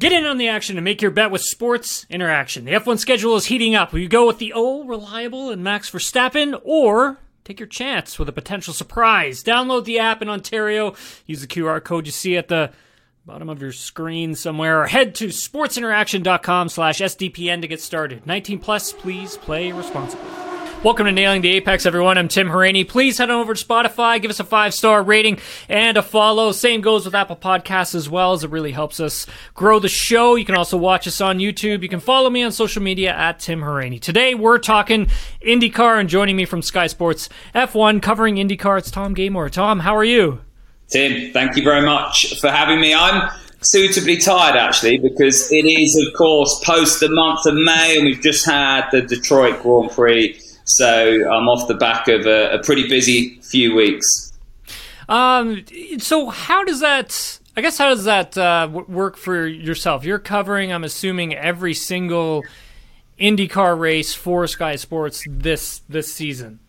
Get 0.00 0.12
in 0.12 0.24
on 0.24 0.38
the 0.38 0.48
action 0.48 0.78
and 0.78 0.84
make 0.84 1.02
your 1.02 1.10
bet 1.10 1.30
with 1.30 1.42
Sports 1.42 2.06
Interaction. 2.08 2.64
The 2.64 2.72
F1 2.72 2.98
schedule 2.98 3.36
is 3.36 3.44
heating 3.44 3.74
up. 3.74 3.92
Will 3.92 4.00
you 4.00 4.08
go 4.08 4.26
with 4.26 4.38
the 4.38 4.54
old, 4.54 4.88
reliable, 4.88 5.50
and 5.50 5.62
Max 5.62 5.90
Verstappen, 5.90 6.58
or 6.64 7.18
take 7.44 7.60
your 7.60 7.66
chance 7.66 8.18
with 8.18 8.26
a 8.26 8.32
potential 8.32 8.72
surprise? 8.72 9.44
Download 9.44 9.84
the 9.84 9.98
app 9.98 10.22
in 10.22 10.30
Ontario. 10.30 10.94
Use 11.26 11.42
the 11.42 11.46
QR 11.46 11.84
code 11.84 12.06
you 12.06 12.12
see 12.12 12.38
at 12.38 12.48
the 12.48 12.72
bottom 13.26 13.50
of 13.50 13.60
your 13.60 13.72
screen 13.72 14.34
somewhere, 14.34 14.80
or 14.80 14.86
head 14.86 15.14
to 15.16 15.26
sportsinteraction.com 15.26 16.70
slash 16.70 17.00
SDPN 17.00 17.60
to 17.60 17.68
get 17.68 17.82
started. 17.82 18.26
19 18.26 18.58
plus, 18.58 18.94
please 18.94 19.36
play 19.36 19.70
responsibly. 19.70 20.39
Welcome 20.82 21.04
to 21.04 21.12
Nailing 21.12 21.42
the 21.42 21.50
Apex, 21.56 21.84
everyone. 21.84 22.16
I'm 22.16 22.28
Tim 22.28 22.48
Hauraney. 22.48 22.88
Please 22.88 23.18
head 23.18 23.28
on 23.28 23.38
over 23.38 23.52
to 23.52 23.62
Spotify, 23.62 24.20
give 24.20 24.30
us 24.30 24.40
a 24.40 24.44
five 24.44 24.72
star 24.72 25.02
rating 25.02 25.38
and 25.68 25.98
a 25.98 26.02
follow. 26.02 26.52
Same 26.52 26.80
goes 26.80 27.04
with 27.04 27.14
Apple 27.14 27.36
Podcasts 27.36 27.94
as 27.94 28.08
well, 28.08 28.32
as 28.32 28.44
it 28.44 28.50
really 28.50 28.72
helps 28.72 28.98
us 28.98 29.26
grow 29.52 29.78
the 29.78 29.90
show. 29.90 30.36
You 30.36 30.46
can 30.46 30.54
also 30.54 30.78
watch 30.78 31.06
us 31.06 31.20
on 31.20 31.38
YouTube. 31.38 31.82
You 31.82 31.90
can 31.90 32.00
follow 32.00 32.30
me 32.30 32.42
on 32.42 32.50
social 32.50 32.82
media 32.82 33.12
at 33.14 33.40
Tim 33.40 33.60
Hauraney. 33.60 34.00
Today 34.00 34.34
we're 34.34 34.56
talking 34.56 35.08
IndyCar, 35.46 36.00
and 36.00 36.08
joining 36.08 36.34
me 36.34 36.46
from 36.46 36.62
Sky 36.62 36.86
Sports 36.86 37.28
F1 37.54 38.00
covering 38.00 38.36
IndyCar, 38.36 38.78
it's 38.78 38.90
Tom 38.90 39.14
Gaymor. 39.14 39.50
Tom, 39.50 39.80
how 39.80 39.94
are 39.94 40.02
you? 40.02 40.40
Tim, 40.88 41.30
thank 41.34 41.56
you 41.56 41.62
very 41.62 41.84
much 41.84 42.40
for 42.40 42.48
having 42.48 42.80
me. 42.80 42.94
I'm 42.94 43.30
suitably 43.60 44.16
tired 44.16 44.56
actually 44.56 44.96
because 44.96 45.52
it 45.52 45.66
is, 45.66 45.94
of 46.06 46.14
course, 46.14 46.58
post 46.64 47.00
the 47.00 47.10
month 47.10 47.44
of 47.44 47.52
May, 47.52 47.98
and 47.98 48.06
we've 48.06 48.22
just 48.22 48.46
had 48.46 48.88
the 48.92 49.02
Detroit 49.02 49.60
Grand 49.62 49.90
Prix 49.90 50.40
so 50.76 51.30
I'm 51.30 51.48
off 51.48 51.68
the 51.68 51.74
back 51.74 52.08
of 52.08 52.26
a, 52.26 52.52
a 52.52 52.62
pretty 52.62 52.88
busy 52.88 53.40
few 53.42 53.74
weeks. 53.74 54.32
Um, 55.08 55.64
so 55.98 56.28
how 56.28 56.64
does 56.64 56.80
that? 56.80 57.38
I 57.56 57.60
guess 57.62 57.78
how 57.78 57.88
does 57.88 58.04
that 58.04 58.38
uh, 58.38 58.68
work 58.86 59.16
for 59.16 59.46
yourself? 59.46 60.04
You're 60.04 60.20
covering, 60.20 60.72
I'm 60.72 60.84
assuming, 60.84 61.34
every 61.34 61.74
single 61.74 62.44
IndyCar 63.18 63.78
race 63.78 64.14
for 64.14 64.46
Sky 64.46 64.76
Sports 64.76 65.24
this 65.28 65.82
this 65.88 66.12
season. 66.12 66.60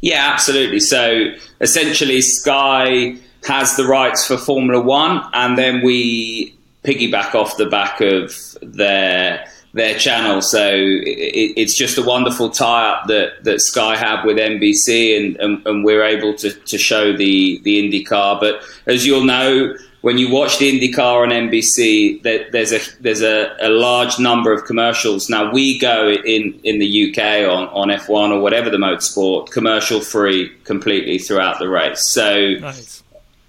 Yeah, 0.00 0.30
absolutely. 0.32 0.80
So 0.80 1.32
essentially, 1.60 2.22
Sky 2.22 3.16
has 3.44 3.76
the 3.76 3.84
rights 3.84 4.26
for 4.26 4.36
Formula 4.38 4.82
One, 4.82 5.22
and 5.32 5.56
then 5.56 5.82
we 5.82 6.56
piggyback 6.82 7.34
off 7.34 7.56
the 7.56 7.66
back 7.66 8.00
of 8.00 8.34
their 8.62 9.46
their 9.72 9.98
channel. 9.98 10.40
So 10.42 10.68
it, 10.72 11.52
it's 11.56 11.76
just 11.76 11.98
a 11.98 12.02
wonderful 12.02 12.50
tie 12.50 12.90
up 12.90 13.06
that, 13.08 13.44
that 13.44 13.60
Sky 13.60 13.96
have 13.96 14.24
with 14.24 14.36
NBC, 14.36 15.16
and, 15.16 15.36
and, 15.36 15.66
and, 15.66 15.84
we're 15.84 16.04
able 16.04 16.34
to, 16.34 16.50
to 16.50 16.78
show 16.78 17.16
the, 17.16 17.60
the 17.62 17.78
IndyCar. 17.82 18.40
But 18.40 18.62
as 18.86 19.06
you'll 19.06 19.24
know, 19.24 19.74
when 20.00 20.18
you 20.18 20.30
watch 20.30 20.58
the 20.58 20.70
IndyCar 20.70 21.22
on 21.22 21.30
NBC, 21.30 22.22
there, 22.22 22.48
there's 22.50 22.72
a 22.72 22.80
there's 23.00 23.22
a, 23.22 23.56
a, 23.60 23.70
large 23.70 24.18
number 24.18 24.52
of 24.52 24.64
commercials. 24.64 25.28
Now 25.28 25.50
we 25.50 25.78
go 25.78 26.10
in, 26.10 26.60
in 26.62 26.78
the 26.78 27.10
UK 27.10 27.48
on, 27.50 27.68
on 27.68 27.88
F1 27.88 28.30
or 28.30 28.40
whatever 28.40 28.70
the 28.70 28.76
motorsport, 28.76 29.50
commercial 29.50 30.00
free 30.00 30.50
completely 30.64 31.18
throughout 31.18 31.58
the 31.58 31.68
race. 31.68 32.08
So 32.08 32.54
nice 32.60 33.02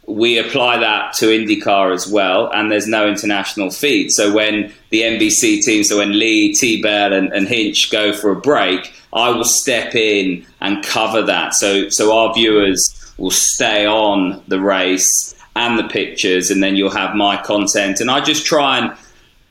we 0.08 0.38
apply 0.38 0.77
that 0.77 1.13
to 1.16 1.27
IndyCar 1.27 1.94
as 1.94 2.08
well, 2.08 2.50
and 2.53 2.72
there's 2.72 2.88
no 2.88 3.08
international 3.08 3.69
feed. 3.69 4.09
So 4.11 4.33
when 4.33 4.73
the 4.89 5.02
NBC 5.02 5.63
team, 5.63 5.83
so 5.83 5.97
when 5.97 6.17
Leigh, 6.17 6.53
T 6.53 6.81
Bell, 6.81 7.11
and, 7.13 7.31
and 7.33 7.47
Hinch 7.47 7.91
go 7.91 8.13
for 8.13 8.31
a 8.31 8.35
break, 8.35 8.94
I 9.11 9.30
will 9.30 9.44
step 9.44 9.95
in 9.95 10.45
and 10.61 10.83
cover 10.83 11.22
that. 11.23 11.53
So 11.53 11.89
so 11.89 12.17
our 12.17 12.33
viewers 12.33 13.13
will 13.17 13.31
stay 13.31 13.85
on 13.85 14.41
the 14.47 14.61
race 14.61 15.35
and 15.58 15.78
the 15.78 15.88
pictures, 15.89 16.52
and 16.52 16.63
then 16.63 16.78
you'll 16.78 16.89
have 16.91 17.13
my 17.16 17.35
content. 17.35 18.00
And 18.00 18.09
I 18.09 18.22
just 18.22 18.45
try 18.45 18.78
and 18.78 18.97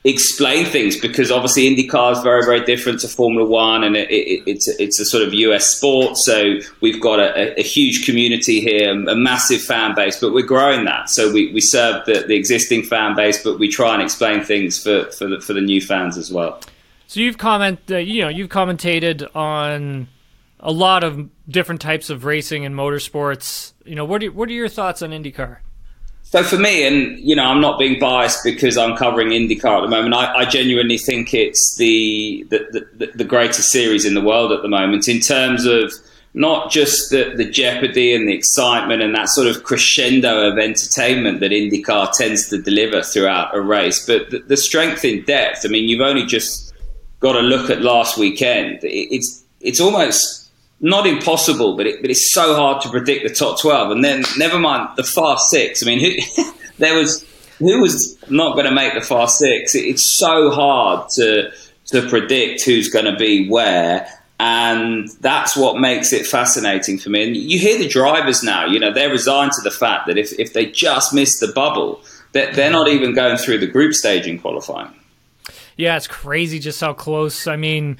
explain 0.03 0.65
things 0.65 0.99
because 0.99 1.31
obviously 1.31 1.63
IndyCar 1.63 2.13
is 2.13 2.21
very, 2.21 2.43
very 2.45 2.63
different 2.63 2.99
to 3.01 3.07
Formula 3.07 3.47
One, 3.47 3.83
and 3.83 3.95
it, 3.95 4.09
it, 4.09 4.43
it's 4.45 4.67
it's 4.67 4.99
a 4.99 5.05
sort 5.05 5.23
of 5.23 5.33
US 5.33 5.75
sport. 5.75 6.17
So 6.17 6.59
we've 6.81 7.01
got 7.01 7.19
a, 7.19 7.59
a, 7.59 7.63
huge 7.63 8.05
community 8.05 8.61
here, 8.61 8.89
a 8.91 9.15
massive 9.15 9.61
fan 9.61 9.95
base, 9.95 10.19
but 10.19 10.33
we're 10.33 10.45
growing 10.45 10.85
that. 10.85 11.09
So 11.09 11.31
we, 11.31 11.51
we 11.51 11.61
serve 11.61 12.05
the, 12.05 12.25
the 12.27 12.35
existing 12.35 12.83
fan 12.83 13.15
base, 13.15 13.43
but 13.43 13.59
we 13.59 13.67
try 13.69 13.93
and 13.93 14.01
explain 14.01 14.43
things 14.43 14.81
for 14.81 15.05
for 15.11 15.27
the, 15.27 15.41
for 15.41 15.53
the 15.53 15.61
new 15.61 15.81
fans 15.81 16.17
as 16.17 16.31
well. 16.31 16.61
So 17.07 17.19
you've 17.21 17.37
comment, 17.37 17.79
uh, 17.89 17.97
you 17.97 18.21
know, 18.21 18.29
you've 18.29 18.49
commentated 18.49 19.27
on 19.35 20.07
a 20.59 20.71
lot 20.71 21.03
of 21.03 21.29
different 21.47 21.81
types 21.81 22.09
of 22.09 22.25
racing 22.25 22.65
and 22.65 22.75
motorsports. 22.75 23.73
You 23.85 23.95
know, 23.95 24.05
what 24.05 24.23
are, 24.23 24.31
what 24.31 24.49
are 24.49 24.53
your 24.53 24.69
thoughts 24.69 25.01
on 25.01 25.11
IndyCar? 25.11 25.57
So 26.29 26.43
for 26.43 26.57
me, 26.57 26.85
and 26.85 27.17
you 27.19 27.37
know, 27.37 27.45
I'm 27.45 27.61
not 27.61 27.79
being 27.79 27.99
biased 27.99 28.43
because 28.43 28.77
I'm 28.77 28.97
covering 28.97 29.29
IndyCar 29.29 29.77
at 29.77 29.81
the 29.81 29.87
moment. 29.87 30.13
I, 30.13 30.39
I 30.39 30.45
genuinely 30.45 30.97
think 30.97 31.33
it's 31.33 31.77
the, 31.77 32.45
the, 32.49 32.85
the 32.97 33.11
the 33.15 33.23
greatest 33.23 33.71
series 33.71 34.03
in 34.03 34.13
the 34.13 34.21
world 34.21 34.51
at 34.51 34.61
the 34.61 34.67
moment 34.67 35.07
in 35.07 35.21
terms 35.21 35.65
of 35.65 35.93
not 36.33 36.69
just 36.69 37.11
the, 37.11 37.33
the 37.35 37.45
jeopardy 37.45 38.13
and 38.13 38.27
the 38.27 38.33
excitement 38.33 39.01
and 39.01 39.15
that 39.15 39.29
sort 39.29 39.47
of 39.47 39.63
crescendo 39.63 40.51
of 40.51 40.59
entertainment 40.59 41.39
that 41.39 41.51
IndyCar 41.51 42.11
tends 42.11 42.49
to 42.49 42.61
deliver 42.61 43.01
throughout 43.01 43.55
a 43.55 43.61
race, 43.61 44.05
but 44.05 44.29
the, 44.29 44.39
the 44.39 44.57
strength 44.57 45.05
in 45.05 45.23
depth. 45.23 45.65
I 45.65 45.69
mean, 45.69 45.87
you've 45.87 46.01
only 46.01 46.25
just 46.25 46.73
got 47.21 47.33
to 47.33 47.39
look 47.39 47.69
at 47.69 47.81
last 47.81 48.17
weekend. 48.17 48.79
It's 48.83 49.45
it's 49.61 49.79
almost 49.79 50.46
not 50.79 51.07
impossible, 51.07 51.75
but 51.75 51.87
it, 51.87 52.01
but 52.01 52.09
it's 52.09 52.31
so 52.31 52.55
hard 52.55 52.81
to 52.83 52.89
predict 52.89 53.27
the 53.27 53.33
top 53.33 53.59
twelve. 53.59 53.91
And 53.91 54.03
then 54.03 54.23
never 54.37 54.59
mind 54.59 54.89
the 54.95 55.03
fast 55.03 55.49
six. 55.49 55.83
I 55.83 55.85
mean, 55.87 55.99
who, 55.99 56.51
there 56.77 56.95
was 56.95 57.25
who 57.59 57.81
was 57.81 58.17
not 58.29 58.53
going 58.53 58.65
to 58.65 58.71
make 58.71 58.93
the 58.93 59.01
fast 59.01 59.39
six. 59.39 59.75
It, 59.75 59.85
it's 59.85 60.03
so 60.03 60.51
hard 60.51 61.09
to 61.11 61.51
to 61.87 62.07
predict 62.09 62.63
who's 62.63 62.89
going 62.89 63.05
to 63.05 63.15
be 63.15 63.49
where. 63.49 64.07
And 64.39 65.09
that's 65.21 65.57
what 65.57 65.79
makes 65.79 66.13
it 66.13 66.27
fascinating 66.27 66.99
for 66.99 67.09
me. 67.09 67.23
And 67.25 67.35
you 67.35 67.57
hear 67.57 67.79
the 67.79 67.87
drivers 67.87 68.43
now, 68.43 68.67
you 68.67 68.79
know, 68.79 68.93
they're 68.93 69.09
resigned 69.09 69.53
to 69.53 69.61
the 69.61 69.71
fact 69.71 70.05
that 70.05 70.17
if, 70.17 70.37
if 70.37 70.53
they 70.53 70.67
just 70.67 71.11
miss 71.11 71.39
the 71.39 71.47
bubble, 71.47 72.01
that 72.33 72.53
they're 72.53 72.71
not 72.71 72.87
even 72.87 73.15
going 73.15 73.37
through 73.37 73.57
the 73.57 73.67
group 73.67 73.95
stage 73.95 74.27
in 74.27 74.37
qualifying. 74.37 74.93
Yeah, 75.75 75.97
it's 75.97 76.07
crazy 76.07 76.59
just 76.59 76.81
how 76.81 76.93
close. 76.93 77.47
I 77.47 77.55
mean, 77.55 77.97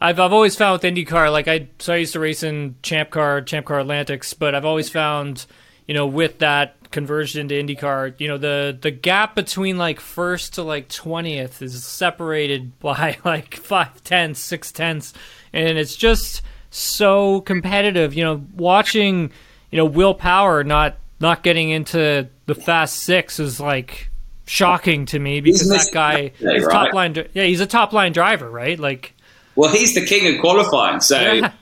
I've 0.00 0.20
I've 0.20 0.32
always 0.32 0.56
found 0.56 0.82
with 0.82 0.94
IndyCar, 0.94 1.32
like 1.32 1.48
I 1.48 1.68
so 1.78 1.94
I 1.94 1.96
used 1.98 2.12
to 2.12 2.20
race 2.20 2.42
in 2.42 2.76
Champ 2.82 3.10
Car, 3.10 3.40
Champ 3.40 3.66
Car 3.66 3.80
Atlantics, 3.80 4.34
but 4.34 4.54
I've 4.54 4.64
always 4.64 4.90
found, 4.90 5.46
you 5.86 5.94
know, 5.94 6.06
with 6.06 6.38
that 6.40 6.76
conversion 6.90 7.48
to 7.48 7.54
IndyCar, 7.62 8.14
you 8.18 8.28
know, 8.28 8.38
the 8.38 8.76
the 8.78 8.90
gap 8.90 9.34
between 9.34 9.78
like 9.78 10.00
first 10.00 10.54
to 10.54 10.62
like 10.62 10.88
twentieth 10.88 11.62
is 11.62 11.84
separated 11.84 12.78
by 12.80 13.16
like 13.24 13.54
five 13.54 14.02
tenths, 14.04 14.40
six 14.40 14.70
tenths, 14.70 15.14
and 15.52 15.78
it's 15.78 15.96
just 15.96 16.42
so 16.70 17.40
competitive. 17.42 18.12
You 18.14 18.24
know, 18.24 18.44
watching, 18.54 19.32
you 19.70 19.76
know, 19.78 19.86
Will 19.86 20.14
Power 20.14 20.62
not 20.62 20.96
not 21.20 21.42
getting 21.42 21.70
into 21.70 22.28
the 22.44 22.54
fast 22.54 23.02
six 23.02 23.40
is 23.40 23.58
like 23.58 24.10
shocking 24.46 25.06
to 25.06 25.18
me 25.18 25.40
because 25.40 25.68
that 25.70 25.88
guy 25.92 26.32
top 26.70 26.92
line. 26.92 27.14
Yeah, 27.32 27.44
he's 27.44 27.60
a 27.60 27.66
top 27.66 27.94
line 27.94 28.12
driver, 28.12 28.50
right? 28.50 28.78
Like 28.78 29.14
well, 29.56 29.72
he's 29.72 29.94
the 29.94 30.04
king 30.04 30.32
of 30.34 30.40
qualifying. 30.40 31.00
So, 31.00 31.20
yeah. 31.20 31.52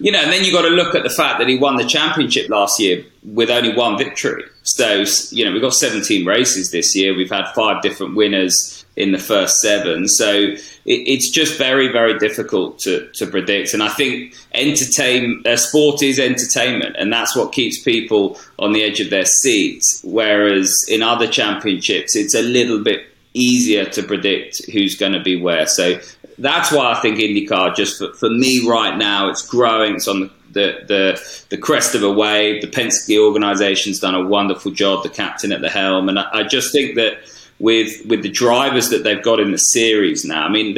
you 0.00 0.10
know, 0.10 0.20
and 0.20 0.32
then 0.32 0.44
you've 0.44 0.54
got 0.54 0.62
to 0.62 0.68
look 0.68 0.94
at 0.94 1.02
the 1.02 1.10
fact 1.10 1.38
that 1.38 1.48
he 1.48 1.58
won 1.58 1.76
the 1.76 1.84
championship 1.84 2.48
last 2.48 2.80
year 2.80 3.04
with 3.22 3.50
only 3.50 3.74
one 3.74 3.96
victory. 3.96 4.44
So, 4.62 5.04
you 5.30 5.44
know, 5.44 5.52
we've 5.52 5.62
got 5.62 5.74
17 5.74 6.26
races 6.26 6.70
this 6.70 6.96
year. 6.96 7.16
We've 7.16 7.30
had 7.30 7.52
five 7.52 7.82
different 7.82 8.16
winners 8.16 8.84
in 8.96 9.12
the 9.12 9.18
first 9.18 9.60
seven. 9.60 10.06
So 10.08 10.32
it, 10.32 10.60
it's 10.84 11.30
just 11.30 11.56
very, 11.58 11.88
very 11.88 12.18
difficult 12.18 12.78
to, 12.80 13.08
to 13.14 13.26
predict. 13.26 13.74
And 13.74 13.82
I 13.82 13.88
think 13.88 14.34
entertain 14.52 15.42
uh, 15.46 15.56
sport 15.56 16.02
is 16.02 16.18
entertainment, 16.18 16.96
and 16.98 17.12
that's 17.12 17.34
what 17.34 17.52
keeps 17.52 17.82
people 17.82 18.38
on 18.58 18.72
the 18.72 18.82
edge 18.82 19.00
of 19.00 19.10
their 19.10 19.24
seats. 19.24 20.00
Whereas 20.04 20.74
in 20.88 21.02
other 21.02 21.26
championships, 21.26 22.16
it's 22.16 22.34
a 22.34 22.42
little 22.42 22.82
bit 22.82 23.06
easier 23.34 23.86
to 23.86 24.02
predict 24.02 24.64
who's 24.72 24.96
going 24.96 25.12
to 25.12 25.22
be 25.22 25.40
where. 25.40 25.66
So 25.66 25.98
that's 26.38 26.72
why 26.72 26.92
I 26.92 27.00
think 27.00 27.18
IndyCar, 27.18 27.74
just 27.74 27.98
for, 27.98 28.12
for 28.14 28.30
me 28.30 28.66
right 28.68 28.96
now, 28.96 29.28
it's 29.28 29.46
growing. 29.46 29.96
It's 29.96 30.08
on 30.08 30.20
the, 30.20 30.30
the, 30.52 30.84
the, 30.86 31.44
the 31.50 31.56
crest 31.56 31.94
of 31.94 32.02
a 32.02 32.12
wave. 32.12 32.62
The 32.62 32.68
Penske 32.68 33.18
organization's 33.18 34.00
done 34.00 34.14
a 34.14 34.24
wonderful 34.24 34.70
job, 34.72 35.02
the 35.02 35.08
captain 35.08 35.52
at 35.52 35.60
the 35.60 35.70
helm. 35.70 36.08
And 36.08 36.18
I, 36.18 36.28
I 36.32 36.42
just 36.44 36.72
think 36.72 36.96
that 36.96 37.18
with, 37.58 38.04
with 38.06 38.22
the 38.22 38.30
drivers 38.30 38.90
that 38.90 39.04
they've 39.04 39.22
got 39.22 39.40
in 39.40 39.52
the 39.52 39.58
series 39.58 40.24
now, 40.24 40.44
I 40.44 40.48
mean, 40.48 40.74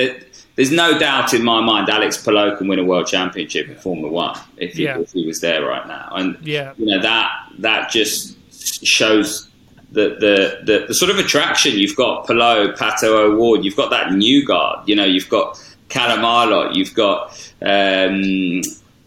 there's 0.57 0.71
no 0.71 0.99
doubt 0.99 1.35
in 1.35 1.43
my 1.43 1.61
mind 1.61 1.89
Alex 1.89 2.23
Palou 2.23 2.57
can 2.57 2.69
win 2.69 2.79
a 2.79 2.85
world 2.85 3.07
championship 3.07 3.69
in 3.69 3.77
Formula 3.77 4.11
One 4.11 4.39
if 4.57 4.75
he, 4.75 4.85
yeah. 4.85 4.99
if 4.99 5.13
he 5.13 5.27
was 5.27 5.41
there 5.41 5.67
right 5.67 5.87
now. 5.87 6.11
And, 6.13 6.39
yeah. 6.43 6.75
you 6.77 6.87
know, 6.87 7.01
that, 7.01 7.31
that 7.59 7.91
just 7.91 8.37
shows 8.85 9.49
the, 9.95 10.17
the, 10.19 10.61
the, 10.65 10.87
the, 10.89 10.95
sort 10.95 11.11
of 11.11 11.19
attraction 11.19 11.73
you've 11.79 11.97
got 11.97 12.27
Palou, 12.27 12.73
Pato 12.73 13.05
O'Ward, 13.05 13.65
you've 13.65 13.77
got 13.77 13.91
that 13.91 14.13
new 14.13 14.45
guard, 14.45 14.89
you 14.89 14.97
know, 14.97 15.05
you've 15.05 15.29
got 15.29 15.59
Callum 15.89 16.21
Ilott, 16.21 16.75
you've 16.75 16.95
got. 16.95 17.31
Um, 17.63 18.61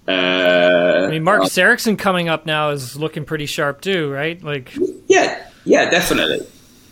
uh, 0.08 1.06
I 1.06 1.10
mean, 1.10 1.24
Marcus 1.24 1.58
uh, 1.58 1.62
Ericsson 1.62 1.98
coming 1.98 2.30
up 2.30 2.46
now 2.46 2.70
is 2.70 2.96
looking 2.96 3.26
pretty 3.26 3.46
sharp 3.46 3.82
too, 3.82 4.10
right? 4.10 4.42
Like, 4.42 4.74
yeah, 5.08 5.46
yeah, 5.66 5.90
definitely. 5.90 6.48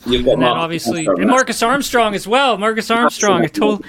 You've 0.06 0.26
got 0.26 0.34
and 0.34 0.44
then 0.44 0.50
obviously 0.50 1.06
and 1.06 1.28
Marcus 1.28 1.64
Armstrong 1.64 2.14
as 2.14 2.28
well. 2.28 2.58
Marcus 2.58 2.92
Armstrong, 2.92 3.44
I 3.44 3.48
told. 3.48 3.86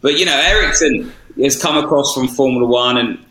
But 0.00 0.18
you 0.18 0.26
know, 0.26 0.36
Ericsson 0.36 1.12
has 1.40 1.60
come 1.60 1.82
across 1.82 2.12
from 2.14 2.28
Formula 2.28 2.66
One, 2.66 2.98
and. 2.98 3.24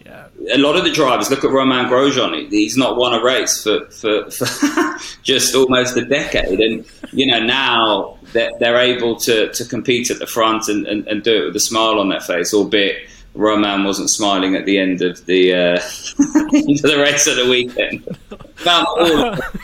A 0.50 0.58
lot 0.58 0.76
of 0.76 0.84
the 0.84 0.92
drivers 0.92 1.30
look 1.30 1.44
at 1.44 1.52
Romain 1.52 1.86
Grosjean. 1.86 2.50
He's 2.50 2.78
not 2.78 2.98
won 2.98 3.14
a 3.14 3.24
race 3.24 3.64
for, 3.64 3.86
for, 3.88 4.30
for 4.32 4.98
just 5.24 5.56
almost 5.56 5.98
a 5.98 6.06
decade, 6.06 6.60
and 6.60 6.86
you 7.12 7.28
know 7.28 7.40
now 7.40 8.18
they're, 8.34 8.52
they're 8.60 8.78
able 8.78 9.16
to, 9.18 9.52
to 9.52 9.66
compete 9.66 10.10
at 10.10 10.20
the 10.20 10.28
front 10.28 10.68
and, 10.68 10.88
and, 10.88 11.08
and 11.08 11.24
do 11.24 11.44
it 11.44 11.46
with 11.48 11.56
a 11.56 11.60
smile 11.60 12.00
on 12.00 12.10
their 12.10 12.22
face, 12.22 12.54
albeit 12.54 13.08
Romain 13.34 13.84
wasn't 13.84 14.10
smiling 14.10 14.56
at 14.56 14.66
the 14.66 14.78
end 14.78 15.02
of 15.02 15.26
the 15.26 15.54
uh, 15.54 15.76
the 16.18 16.98
race 16.98 17.28
of 17.28 17.36
the 17.36 17.50
weekend. 17.50 18.18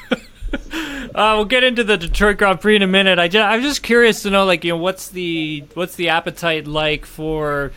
Uh, 1.15 1.33
we'll 1.35 1.45
get 1.45 1.63
into 1.63 1.83
the 1.83 1.97
Detroit 1.97 2.37
Grand 2.37 2.61
Prix 2.61 2.75
in 2.75 2.83
a 2.83 2.87
minute. 2.87 3.17
I 3.17 3.27
just, 3.27 3.43
I'm 3.43 3.63
just 3.63 3.81
curious 3.81 4.21
to 4.21 4.29
know, 4.29 4.45
like, 4.45 4.63
you 4.63 4.73
know, 4.73 4.77
what's 4.77 5.09
the 5.09 5.63
what's 5.73 5.95
the 5.95 6.09
appetite 6.09 6.67
like 6.67 7.07
for 7.07 7.71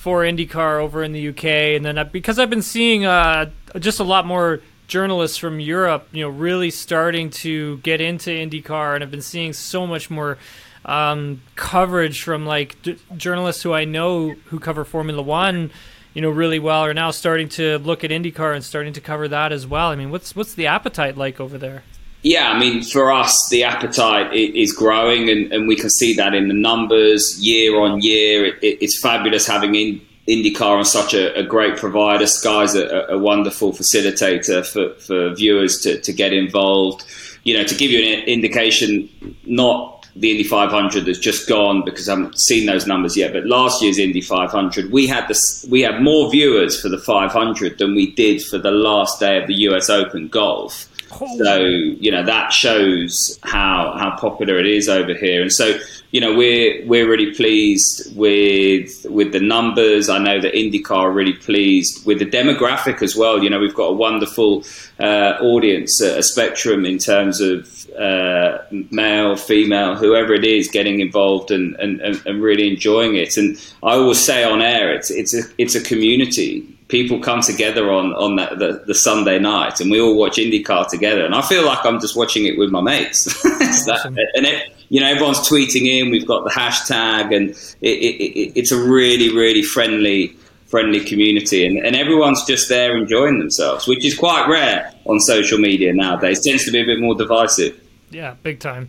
for 0.00 0.22
IndyCar 0.22 0.80
over 0.80 1.04
in 1.04 1.12
the 1.12 1.28
UK, 1.28 1.44
and 1.76 1.84
then 1.84 1.98
I, 1.98 2.04
because 2.04 2.38
I've 2.38 2.48
been 2.48 2.62
seeing 2.62 3.04
uh, 3.04 3.50
just 3.78 4.00
a 4.00 4.02
lot 4.02 4.24
more 4.24 4.62
journalists 4.86 5.36
from 5.36 5.60
Europe, 5.60 6.08
you 6.10 6.24
know, 6.24 6.30
really 6.30 6.70
starting 6.70 7.28
to 7.28 7.76
get 7.78 8.00
into 8.00 8.30
IndyCar, 8.30 8.94
and 8.94 9.04
I've 9.04 9.10
been 9.10 9.20
seeing 9.20 9.52
so 9.52 9.86
much 9.86 10.08
more 10.08 10.38
um, 10.86 11.42
coverage 11.54 12.22
from 12.22 12.46
like 12.46 12.80
d- 12.80 12.96
journalists 13.14 13.62
who 13.62 13.74
I 13.74 13.84
know 13.84 14.30
who 14.46 14.58
cover 14.58 14.86
Formula 14.86 15.20
One, 15.20 15.70
you 16.14 16.22
know, 16.22 16.30
really 16.30 16.58
well, 16.58 16.80
are 16.80 16.94
now 16.94 17.10
starting 17.10 17.50
to 17.50 17.76
look 17.80 18.02
at 18.02 18.10
IndyCar 18.10 18.54
and 18.54 18.64
starting 18.64 18.94
to 18.94 19.02
cover 19.02 19.28
that 19.28 19.52
as 19.52 19.66
well. 19.66 19.88
I 19.88 19.96
mean, 19.96 20.10
what's 20.10 20.34
what's 20.34 20.54
the 20.54 20.66
appetite 20.66 21.18
like 21.18 21.38
over 21.40 21.58
there? 21.58 21.82
Yeah, 22.22 22.50
I 22.50 22.58
mean, 22.58 22.82
for 22.82 23.10
us, 23.10 23.48
the 23.50 23.64
appetite 23.64 24.34
is 24.34 24.72
growing, 24.72 25.30
and, 25.30 25.52
and 25.52 25.66
we 25.66 25.74
can 25.74 25.88
see 25.88 26.14
that 26.14 26.34
in 26.34 26.48
the 26.48 26.54
numbers 26.54 27.38
year 27.40 27.80
on 27.80 28.00
year. 28.02 28.46
It, 28.46 28.58
it's 28.62 29.00
fabulous 29.00 29.46
having 29.46 29.74
in, 29.74 30.00
IndyCar 30.28 30.78
on 30.78 30.84
such 30.84 31.14
a, 31.14 31.34
a, 31.38 31.42
great 31.42 31.78
provider. 31.78 32.26
Sky's 32.26 32.74
a, 32.74 33.06
a 33.08 33.18
wonderful 33.18 33.72
facilitator 33.72 34.66
for, 34.66 34.94
for 35.00 35.34
viewers 35.34 35.80
to, 35.80 35.98
to 36.00 36.12
get 36.12 36.34
involved. 36.34 37.04
You 37.44 37.56
know, 37.56 37.64
to 37.64 37.74
give 37.74 37.90
you 37.90 38.00
an 38.00 38.24
indication, 38.24 39.08
not 39.46 40.06
the 40.14 40.30
Indy 40.30 40.44
500 40.44 41.06
that's 41.06 41.18
just 41.18 41.48
gone 41.48 41.84
because 41.84 42.08
I 42.08 42.16
haven't 42.16 42.38
seen 42.38 42.66
those 42.66 42.86
numbers 42.86 43.16
yet. 43.16 43.32
But 43.32 43.46
last 43.46 43.80
year's 43.82 43.98
Indy 43.98 44.20
500, 44.20 44.92
we 44.92 45.06
had 45.06 45.26
this, 45.28 45.64
we 45.70 45.80
had 45.80 46.02
more 46.02 46.30
viewers 46.30 46.78
for 46.78 46.90
the 46.90 46.98
500 46.98 47.78
than 47.78 47.94
we 47.94 48.14
did 48.14 48.42
for 48.42 48.58
the 48.58 48.70
last 48.70 49.20
day 49.20 49.40
of 49.40 49.46
the 49.46 49.54
U.S. 49.54 49.88
Open 49.88 50.28
golf. 50.28 50.86
So 51.10 51.58
you 51.58 52.10
know 52.10 52.24
that 52.24 52.52
shows 52.52 53.38
how 53.42 53.96
how 53.98 54.16
popular 54.16 54.58
it 54.58 54.66
is 54.66 54.88
over 54.88 55.12
here, 55.12 55.42
and 55.42 55.52
so 55.52 55.78
you 56.12 56.20
know 56.20 56.36
we're 56.36 56.86
we're 56.86 57.08
really 57.08 57.34
pleased 57.34 58.16
with 58.16 59.04
with 59.08 59.32
the 59.32 59.40
numbers. 59.40 60.08
I 60.08 60.18
know 60.18 60.40
that 60.40 60.54
IndyCar 60.54 60.90
are 60.90 61.10
really 61.10 61.32
pleased 61.32 62.06
with 62.06 62.20
the 62.20 62.26
demographic 62.26 63.02
as 63.02 63.16
well. 63.16 63.42
You 63.42 63.50
know 63.50 63.58
we've 63.58 63.74
got 63.74 63.88
a 63.88 63.92
wonderful 63.92 64.64
uh, 65.00 65.36
audience, 65.40 66.00
a 66.00 66.22
spectrum 66.22 66.86
in 66.86 66.98
terms 66.98 67.40
of 67.40 67.90
uh, 67.98 68.58
male, 68.90 69.36
female, 69.36 69.96
whoever 69.96 70.32
it 70.32 70.44
is, 70.44 70.68
getting 70.68 71.00
involved 71.00 71.50
and, 71.50 71.74
and, 71.76 72.00
and 72.00 72.42
really 72.42 72.68
enjoying 72.68 73.16
it. 73.16 73.36
And 73.36 73.56
I 73.82 73.94
always 73.94 74.24
say 74.24 74.44
on 74.44 74.62
air, 74.62 74.94
it's 74.94 75.10
it's 75.10 75.34
a 75.34 75.42
it's 75.58 75.74
a 75.74 75.82
community 75.82 76.76
people 76.90 77.20
come 77.20 77.40
together 77.40 77.90
on 77.90 78.12
on 78.14 78.36
the, 78.36 78.56
the, 78.56 78.84
the, 78.86 78.94
Sunday 78.94 79.38
night, 79.38 79.80
and 79.80 79.90
we 79.90 80.00
all 80.00 80.16
watch 80.16 80.36
IndyCar 80.36 80.88
together. 80.88 81.24
And 81.24 81.34
I 81.34 81.42
feel 81.42 81.64
like 81.64 81.84
I'm 81.86 82.00
just 82.00 82.16
watching 82.16 82.46
it 82.46 82.58
with 82.58 82.70
my 82.70 82.80
mates. 82.80 83.26
awesome. 83.46 84.14
that, 84.14 84.32
and 84.34 84.46
it, 84.46 84.72
you 84.88 85.00
know, 85.00 85.06
everyone's 85.06 85.38
tweeting 85.38 85.86
in. 85.86 86.10
We've 86.10 86.26
got 86.26 86.44
the 86.44 86.50
hashtag, 86.50 87.34
and 87.34 87.50
it, 87.80 87.88
it, 87.88 88.58
it's 88.58 88.72
a 88.72 88.78
really, 88.78 89.34
really 89.34 89.62
friendly 89.62 90.36
friendly 90.66 91.00
community 91.00 91.66
and, 91.66 91.84
and 91.84 91.96
everyone's 91.96 92.44
just 92.44 92.68
there 92.68 92.96
enjoying 92.96 93.40
themselves 93.40 93.88
which 93.88 94.04
is 94.04 94.16
quite 94.16 94.48
rare 94.48 94.94
on 95.04 95.18
social 95.18 95.58
media 95.58 95.92
nowadays 95.92 96.38
it 96.38 96.48
tends 96.48 96.64
to 96.64 96.70
be 96.70 96.80
a 96.80 96.84
bit 96.84 97.00
more 97.00 97.16
divisive 97.16 97.76
yeah 98.10 98.36
big 98.44 98.60
time 98.60 98.88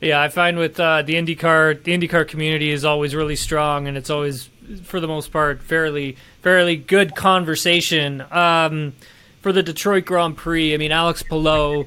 yeah 0.00 0.18
i 0.18 0.28
find 0.28 0.56
with 0.56 0.80
uh, 0.80 1.02
the 1.02 1.16
indycar 1.16 1.80
the 1.84 1.92
indycar 1.92 2.26
community 2.26 2.70
is 2.70 2.86
always 2.86 3.14
really 3.14 3.36
strong 3.36 3.86
and 3.86 3.98
it's 3.98 4.08
always 4.08 4.48
for 4.84 5.00
the 5.00 5.08
most 5.08 5.32
part, 5.32 5.62
fairly 5.62 6.16
fairly 6.42 6.76
good 6.76 7.14
conversation. 7.14 8.24
Um, 8.30 8.94
for 9.40 9.52
the 9.52 9.62
Detroit 9.62 10.04
Grand 10.04 10.36
Prix, 10.36 10.74
I 10.74 10.76
mean, 10.76 10.92
Alex 10.92 11.22
Palou 11.22 11.86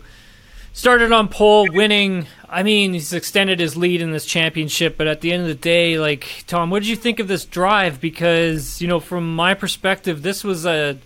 started 0.74 1.12
on 1.12 1.28
pole, 1.28 1.68
winning. 1.72 2.26
I 2.50 2.64
mean, 2.64 2.94
he's 2.94 3.14
extended 3.14 3.60
his 3.60 3.78
lead 3.78 4.02
in 4.02 4.12
this 4.12 4.26
championship, 4.26 4.98
but 4.98 5.08
at 5.08 5.22
the 5.22 5.32
end 5.32 5.44
of 5.44 5.48
the 5.48 5.56
day, 5.56 6.00
like 6.00 6.44
Tom, 6.48 6.70
what 6.70 6.80
did 6.80 6.90
you 6.90 6.96
think 6.96 7.20
of 7.20 7.28
this 7.28 7.46
drive? 7.46 8.02
Because 8.02 8.82
you 8.82 8.88
know, 8.88 9.00
from 9.00 9.36
my 9.36 9.54
perspective, 9.54 10.22
this 10.22 10.44
was 10.44 10.66
a 10.66 10.98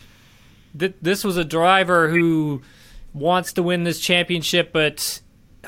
th- 0.78 0.96
this 1.02 1.24
was 1.24 1.38
a 1.38 1.46
driver 1.46 2.10
who 2.10 2.62
wants 3.14 3.54
to 3.54 3.64
win 3.64 3.84
this 3.84 4.00
championship, 4.00 4.72
but 4.72 5.22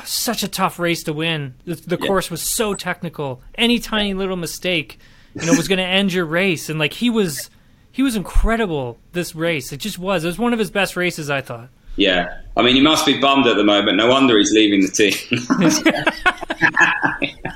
such 0.05 0.43
a 0.43 0.47
tough 0.47 0.79
race 0.79 1.03
to 1.03 1.13
win. 1.13 1.55
The, 1.65 1.75
the 1.75 1.97
yeah. 1.99 2.07
course 2.07 2.31
was 2.31 2.41
so 2.41 2.73
technical. 2.73 3.41
Any 3.55 3.79
tiny 3.79 4.13
little 4.13 4.37
mistake 4.37 4.99
you 5.35 5.45
know 5.45 5.53
it 5.53 5.57
was 5.57 5.67
going 5.67 5.77
to 5.77 5.85
end 5.85 6.13
your 6.13 6.25
race 6.25 6.69
and 6.69 6.79
like 6.79 6.93
he 6.93 7.09
was 7.09 7.49
he 7.91 8.03
was 8.03 8.15
incredible 8.15 8.97
this 9.13 9.35
race. 9.35 9.71
It 9.73 9.77
just 9.77 9.99
was. 9.99 10.23
It 10.23 10.27
was 10.27 10.39
one 10.39 10.53
of 10.53 10.59
his 10.59 10.71
best 10.71 10.95
races 10.95 11.29
i 11.29 11.41
thought. 11.41 11.69
Yeah. 11.95 12.41
I 12.55 12.61
mean 12.61 12.75
he 12.75 12.81
must 12.81 13.05
be 13.05 13.19
bummed 13.19 13.47
at 13.47 13.57
the 13.57 13.63
moment. 13.63 13.97
No 13.97 14.07
wonder 14.07 14.37
he's 14.37 14.51
leaving 14.51 14.81
the 14.81 14.87
team. 14.87 15.13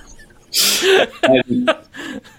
Um, 1.23 1.67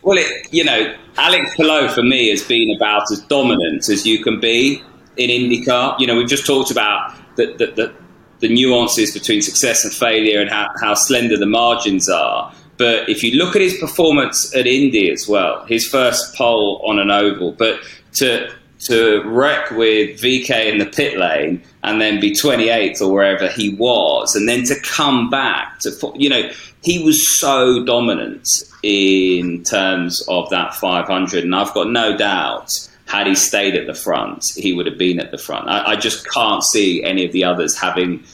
well 0.03 0.19
it, 0.19 0.47
you 0.53 0.63
know 0.63 0.95
alex 1.17 1.51
palou 1.57 1.89
for 1.89 2.05
me 2.05 2.31
has 2.31 2.45
been 2.45 2.71
about 2.77 3.11
as 3.11 3.19
dominant 3.23 3.89
as 3.89 4.07
you 4.07 4.23
can 4.23 4.39
be 4.39 4.81
in 5.17 5.31
indycar. 5.31 5.99
You 5.99 6.07
know 6.07 6.17
we've 6.17 6.29
just 6.29 6.47
talked 6.47 6.71
about 6.71 7.17
the, 7.35 7.47
the, 7.59 7.67
the, 7.75 7.95
the 8.39 8.55
nuances 8.55 9.13
between 9.13 9.43
success 9.43 9.85
and 9.85 9.93
failure 9.93 10.41
and 10.41 10.49
how, 10.49 10.71
how 10.81 10.95
slender 10.95 11.37
the 11.37 11.47
margins 11.47 12.09
are 12.09 12.55
but 12.77 13.09
if 13.09 13.23
you 13.23 13.37
look 13.37 13.55
at 13.55 13.63
his 13.63 13.79
performance 13.79 14.55
at 14.55 14.67
Indy 14.67 15.11
as 15.11 15.29
well, 15.29 15.65
his 15.67 15.87
first 15.87 16.35
pole 16.35 16.83
on 16.85 16.99
an 16.99 17.11
oval, 17.11 17.53
but 17.53 17.81
to 18.15 18.53
to 18.81 19.23
wreck 19.25 19.71
with 19.71 20.21
VK 20.21 20.67
in 20.67 20.79
the 20.79 20.85
pit 20.85 21.17
lane 21.19 21.63
and 21.85 22.03
then 22.03 22.21
be 22.21 22.33
28th 22.33 23.01
or 23.01 23.11
wherever 23.11 23.49
he 23.49 23.75
was, 23.77 24.35
and 24.35 24.47
then 24.47 24.63
to 24.65 24.79
come 24.81 25.31
back 25.31 25.79
to, 25.79 25.91
you 26.17 26.29
know, 26.29 26.51
he 26.83 27.03
was 27.03 27.39
so 27.39 27.83
dominant 27.85 28.65
in 28.83 29.63
terms 29.65 30.23
of 30.29 30.51
that 30.51 30.75
500, 30.75 31.45
and 31.45 31.55
I've 31.55 31.73
got 31.73 31.89
no 31.89 32.17
doubt 32.17 32.71
had 33.07 33.27
he 33.27 33.35
stayed 33.35 33.75
at 33.75 33.87
the 33.87 33.95
front, 33.95 34.45
he 34.57 34.73
would 34.73 34.87
have 34.87 34.99
been 34.99 35.21
at 35.21 35.31
the 35.31 35.39
front. 35.39 35.69
I, 35.69 35.93
I 35.93 35.97
just 35.97 36.29
can't 36.31 36.63
see 36.63 37.03
any 37.03 37.25
of 37.25 37.33
the 37.33 37.45
others 37.45 37.79
having 37.79 38.25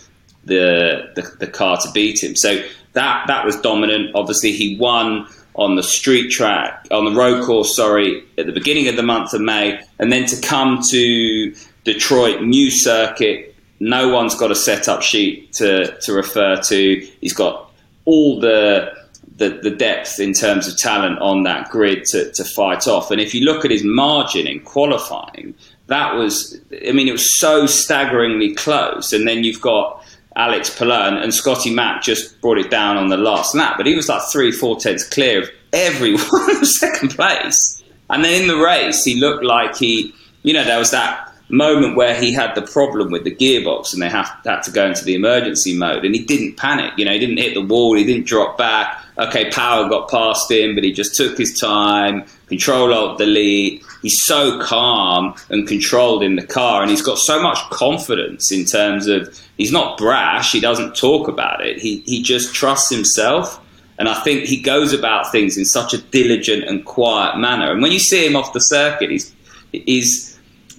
the, 0.45 1.11
the, 1.15 1.23
the 1.39 1.47
car 1.47 1.77
to 1.79 1.91
beat 1.93 2.23
him. 2.23 2.35
So 2.35 2.63
that 2.93 3.27
that 3.27 3.45
was 3.45 3.57
dominant. 3.61 4.11
Obviously, 4.15 4.53
he 4.53 4.77
won 4.77 5.27
on 5.55 5.77
the 5.77 5.83
street 5.83 6.31
track, 6.31 6.87
on 6.91 7.05
the 7.05 7.13
road 7.13 7.45
course, 7.45 7.75
sorry, 7.75 8.25
at 8.39 8.47
the 8.47 8.53
beginning 8.53 8.89
of 8.89 8.97
the 8.97 9.03
month 9.03 9.35
of 9.35 9.41
May, 9.41 9.81
and 9.99 10.13
then 10.13 10.27
to 10.27 10.41
come 10.41 10.81
to 10.91 11.55
Detroit, 11.85 12.43
new 12.43 12.71
circuit. 12.71 13.55
No 13.81 14.11
one's 14.11 14.35
got 14.35 14.51
a 14.51 14.55
setup 14.55 15.03
sheet 15.03 15.53
to, 15.55 15.99
to 16.01 16.13
refer 16.13 16.57
to. 16.57 17.09
He's 17.21 17.33
got 17.33 17.73
all 18.05 18.39
the, 18.39 18.93
the, 19.37 19.49
the 19.63 19.71
depth 19.71 20.21
in 20.21 20.35
terms 20.35 20.69
of 20.69 20.77
talent 20.77 21.19
on 21.21 21.45
that 21.45 21.71
grid 21.71 22.05
to, 22.07 22.31
to 22.33 22.45
fight 22.45 22.87
off. 22.87 23.11
And 23.11 23.21
if 23.21 23.35
you 23.35 23.45
look 23.45 23.65
at 23.65 23.71
his 23.71 23.83
margin 23.83 24.47
in 24.47 24.61
qualifying, 24.61 25.55
that 25.87 26.15
was, 26.15 26.61
I 26.87 26.93
mean, 26.93 27.09
it 27.09 27.13
was 27.13 27.39
so 27.41 27.67
staggeringly 27.67 28.55
close. 28.55 29.13
And 29.13 29.27
then 29.27 29.45
you've 29.45 29.63
got 29.63 30.00
Alex 30.37 30.71
Palou 30.71 31.19
and 31.19 31.35
Scotty 31.35 31.75
Mack 31.75 32.03
just 32.03 32.41
brought 32.41 32.59
it 32.59 32.71
down 32.71 32.97
on 32.97 33.09
the 33.09 33.17
last 33.17 33.55
lap, 33.55 33.75
but 33.77 33.87
he 33.87 33.95
was 33.95 34.09
like 34.09 34.23
three, 34.31 34.53
four 34.53 34.79
tenths 34.79 35.09
clear 35.09 35.43
of 35.43 35.51
everyone 35.73 36.65
second 36.65 37.11
place. 37.11 37.83
And 38.09 38.25
then 38.25 38.43
in 38.43 38.49
the 38.49 38.57
race, 38.57 39.05
he 39.05 39.21
looked 39.21 39.45
like 39.45 39.77
he, 39.77 40.15
you 40.43 40.53
know, 40.53 40.65
there 40.65 40.79
was 40.79 40.91
that 40.93 41.33
moment 41.49 41.97
where 41.97 42.15
he 42.15 42.33
had 42.33 42.55
the 42.55 42.63
problem 42.63 43.11
with 43.11 43.25
the 43.25 43.35
gearbox 43.35 43.93
and 43.93 44.01
they 44.01 44.09
have, 44.09 44.31
had 44.45 44.63
to 44.63 44.71
go 44.71 44.87
into 44.87 45.05
the 45.05 45.15
emergency 45.15 45.77
mode 45.77 46.05
and 46.05 46.15
he 46.15 46.25
didn't 46.25 46.57
panic. 46.57 46.93
You 46.97 47.05
know, 47.05 47.13
he 47.13 47.19
didn't 47.19 47.39
hit 47.39 47.55
the 47.55 47.63
wall, 47.63 47.97
he 47.97 48.05
didn't 48.05 48.27
drop 48.27 48.57
back. 48.57 49.05
Okay, 49.19 49.51
power 49.51 49.89
got 49.89 50.09
past 50.09 50.51
him, 50.51 50.75
but 50.75 50.85
he 50.85 50.93
just 50.93 51.15
took 51.15 51.37
his 51.37 51.59
time, 51.59 52.25
control 52.47 52.95
alt 52.95 53.19
delete. 53.19 53.85
He's 54.03 54.23
so 54.23 54.61
calm 54.63 55.35
and 55.51 55.69
controlled 55.69 56.23
in 56.23 56.37
the 56.37 56.47
car 56.47 56.81
and 56.83 56.91
he's 56.91 57.03
got 57.03 57.19
so 57.19 57.43
much 57.43 57.59
confidence 57.71 58.51
in 58.51 58.65
terms 58.65 59.07
of 59.07 59.39
he's 59.59 59.73
not 59.73 59.99
brash, 59.99 60.53
he 60.53 60.61
doesn't 60.61 60.97
talk 60.97 61.29
about 61.29 61.65
it. 61.65 61.79
He 61.79 62.01
he 62.07 62.23
just 62.23 62.55
trusts 62.55 62.91
himself. 62.91 63.61
And 63.99 64.09
I 64.09 64.15
think 64.23 64.45
he 64.45 64.59
goes 64.63 64.95
about 64.95 65.31
things 65.31 65.59
in 65.59 65.67
such 65.67 65.93
a 65.93 65.99
diligent 65.99 66.65
and 66.65 66.83
quiet 66.87 67.37
manner. 67.37 67.71
And 67.71 67.83
when 67.83 67.93
you 67.93 67.99
see 67.99 68.25
him 68.27 68.35
off 68.37 68.55
the 68.55 68.61
circuit, 68.61 69.11
he's 69.11 69.35
he's 69.73 70.31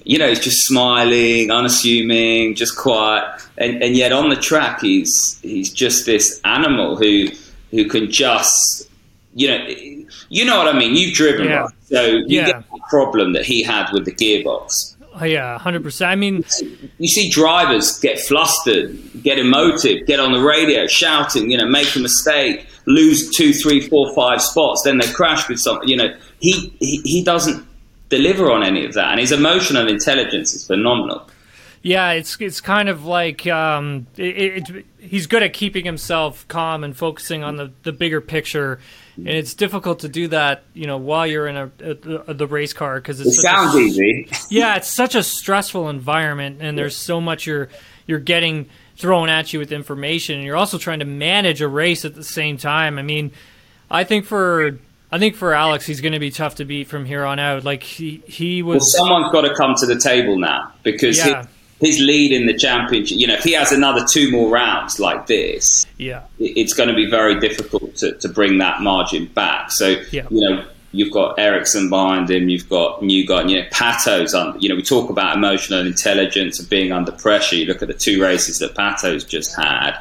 you 0.04 0.18
know, 0.18 0.28
he's 0.28 0.40
just 0.40 0.66
smiling, 0.66 1.52
unassuming, 1.52 2.56
just 2.56 2.76
quiet, 2.76 3.24
and, 3.60 3.84
and 3.84 3.96
yet 3.96 4.12
on 4.12 4.30
the 4.30 4.36
track, 4.36 4.82
he's 4.82 5.40
he's 5.44 5.72
just 5.72 6.08
this 6.08 6.42
animal 6.44 6.96
who 6.96 7.28
who 7.70 7.86
can 7.86 8.10
just, 8.10 8.90
you 9.36 9.48
know, 9.48 9.64
you 10.30 10.44
know 10.44 10.58
what 10.58 10.68
I 10.68 10.78
mean. 10.78 10.96
You've 10.96 11.14
driven, 11.14 11.48
Yeah. 11.48 11.62
right? 11.62 11.70
So 11.92 12.02
you 12.06 12.24
Yeah. 12.28 12.46
get 12.48 12.64
the 12.72 12.80
problem 12.90 13.34
that 13.34 13.46
he 13.46 13.62
had 13.64 13.92
with 13.94 14.06
the 14.06 14.12
gearbox. 14.12 14.96
Oh, 15.20 15.26
yeah, 15.26 15.58
hundred 15.60 15.84
percent. 15.84 16.10
I 16.12 16.16
mean, 16.16 16.46
You 16.98 17.08
see 17.10 17.30
drivers 17.30 18.00
get 18.00 18.18
flustered, 18.20 18.98
get 19.22 19.38
emotive, 19.38 20.08
get 20.08 20.20
on 20.22 20.32
the 20.32 20.40
radio 20.40 20.88
shouting, 20.88 21.52
you 21.52 21.58
know, 21.58 21.66
make 21.66 21.94
a 21.96 22.00
mistake, 22.00 22.66
lose 22.86 23.30
two, 23.30 23.52
three, 23.54 23.82
four, 23.82 24.16
five 24.16 24.42
spots, 24.42 24.84
then 24.84 25.00
they 25.00 25.08
crash 25.12 25.50
with 25.50 25.60
something. 25.60 25.90
You 25.90 25.98
know, 25.98 26.16
he, 26.40 26.74
he, 26.80 27.02
he 27.04 27.24
doesn't 27.26 27.66
deliver 28.08 28.50
on 28.52 28.64
any 28.64 28.86
of 28.86 28.94
that, 28.94 29.12
and 29.12 29.20
his 29.20 29.32
emotional 29.34 29.88
intelligence 29.90 30.54
is 30.54 30.66
phenomenal. 30.66 31.28
Yeah, 31.84 32.12
it's 32.12 32.38
it's 32.40 32.62
kind 32.62 32.90
of 32.90 33.06
like 33.06 33.48
um, 33.48 34.06
it, 34.16 34.70
it, 34.70 34.86
he's 35.00 35.28
good 35.28 35.42
at 35.44 35.52
keeping 35.52 35.84
himself 35.84 36.48
calm 36.48 36.84
and 36.84 36.96
focusing 36.96 37.44
on 37.44 37.56
the, 37.58 37.72
the 37.84 37.92
bigger 37.92 38.22
picture, 38.22 38.80
and 39.18 39.28
it's 39.28 39.54
difficult 39.54 40.00
to 40.00 40.10
do 40.10 40.28
that, 40.30 40.64
you 40.74 40.88
know, 40.88 40.98
while 40.98 41.28
you're 41.28 41.48
in 41.48 41.56
a, 41.58 41.72
a, 41.84 41.92
a 42.28 42.34
the 42.34 42.48
race 42.48 42.74
car 42.74 42.96
because 42.96 43.20
It 43.20 43.28
it's 43.28 43.42
such 43.42 43.52
a- 43.52 43.56
sounds 43.56 43.76
easy. 43.76 44.30
yeah, 44.50 44.76
it's 44.78 44.88
such 44.88 45.16
a 45.16 45.24
stressful 45.24 45.90
environment, 45.90 46.58
and 46.62 46.78
there's 46.78 46.96
so 46.96 47.20
much 47.22 47.46
you're 47.46 47.70
you're 48.08 48.20
getting 48.20 48.70
thrown 48.98 49.30
at 49.30 49.52
you 49.54 49.60
with 49.60 49.72
information, 49.72 50.36
and 50.36 50.46
you're 50.46 50.56
also 50.58 50.78
trying 50.78 51.00
to 51.00 51.06
manage 51.06 51.62
a 51.62 51.68
race 51.68 52.06
at 52.06 52.14
the 52.16 52.24
same 52.24 52.58
time. 52.58 52.98
I 53.00 53.02
mean, 53.02 53.32
I 53.90 54.04
think 54.04 54.26
for 54.26 54.78
I 55.12 55.20
think 55.20 55.36
for 55.36 55.54
Alex, 55.54 55.86
he's 55.86 56.00
going 56.02 56.14
to 56.14 56.20
be 56.20 56.32
tough 56.32 56.56
to 56.56 56.66
beat 56.66 56.88
from 56.88 57.06
here 57.06 57.26
on 57.26 57.38
out. 57.40 57.64
Like 57.66 57.84
he 57.84 58.24
he 58.28 58.64
Well, 58.64 58.76
was. 58.76 58.96
someone's 58.96 59.32
got 59.32 59.42
to 59.42 59.54
come 59.56 59.76
to 59.76 59.86
the 59.86 60.00
table 60.00 60.38
now 60.40 60.72
because 60.84 61.18
Yeah. 61.18 61.40
his, 61.40 61.48
his 61.82 62.00
lead 62.00 62.32
in 62.32 62.46
the 62.46 62.54
championship. 62.54 63.18
You 63.18 63.28
know, 63.28 63.34
if 63.34 63.44
he 63.44 63.52
has 63.54 63.72
another 63.74 64.06
two 64.10 64.32
more 64.32 64.50
rounds 64.50 65.00
like 65.00 65.28
this, 65.28 65.86
yeah, 65.98 66.22
it's 66.40 66.74
going 66.74 66.88
to 66.90 66.96
be 66.96 67.10
very 67.10 67.40
difficult 67.40 67.96
to, 67.98 68.14
to 68.20 68.30
bring 68.30 68.60
that 68.60 68.82
margin 68.82 69.26
back. 69.26 69.72
So, 69.72 69.96
Yeah. 70.12 70.28
you 70.30 70.42
know, 70.48 70.64
you've 70.94 71.12
got 71.12 71.40
Ericsson 71.40 71.90
behind 71.90 72.30
him, 72.30 72.50
you've 72.50 72.70
got 72.70 73.02
new 73.02 73.26
guy, 73.26 73.44
you 73.46 73.60
know, 73.62 73.68
Pato's 73.72 74.34
on, 74.36 74.60
you 74.62 74.70
know, 74.70 74.76
we 74.76 74.84
talk 74.84 75.10
about 75.10 75.36
emotional 75.36 75.86
intelligence 75.86 76.60
and 76.60 76.70
being 76.70 76.92
under 76.92 77.12
pressure. 77.12 77.56
You 77.56 77.66
look 77.66 77.82
at 77.82 77.88
the 77.88 77.94
two 77.96 78.22
races 78.22 78.60
that 78.60 78.76
Pato's 78.76 79.24
just 79.24 79.56
had, 79.56 79.94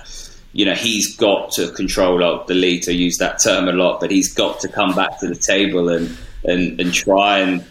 you 0.53 0.67
know, 0.67 0.75
he's 0.75 1.17
got 1.17 1.53
to 1.53 1.71
control 1.71 2.23
up 2.25 2.47
the 2.49 2.55
lead 2.55 2.83
to 2.83 2.93
use 2.93 3.17
that 3.19 3.39
term 3.39 3.69
a 3.69 3.73
lot, 3.73 4.01
but 4.01 4.11
he's 4.11 4.35
got 4.35 4.61
to 4.61 4.69
come 4.69 4.95
back 4.95 5.19
to 5.21 5.29
the 5.29 5.35
table 5.37 5.89
and, 5.89 6.15
and, 6.45 6.79
and 6.81 6.93
try 6.93 7.39
and 7.39 7.65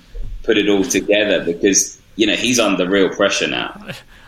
put 0.44 0.58
it 0.58 0.68
all 0.70 0.84
together 0.86 1.44
because, 1.46 1.99
you 2.20 2.28
know, 2.28 2.36
he's 2.36 2.60
under 2.60 2.86
real 2.88 3.08
pressure 3.10 3.48
now. 3.48 3.72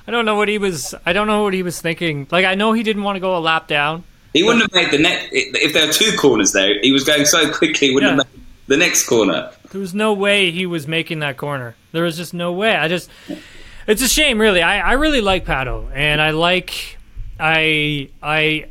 I 0.07 0.11
don't 0.11 0.23
know 0.25 0.35
what 0.35 0.47
he 0.47 0.57
was. 0.57 0.95
I 1.05 1.11
don't 1.13 1.27
know 1.27 1.43
what 1.43 1.53
he 1.53 1.61
was 1.61 1.81
thinking. 1.81 2.25
Like 2.31 2.45
I 2.45 2.55
know 2.55 2.71
he 2.71 2.83
didn't 2.83 3.03
want 3.03 3.17
to 3.17 3.19
go 3.19 3.37
a 3.37 3.39
lap 3.39 3.67
down. 3.67 4.03
He 4.33 4.43
wouldn't 4.43 4.61
have 4.63 4.73
made 4.73 4.91
the 4.91 4.97
next. 5.03 5.27
If 5.33 5.73
there 5.73 5.85
were 5.87 5.91
two 5.93 6.15
corners 6.17 6.53
there, 6.53 6.79
he 6.81 6.91
was 6.93 7.03
going 7.03 7.25
so 7.25 7.51
quickly, 7.51 7.89
he 7.89 7.93
wouldn't 7.93 8.13
Yeah. 8.17 8.23
have 8.23 8.33
made 8.33 8.45
the 8.67 8.77
next 8.77 9.05
corner. 9.07 9.51
There 9.71 9.81
was 9.81 9.93
no 9.93 10.13
way 10.13 10.51
he 10.51 10.65
was 10.65 10.87
making 10.87 11.19
that 11.19 11.35
corner. 11.35 11.75
There 11.91 12.03
was 12.03 12.15
just 12.15 12.33
no 12.33 12.53
way. 12.53 12.73
I 12.75 12.87
just, 12.87 13.09
it's 13.87 14.01
a 14.01 14.07
shame, 14.07 14.39
really. 14.39 14.61
I, 14.61 14.79
I 14.79 14.93
really 14.93 15.19
like 15.19 15.45
Pato, 15.45 15.91
and 15.93 16.21
I 16.21 16.29
like, 16.31 16.97
I, 17.39 18.09
I, 18.23 18.67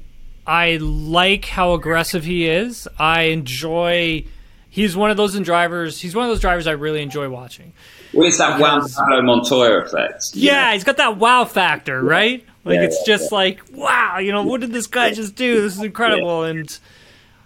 I 0.47 0.79
like 0.81 1.45
how 1.45 1.75
aggressive 1.75 2.25
he 2.25 2.49
is. 2.49 2.89
I 2.99 3.23
enjoy. 3.25 4.25
He's 4.71 4.97
one 4.97 5.11
of 5.11 5.17
those 5.17 5.39
drivers. 5.41 6.01
He's 6.01 6.15
one 6.15 6.25
of 6.25 6.31
those 6.31 6.41
drivers 6.41 6.67
I 6.67 6.73
really 6.73 7.03
enjoy 7.03 7.29
watching. 7.29 7.73
Well, 8.15 8.27
it's 8.27 8.39
that 8.39 8.61
Juan 8.61 8.79
Because- 8.79 8.95
Pablo 8.95 9.23
Montoya 9.23 9.81
effect. 9.81 10.25
Yeah, 10.35 10.67
know? 10.67 10.73
he's 10.75 10.85
got 10.85 10.97
that 10.99 11.17
wow 11.19 11.45
factor, 11.45 12.03
right? 12.03 12.45
Like 12.65 12.77
Yeah, 12.77 12.83
it's 12.85 12.97
yeah, 13.07 13.17
just 13.17 13.33
like, 13.33 13.61
wow, 13.73 14.19
you 14.19 14.33
know, 14.33 14.45
what 14.45 14.61
did 14.61 14.73
this 14.73 14.87
guy 14.87 15.13
just 15.13 15.35
do? 15.35 15.61
This 15.63 15.77
is 15.77 15.83
incredible. 15.83 16.45
And 16.45 16.79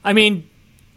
I 0.05 0.13
mean, 0.13 0.49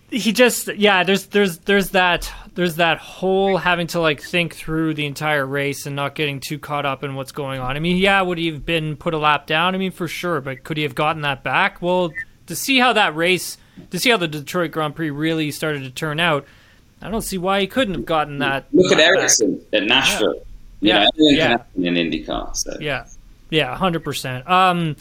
he 0.10 0.31
just 0.34 0.67
yeah, 0.75 1.03
there's 1.03 1.27
there's 1.27 1.60
there's 1.60 1.91
that 1.91 2.31
there's 2.55 2.75
that 2.75 2.98
whole 2.98 3.57
having 3.57 3.88
to 3.88 4.00
like 4.00 4.22
think 4.22 4.55
through 4.55 4.96
the 4.96 5.05
entire 5.05 5.46
race 5.46 5.86
and 5.86 5.96
not 5.96 6.15
getting 6.15 6.39
too 6.39 6.57
caught 6.60 6.86
up 6.86 7.03
in 7.03 7.15
what's 7.15 7.31
going 7.31 7.60
on. 7.60 7.75
I 7.77 7.79
mean, 7.79 7.98
yeah, 7.98 8.22
would 8.22 8.38
he 8.38 8.48
have 8.48 8.65
been 8.65 8.96
put 8.98 9.13
a 9.13 9.17
lap 9.17 9.48
down? 9.48 9.75
I 9.75 9.77
mean, 9.77 9.91
for 9.91 10.07
sure, 10.07 10.41
but 10.41 10.63
could 10.63 10.77
he 10.77 10.84
have 10.84 10.96
gotten 10.96 11.22
that 11.22 11.43
back? 11.43 11.81
Well, 11.81 12.12
to 12.48 12.55
see 12.55 12.79
how 12.79 12.93
that 12.93 13.15
race, 13.15 13.57
to 13.91 14.00
see 14.00 14.10
how 14.10 14.17
the 14.17 14.27
Detroit 14.27 14.72
Grand 14.72 14.96
Prix 14.96 15.10
really 15.10 15.51
started 15.51 15.84
to 15.84 15.89
turn 15.91 16.19
out, 16.19 16.46
I 17.01 17.10
don't 17.10 17.22
see 17.22 17.38
why 17.38 17.62
he 17.62 17.67
couldn't 17.67 17.93
have 17.93 18.05
gotten 18.05 18.39
that. 18.39 18.65
Look 18.74 18.91
at. 18.91 19.00
Ericsson 19.00 19.62
at 19.74 19.84
Nashville. 19.84 20.41
You 20.81 20.89
Yeah. 20.89 21.00
know, 21.03 21.10
Yeah. 21.17 21.57
in 21.75 21.93
IndyCar. 21.96 22.55
So. 22.55 22.77
Yeah, 22.79 23.05
yeah, 23.50 23.75
hundred 23.75 24.03
percent. 24.03 24.48
Um, 24.50 24.96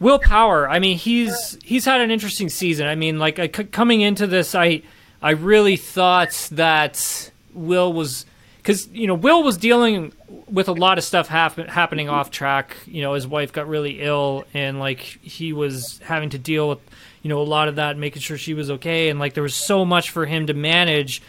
Will 0.00 0.18
Power. 0.18 0.68
I 0.70 0.78
mean, 0.78 0.96
he's 0.96 1.58
he's 1.64 1.84
had 1.84 2.00
an 2.00 2.10
interesting 2.10 2.48
season. 2.48 2.86
I 2.86 2.94
mean, 2.94 3.18
like 3.18 3.38
I, 3.38 3.46
c- 3.54 3.64
coming 3.64 4.00
into 4.00 4.26
this, 4.26 4.54
I 4.54 4.82
I 5.22 5.30
really 5.32 5.76
thought 5.76 6.48
that 6.52 7.30
Will 7.54 7.92
was 7.92 8.24
because 8.58 8.86
you 8.88 9.06
know 9.06 9.14
Will 9.14 9.42
was 9.42 9.56
dealing 9.56 10.12
with 10.50 10.68
a 10.68 10.72
lot 10.72 10.98
of 10.98 11.04
stuff 11.04 11.28
happen, 11.28 11.66
happening 11.68 12.08
off 12.08 12.30
track. 12.30 12.76
You 12.86 13.02
know, 13.02 13.14
his 13.14 13.26
wife 13.26 13.52
got 13.52 13.66
really 13.68 14.00
ill, 14.02 14.44
and 14.54 14.78
like 14.78 15.00
he 15.00 15.52
was 15.52 16.00
having 16.04 16.30
to 16.30 16.38
deal 16.38 16.68
with 16.68 16.78
you 17.22 17.28
know 17.28 17.40
a 17.40 17.44
lot 17.44 17.68
of 17.68 17.76
that, 17.76 17.96
making 17.96 18.22
sure 18.22 18.38
she 18.38 18.54
was 18.54 18.70
okay, 18.70 19.08
and 19.08 19.18
like 19.18 19.34
there 19.34 19.42
was 19.42 19.54
so 19.54 19.84
much 19.84 20.10
for 20.10 20.26
him 20.26 20.46
to 20.46 20.54
manage 20.54 21.22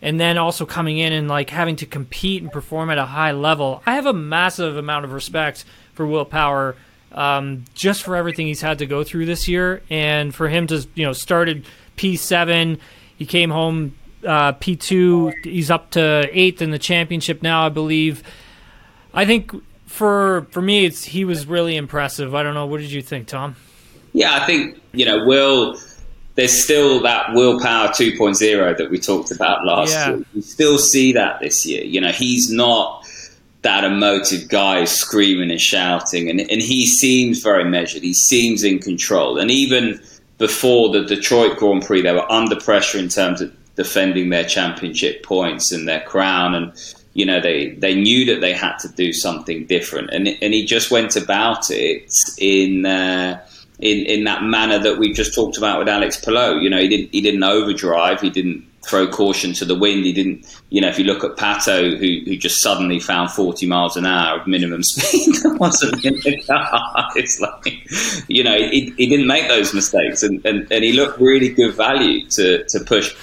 and 0.00 0.20
then 0.20 0.38
also 0.38 0.64
coming 0.64 0.98
in 0.98 1.12
and 1.12 1.28
like 1.28 1.50
having 1.50 1.76
to 1.76 1.86
compete 1.86 2.42
and 2.42 2.52
perform 2.52 2.90
at 2.90 2.98
a 2.98 3.04
high 3.04 3.32
level. 3.32 3.82
I 3.86 3.94
have 3.94 4.06
a 4.06 4.12
massive 4.12 4.76
amount 4.76 5.04
of 5.04 5.12
respect 5.12 5.64
for 5.94 6.06
Will 6.06 6.24
Power, 6.24 6.76
um, 7.12 7.64
just 7.74 8.02
for 8.02 8.14
everything 8.16 8.46
he's 8.46 8.60
had 8.60 8.78
to 8.78 8.86
go 8.86 9.02
through 9.02 9.26
this 9.26 9.48
year, 9.48 9.82
and 9.90 10.34
for 10.34 10.48
him 10.48 10.66
to 10.68 10.86
you 10.94 11.04
know 11.04 11.12
started 11.12 11.64
P 11.96 12.16
seven, 12.16 12.78
he 13.16 13.26
came 13.26 13.50
home 13.50 13.96
uh, 14.26 14.52
P 14.52 14.76
two, 14.76 15.32
he's 15.42 15.70
up 15.70 15.90
to 15.90 16.28
eighth 16.32 16.62
in 16.62 16.70
the 16.70 16.78
championship 16.78 17.42
now, 17.42 17.66
I 17.66 17.68
believe. 17.68 18.22
I 19.12 19.24
think 19.24 19.52
for 19.86 20.46
for 20.50 20.62
me, 20.62 20.84
it's 20.84 21.04
he 21.04 21.24
was 21.24 21.46
really 21.46 21.76
impressive. 21.76 22.34
I 22.34 22.42
don't 22.42 22.54
know. 22.54 22.66
What 22.66 22.80
did 22.80 22.92
you 22.92 23.02
think, 23.02 23.26
Tom? 23.26 23.56
Yeah, 24.12 24.34
I 24.34 24.46
think 24.46 24.80
you 24.92 25.04
know 25.06 25.24
Will. 25.24 25.78
There's 26.34 26.62
still 26.62 27.00
that 27.02 27.34
willpower 27.34 27.88
2.0 27.88 28.78
that 28.78 28.90
we 28.92 28.98
talked 29.00 29.32
about 29.32 29.64
last 29.66 29.90
Yeah. 29.92 30.10
year. 30.10 30.24
You 30.34 30.42
still 30.42 30.78
see 30.78 31.10
that 31.14 31.40
this 31.40 31.66
year. 31.66 31.82
You 31.82 32.00
know, 32.00 32.12
he's 32.12 32.48
not 32.48 33.04
that 33.62 33.82
emotive 33.82 34.48
guy 34.48 34.84
screaming 34.84 35.50
and 35.50 35.60
shouting, 35.60 36.30
and 36.30 36.40
and 36.40 36.62
he 36.62 36.86
seems 36.86 37.40
very 37.42 37.64
measured. 37.64 38.02
He 38.02 38.14
seems 38.14 38.62
in 38.62 38.78
control, 38.78 39.36
and 39.38 39.50
even 39.50 40.00
before 40.38 40.90
the 40.92 41.02
Detroit 41.04 41.56
Grand 41.58 41.84
Prix, 41.84 42.02
they 42.02 42.12
were 42.12 42.30
under 42.30 42.54
pressure 42.54 42.98
in 42.98 43.08
terms 43.08 43.40
of 43.40 43.52
defending 43.74 44.28
their 44.30 44.44
championship 44.44 45.24
points 45.24 45.72
and 45.72 45.88
their 45.88 46.00
crown, 46.02 46.54
and 46.54 46.72
you 47.14 47.26
know 47.26 47.40
they 47.40 47.70
they 47.70 47.96
knew 47.96 48.24
that 48.26 48.40
they 48.40 48.52
had 48.52 48.76
to 48.78 48.88
do 48.90 49.12
something 49.12 49.66
different, 49.66 50.10
and 50.10 50.28
and 50.40 50.54
he 50.54 50.64
just 50.64 50.92
went 50.92 51.16
about 51.16 51.68
it 51.72 52.12
in. 52.38 52.86
Uh, 52.86 53.40
in, 53.80 54.06
in 54.06 54.24
that 54.24 54.42
manner 54.42 54.78
that 54.78 54.98
we 54.98 55.12
just 55.12 55.34
talked 55.34 55.56
about 55.56 55.78
with 55.78 55.88
Alex 55.88 56.16
Palou, 56.16 56.60
you 56.60 56.68
know, 56.68 56.78
he 56.78 56.88
didn't 56.88 57.12
he 57.12 57.20
didn't 57.20 57.42
overdrive, 57.42 58.20
he 58.20 58.30
didn't 58.30 58.64
throw 58.84 59.06
caution 59.06 59.52
to 59.52 59.64
the 59.64 59.74
wind, 59.74 60.04
he 60.04 60.12
didn't, 60.12 60.46
you 60.70 60.80
know, 60.80 60.88
if 60.88 60.98
you 60.98 61.04
look 61.04 61.22
at 61.22 61.36
Pato, 61.36 61.96
who 61.96 62.24
who 62.24 62.36
just 62.36 62.60
suddenly 62.60 62.98
found 62.98 63.30
40 63.30 63.66
miles 63.66 63.96
an 63.96 64.04
hour 64.04 64.40
of 64.40 64.46
minimum 64.46 64.82
speed 64.84 65.34
that 65.42 65.58
wasn't 65.60 66.04
in 66.04 66.14
the 66.14 66.42
car, 66.42 67.08
it's 67.16 67.40
like, 67.40 68.28
you 68.28 68.42
know, 68.42 68.56
he, 68.56 68.92
he 68.96 69.08
didn't 69.08 69.28
make 69.28 69.46
those 69.48 69.72
mistakes, 69.72 70.22
and, 70.22 70.44
and, 70.44 70.70
and 70.72 70.82
he 70.82 70.92
looked 70.92 71.20
really 71.20 71.48
good 71.48 71.74
value 71.74 72.26
to 72.30 72.64
to 72.64 72.80
push 72.80 73.14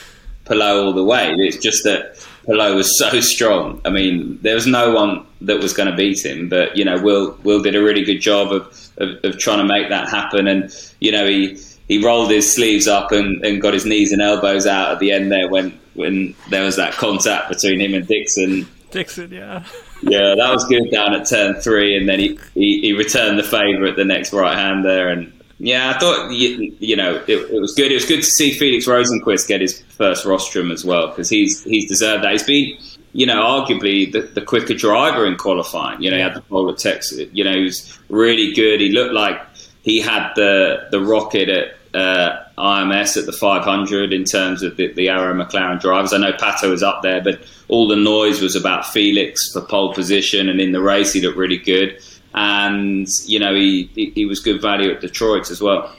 Palou 0.45 0.85
all 0.85 0.93
the 0.93 1.03
way. 1.03 1.33
It's 1.37 1.57
just 1.57 1.83
that 1.83 2.25
Palou 2.45 2.75
was 2.75 2.97
so 2.97 3.19
strong. 3.21 3.81
I 3.85 3.89
mean, 3.89 4.39
there 4.41 4.55
was 4.55 4.67
no 4.67 4.93
one 4.93 5.25
that 5.41 5.59
was 5.59 5.73
going 5.73 5.89
to 5.89 5.95
beat 5.95 6.25
him. 6.25 6.49
But 6.49 6.77
you 6.77 6.85
know, 6.85 7.01
Will 7.01 7.37
Will 7.43 7.61
did 7.61 7.75
a 7.75 7.81
really 7.81 8.03
good 8.03 8.19
job 8.19 8.51
of, 8.51 8.89
of, 8.97 9.23
of 9.23 9.37
trying 9.37 9.59
to 9.59 9.65
make 9.65 9.89
that 9.89 10.09
happen. 10.09 10.47
And 10.47 10.71
you 10.99 11.11
know, 11.11 11.27
he 11.27 11.59
he 11.87 12.03
rolled 12.03 12.31
his 12.31 12.51
sleeves 12.51 12.87
up 12.87 13.11
and, 13.11 13.43
and 13.45 13.61
got 13.61 13.73
his 13.73 13.85
knees 13.85 14.11
and 14.11 14.21
elbows 14.21 14.65
out 14.65 14.91
at 14.91 14.99
the 14.99 15.11
end 15.11 15.31
there 15.31 15.49
when 15.49 15.77
when 15.93 16.35
there 16.49 16.63
was 16.63 16.75
that 16.75 16.93
contact 16.93 17.49
between 17.49 17.79
him 17.79 17.93
and 17.93 18.07
Dixon. 18.07 18.67
Dixon, 18.91 19.31
yeah. 19.31 19.63
Yeah, 20.01 20.35
that 20.37 20.51
was 20.51 20.65
good 20.65 20.89
down 20.91 21.13
at 21.13 21.27
turn 21.27 21.55
three, 21.55 21.97
and 21.97 22.07
then 22.07 22.19
he, 22.19 22.39
he, 22.53 22.81
he 22.81 22.93
returned 22.93 23.39
the 23.39 23.43
favour 23.43 23.85
at 23.85 23.95
the 23.95 24.05
next 24.05 24.33
right 24.33 24.57
hand 24.57 24.85
there, 24.85 25.09
and 25.09 25.33
yeah, 25.57 25.93
I 25.95 25.99
thought 25.99 26.31
you, 26.31 26.75
you 26.79 26.95
know 26.95 27.15
it, 27.27 27.51
it 27.51 27.61
was 27.61 27.73
good. 27.73 27.91
It 27.91 27.95
was 27.95 28.05
good 28.05 28.21
to 28.21 28.29
see 28.29 28.51
Felix 28.51 28.85
Rosenqvist 28.85 29.47
get 29.47 29.61
his 29.61 29.81
first 29.95 30.25
rostrum 30.25 30.71
as 30.71 30.85
well 30.85 31.07
because 31.07 31.29
he's 31.29 31.63
he's 31.63 31.87
deserved 31.87 32.23
that. 32.23 32.31
He's 32.31 32.43
been 32.43 32.77
you 33.13 33.25
know 33.25 33.41
arguably 33.41 34.11
the, 34.11 34.21
the 34.21 34.41
quicker 34.41 34.73
driver 34.73 35.25
in 35.25 35.35
qualifying. 35.37 36.01
You 36.01 36.11
know, 36.11 36.17
he 36.17 36.23
had 36.23 36.33
the 36.33 36.41
pole 36.41 36.69
at 36.69 36.77
Texas. 36.77 37.27
You 37.31 37.43
know, 37.43 37.53
he 37.53 37.63
was 37.63 37.99
really 38.09 38.53
good. 38.53 38.79
He 38.79 38.89
looked 38.89 39.13
like 39.13 39.41
he 39.83 39.99
had 39.99 40.33
the 40.35 40.87
the 40.91 40.99
rocket 40.99 41.49
at 41.49 41.75
uh, 41.95 42.43
IMS 42.57 43.17
at 43.17 43.25
the 43.25 43.31
500 43.31 44.11
in 44.11 44.25
terms 44.25 44.63
of 44.63 44.75
the, 44.75 44.91
the 44.93 45.07
Arrow 45.07 45.33
McLaren 45.33 45.79
drivers. 45.79 46.11
I 46.11 46.17
know 46.17 46.33
Pato 46.33 46.69
was 46.69 46.83
up 46.83 47.01
there, 47.01 47.21
but 47.21 47.39
all 47.69 47.87
the 47.87 47.95
noise 47.95 48.41
was 48.41 48.55
about 48.55 48.85
Felix 48.85 49.51
for 49.53 49.61
pole 49.61 49.93
position, 49.93 50.49
and 50.49 50.59
in 50.59 50.73
the 50.73 50.81
race 50.81 51.13
he 51.13 51.21
looked 51.21 51.37
really 51.37 51.57
good. 51.57 51.97
And 52.33 53.07
you 53.25 53.39
know 53.39 53.55
he 53.55 53.89
he, 53.95 54.11
he 54.11 54.25
was 54.25 54.39
good 54.39 54.61
value 54.61 54.91
at 54.91 55.01
Detroit 55.01 55.49
as 55.49 55.61
well. 55.61 55.95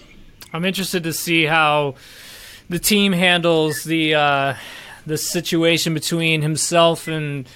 I'm 0.53 0.65
interested 0.65 1.03
to 1.05 1.13
see 1.13 1.45
how 1.45 1.95
the 2.69 2.79
team 2.79 3.13
handles 3.13 3.85
the 3.85 4.15
uh, 4.15 4.55
the 5.07 5.19
situation 5.19 5.95
between 5.95 6.43
himself 6.43 7.09
and 7.09 7.49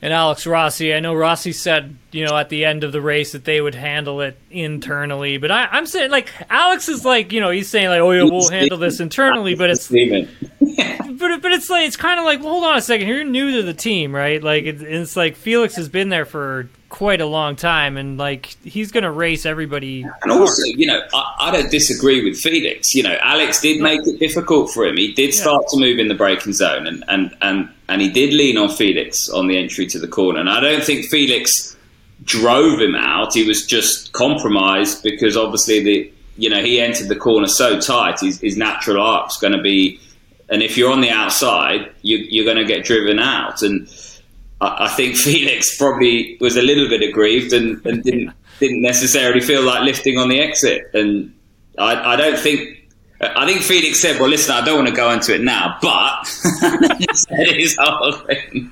and 0.00 0.12
Alex 0.12 0.46
Rossi. 0.46 0.94
I 0.94 1.00
know 1.00 1.14
Rossi 1.14 1.52
said, 1.52 1.96
you 2.12 2.24
know, 2.24 2.36
at 2.36 2.48
the 2.50 2.64
end 2.64 2.84
of 2.84 2.92
the 2.92 3.00
race 3.00 3.32
that 3.32 3.44
they 3.44 3.60
would 3.60 3.74
handle 3.74 4.20
it 4.20 4.38
internally, 4.50 5.38
but 5.38 5.50
I, 5.50 5.76
am 5.76 5.86
saying 5.86 6.10
like 6.10 6.32
Alex 6.50 6.88
is 6.88 7.04
like, 7.04 7.32
you 7.32 7.40
know, 7.40 7.50
he's 7.50 7.68
saying 7.68 7.88
like, 7.88 8.00
oh 8.00 8.12
yeah, 8.12 8.22
we'll 8.22 8.48
handle 8.48 8.78
this 8.78 9.00
internally, 9.00 9.54
but 9.54 9.70
it's 9.70 9.88
but 9.88 11.42
but 11.42 11.52
it's 11.52 11.70
like 11.70 11.86
it's 11.86 11.96
kind 11.96 12.18
of 12.18 12.24
like, 12.24 12.40
well, 12.40 12.50
hold 12.50 12.64
on 12.64 12.76
a 12.76 12.82
second, 12.82 13.08
you're 13.08 13.24
new 13.24 13.56
to 13.56 13.62
the 13.62 13.74
team, 13.74 14.14
right? 14.14 14.42
Like 14.42 14.64
it, 14.64 14.82
it's 14.82 15.16
like 15.16 15.36
Felix 15.36 15.76
has 15.76 15.88
been 15.88 16.08
there 16.08 16.24
for 16.24 16.68
quite 16.88 17.20
a 17.20 17.26
long 17.26 17.56
time, 17.56 17.96
and 17.96 18.18
like 18.18 18.56
he's 18.64 18.92
going 18.92 19.04
to 19.04 19.10
race 19.10 19.44
everybody. 19.44 20.06
And 20.22 20.32
also, 20.32 20.62
you 20.64 20.86
know, 20.86 21.00
I, 21.12 21.34
I, 21.40 21.50
don't 21.50 21.70
disagree 21.70 22.24
with 22.24 22.38
Felix. 22.38 22.94
You 22.94 23.02
know, 23.02 23.16
Alex 23.22 23.60
did 23.60 23.80
make 23.80 24.00
it 24.06 24.18
difficult 24.18 24.70
for 24.70 24.86
him. 24.86 24.96
He 24.96 25.12
did 25.12 25.34
start 25.34 25.64
yeah. 25.64 25.70
to 25.70 25.80
move 25.80 25.98
in 25.98 26.08
the 26.08 26.14
braking 26.14 26.52
zone, 26.52 26.86
and 26.86 27.04
and 27.08 27.36
and 27.42 27.68
and 27.88 28.00
he 28.00 28.10
did 28.10 28.32
lean 28.32 28.56
on 28.56 28.70
Felix 28.70 29.28
on 29.28 29.48
the 29.48 29.58
entry 29.58 29.86
to 29.86 29.98
the 29.98 30.08
corner. 30.08 30.40
And 30.40 30.48
I 30.48 30.60
don't 30.60 30.84
think 30.84 31.06
Felix 31.06 31.76
drove 32.24 32.80
him 32.80 32.94
out. 32.94 33.34
He 33.34 33.44
was 33.44 33.66
just 33.66 34.12
compromised 34.12 35.02
because 35.02 35.36
obviously 35.36 35.82
the 35.82 36.12
you 36.36 36.48
know 36.48 36.62
he 36.62 36.80
entered 36.80 37.08
the 37.08 37.16
corner 37.16 37.48
so 37.48 37.78
tight. 37.78 38.20
His, 38.20 38.40
his 38.40 38.56
natural 38.56 39.02
arc's 39.02 39.36
going 39.36 39.52
to 39.52 39.62
be, 39.62 40.00
and 40.48 40.62
if 40.62 40.76
you're 40.76 40.90
on 40.90 41.00
the 41.00 41.10
outside, 41.10 41.92
you, 42.02 42.16
you're 42.16 42.44
going 42.44 42.56
to 42.56 42.64
get 42.64 42.84
driven 42.84 43.18
out 43.18 43.62
and 43.62 43.88
I, 44.60 44.88
think 44.88 45.16
Felix 45.24 45.76
probably 45.76 46.36
was 46.40 46.56
a 46.56 46.62
little 46.62 46.88
bit 46.88 47.02
aggrieved 47.02 47.52
and, 47.52 47.84
and 47.86 48.02
didn't 48.04 48.32
didn't 48.58 48.82
necessarily 48.82 49.40
feel 49.40 49.62
like 49.62 49.82
lifting 49.82 50.18
on 50.18 50.28
the 50.28 50.40
exit. 50.40 50.90
And 50.92 51.32
I, 51.78 52.14
I 52.14 52.16
don't 52.16 52.38
think 52.38 52.78
I 53.20 53.46
think 53.46 53.62
Felix 53.62 53.98
said, 54.00 54.20
"Well, 54.20 54.30
listen, 54.30 54.54
I 54.54 54.64
don't 54.64 54.76
want 54.76 54.88
to 54.88 54.94
go 54.94 55.10
into 55.10 55.34
it 55.34 55.40
now, 55.40 55.76
but 55.82 56.24
said 56.26 57.48
his 57.48 57.76
whole 57.80 58.12
thing." 58.12 58.70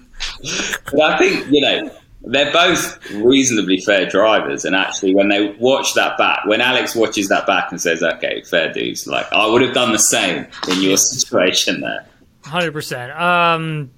But 0.93 1.01
I 1.01 1.19
think 1.19 1.51
you 1.51 1.61
know 1.61 1.91
they're 2.23 2.53
both 2.53 3.11
reasonably 3.13 3.79
fair 3.79 4.07
drivers, 4.07 4.65
and 4.65 4.77
actually, 4.77 5.15
when 5.15 5.29
they 5.29 5.51
watch 5.59 5.95
that 5.95 6.17
back, 6.17 6.45
when 6.47 6.61
Alex 6.61 6.95
watches 6.95 7.29
that 7.29 7.47
back 7.47 7.73
and 7.73 7.81
says, 7.81 8.05
"Okay, 8.05 8.43
fair 8.43 8.73
dues," 8.73 9.07
like 9.07 9.27
I 9.33 9.47
would 9.47 9.63
have 9.63 9.75
done 9.75 9.91
the 9.91 9.99
same 9.99 10.47
in 10.69 10.81
your 10.81 10.97
situation 10.97 11.81
there. 11.81 12.07
Hundred 12.47 12.69
um, 12.69 12.73
percent. 12.73 13.13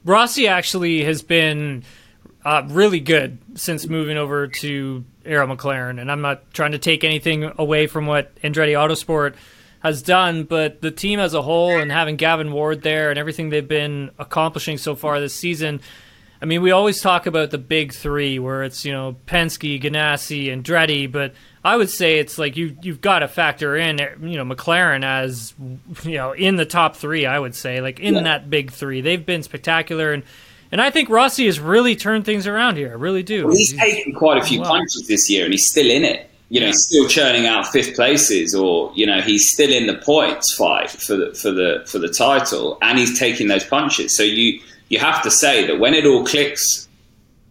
Rossi 0.04 0.48
actually 0.48 1.04
has 1.04 1.22
been 1.22 1.84
uh, 2.44 2.62
really 2.68 3.00
good 3.00 3.38
since 3.54 3.86
moving 3.86 4.16
over 4.16 4.48
to 4.48 5.04
Arrow 5.24 5.46
McLaren, 5.54 6.00
and 6.00 6.10
I'm 6.10 6.22
not 6.22 6.52
trying 6.54 6.72
to 6.72 6.78
take 6.78 7.04
anything 7.04 7.52
away 7.58 7.86
from 7.86 8.06
what 8.06 8.34
Andretti 8.36 8.72
Autosport 8.72 9.34
has 9.80 10.02
done, 10.02 10.44
but 10.44 10.80
the 10.80 10.90
team 10.90 11.20
as 11.20 11.34
a 11.34 11.42
whole 11.42 11.78
and 11.78 11.92
having 11.92 12.16
Gavin 12.16 12.50
Ward 12.50 12.82
there 12.82 13.10
and 13.10 13.18
everything 13.18 13.50
they've 13.50 13.68
been 13.68 14.10
accomplishing 14.18 14.78
so 14.78 14.94
far 14.94 15.20
this 15.20 15.34
season. 15.34 15.80
I 16.40 16.44
mean, 16.44 16.62
we 16.62 16.70
always 16.70 17.00
talk 17.00 17.26
about 17.26 17.50
the 17.50 17.58
big 17.58 17.92
three, 17.92 18.38
where 18.38 18.62
it's 18.62 18.84
you 18.84 18.92
know 18.92 19.16
Penske, 19.26 19.82
Ganassi, 19.82 20.52
and 20.52 20.64
Andretti, 20.64 21.10
but 21.10 21.34
I 21.64 21.76
would 21.76 21.90
say 21.90 22.18
it's 22.18 22.38
like 22.38 22.56
you 22.56 22.76
you've 22.80 23.00
got 23.00 23.20
to 23.20 23.28
factor 23.28 23.76
in 23.76 23.98
you 24.22 24.42
know 24.42 24.44
McLaren 24.44 25.04
as 25.04 25.54
you 26.04 26.16
know 26.16 26.32
in 26.32 26.56
the 26.56 26.66
top 26.66 26.96
three. 26.96 27.26
I 27.26 27.38
would 27.38 27.54
say 27.54 27.80
like 27.80 27.98
in 27.98 28.14
yeah. 28.14 28.22
that 28.22 28.50
big 28.50 28.70
three, 28.70 29.00
they've 29.00 29.24
been 29.24 29.42
spectacular 29.42 30.12
and. 30.12 30.22
And 30.70 30.82
I 30.82 30.90
think 30.90 31.08
Rossi 31.08 31.46
has 31.46 31.58
really 31.58 31.96
turned 31.96 32.26
things 32.26 32.46
around 32.46 32.76
here. 32.76 32.90
I 32.90 32.96
really 32.96 33.22
do. 33.22 33.46
Well, 33.46 33.56
he's, 33.56 33.70
he's, 33.70 33.80
taken 33.80 34.12
quite 34.12 34.36
a 34.36 34.44
few 34.44 34.60
well. 34.60 34.72
punches 34.72 35.06
this 35.08 35.30
year, 35.30 35.44
and 35.44 35.54
he's 35.54 35.64
still 35.64 35.90
in 35.90 36.04
it. 36.04 36.28
You 36.50 36.60
know, 36.60 36.66
yeah. 36.66 36.72
he's 36.72 36.84
still 36.84 37.08
churning 37.08 37.46
out 37.46 37.68
fifth 37.68 37.94
places, 37.94 38.54
or 38.54 38.92
you 38.94 39.06
know, 39.06 39.22
he's 39.22 39.50
still 39.50 39.72
in 39.72 39.86
the 39.86 39.94
points 39.94 40.54
fight 40.56 40.90
for 40.90 41.16
the 41.16 41.32
for 41.32 41.52
the 41.52 41.84
for 41.86 41.98
the 41.98 42.10
title, 42.10 42.76
and 42.82 42.98
he's 42.98 43.18
taking 43.18 43.48
those 43.48 43.64
punches. 43.64 44.14
So 44.14 44.22
you 44.22 44.60
you 44.88 44.98
have 44.98 45.22
to 45.22 45.30
say 45.30 45.66
that 45.66 45.78
when 45.78 45.94
it 45.94 46.06
all 46.06 46.24
clicks, 46.24 46.88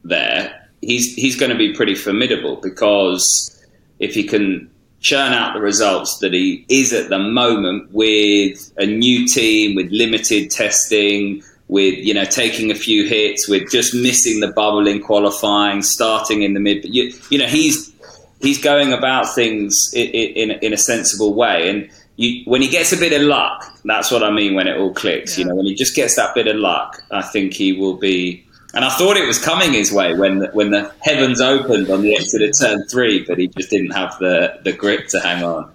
there, 0.03 0.69
he's 0.81 1.13
he's 1.15 1.35
going 1.35 1.51
to 1.51 1.57
be 1.57 1.73
pretty 1.73 1.95
formidable 1.95 2.57
because 2.57 3.53
if 3.99 4.13
he 4.13 4.23
can 4.23 4.69
churn 4.99 5.33
out 5.33 5.53
the 5.53 5.59
results 5.59 6.17
that 6.19 6.33
he 6.33 6.65
is 6.69 6.93
at 6.93 7.09
the 7.09 7.19
moment 7.19 7.91
with 7.91 8.71
a 8.77 8.85
new 8.85 9.27
team, 9.27 9.75
with 9.75 9.89
limited 9.91 10.49
testing, 10.49 11.43
with 11.67 11.95
you 11.95 12.13
know 12.13 12.25
taking 12.25 12.71
a 12.71 12.75
few 12.75 13.05
hits, 13.05 13.47
with 13.47 13.69
just 13.69 13.93
missing 13.93 14.39
the 14.39 14.47
bubble 14.47 14.87
in 14.87 15.01
qualifying, 15.01 15.81
starting 15.81 16.41
in 16.43 16.53
the 16.53 16.59
mid. 16.59 16.85
You, 16.85 17.13
you 17.29 17.37
know 17.37 17.47
he's 17.47 17.93
he's 18.41 18.61
going 18.61 18.93
about 18.93 19.33
things 19.33 19.91
in, 19.93 20.07
in, 20.09 20.51
in 20.59 20.73
a 20.73 20.77
sensible 20.77 21.33
way, 21.33 21.69
and 21.69 21.89
you, 22.17 22.43
when 22.45 22.61
he 22.61 22.67
gets 22.67 22.91
a 22.91 22.97
bit 22.97 23.13
of 23.13 23.21
luck, 23.21 23.65
that's 23.85 24.11
what 24.11 24.23
I 24.23 24.31
mean 24.31 24.53
when 24.53 24.67
it 24.67 24.77
all 24.77 24.93
clicks. 24.93 25.37
Yeah. 25.37 25.43
You 25.43 25.49
know, 25.49 25.55
when 25.55 25.65
he 25.65 25.75
just 25.75 25.95
gets 25.95 26.15
that 26.17 26.35
bit 26.35 26.47
of 26.47 26.57
luck, 26.57 27.01
I 27.11 27.21
think 27.21 27.53
he 27.53 27.73
will 27.73 27.95
be 27.95 28.47
and 28.73 28.83
I 28.83 28.89
thought 28.89 29.17
it 29.17 29.25
was 29.25 29.39
coming 29.39 29.73
his 29.73 29.91
way 29.91 30.13
when 30.13 30.39
the, 30.39 30.47
when 30.49 30.71
the 30.71 30.93
heavens 31.01 31.41
opened 31.41 31.89
on 31.89 32.01
the 32.01 32.15
exit 32.15 32.41
of 32.41 32.57
turn 32.59 32.85
three, 32.87 33.23
but 33.25 33.37
he 33.37 33.47
just 33.47 33.69
didn't 33.69 33.91
have 33.91 34.19
the, 34.19 34.59
the 34.63 34.73
grip 34.73 35.07
to 35.07 35.19
hang 35.19 35.43
on. 35.43 35.71